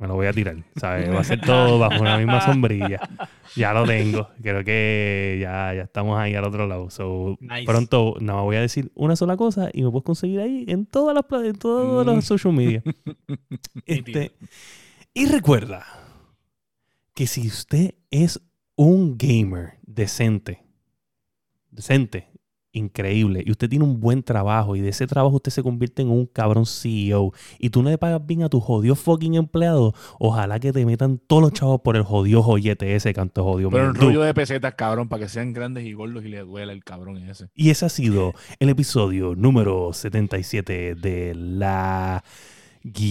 Me 0.00 0.06
lo 0.08 0.14
voy 0.14 0.26
a 0.26 0.32
tirar, 0.32 0.56
¿sabes? 0.76 1.10
Va 1.10 1.20
a 1.20 1.24
ser 1.24 1.42
todo 1.42 1.78
bajo 1.78 2.00
una 2.00 2.16
misma 2.16 2.40
sombrilla. 2.40 2.98
Ya 3.54 3.74
lo 3.74 3.84
tengo. 3.84 4.30
Creo 4.42 4.64
que 4.64 5.38
ya, 5.42 5.74
ya 5.74 5.82
estamos 5.82 6.18
ahí 6.18 6.34
al 6.34 6.44
otro 6.44 6.66
lado. 6.66 6.88
So, 6.88 7.36
Nice. 7.38 7.66
Pronto 7.66 8.14
no 8.18 8.42
voy 8.44 8.56
a 8.56 8.62
decir 8.62 8.90
una 8.94 9.14
sola 9.14 9.36
cosa 9.36 9.68
y 9.74 9.82
me 9.82 9.90
puedes 9.90 10.04
conseguir 10.04 10.40
ahí 10.40 10.64
en 10.68 10.86
todas 10.86 11.14
las 11.14 11.44
en 11.44 11.58
todos 11.58 12.06
los 12.06 12.24
social 12.24 12.54
media. 12.54 12.82
este, 13.84 14.32
y 15.12 15.26
recuerda 15.26 15.84
que 17.14 17.26
si 17.26 17.46
usted 17.46 17.94
es 18.10 18.40
un 18.76 19.18
gamer 19.18 19.80
decente, 19.82 20.64
decente, 21.70 22.29
increíble, 22.72 23.42
y 23.44 23.50
usted 23.50 23.68
tiene 23.68 23.84
un 23.84 24.00
buen 24.00 24.22
trabajo 24.22 24.76
y 24.76 24.80
de 24.80 24.90
ese 24.90 25.06
trabajo 25.06 25.36
usted 25.36 25.50
se 25.50 25.62
convierte 25.62 26.02
en 26.02 26.10
un 26.10 26.26
cabrón 26.26 26.66
CEO 26.66 27.32
y 27.58 27.70
tú 27.70 27.82
no 27.82 27.90
le 27.90 27.98
pagas 27.98 28.24
bien 28.24 28.42
a 28.42 28.48
tu 28.48 28.60
jodido 28.60 28.94
fucking 28.94 29.34
empleado, 29.34 29.94
ojalá 30.18 30.60
que 30.60 30.72
te 30.72 30.86
metan 30.86 31.18
todos 31.18 31.42
los 31.42 31.52
chavos 31.52 31.80
por 31.82 31.96
el 31.96 32.02
jodido 32.02 32.42
joyete 32.42 32.94
ese 32.94 33.12
canto 33.12 33.44
jodido. 33.44 33.70
Pero 33.70 33.84
un 33.84 33.92
mendú. 33.92 34.06
rollo 34.06 34.22
de 34.22 34.34
pesetas, 34.34 34.74
cabrón, 34.74 35.08
para 35.08 35.24
que 35.24 35.28
sean 35.28 35.52
grandes 35.52 35.84
y 35.84 35.92
gordos 35.92 36.24
y 36.24 36.28
le 36.28 36.40
duela 36.40 36.72
el 36.72 36.84
cabrón 36.84 37.18
ese. 37.18 37.48
Y 37.54 37.70
ese 37.70 37.86
ha 37.86 37.88
sido 37.88 38.34
el 38.58 38.68
episodio 38.68 39.34
número 39.34 39.92
77 39.92 40.94
de 40.94 41.34
La 41.34 42.22
Guiando. 42.82 43.10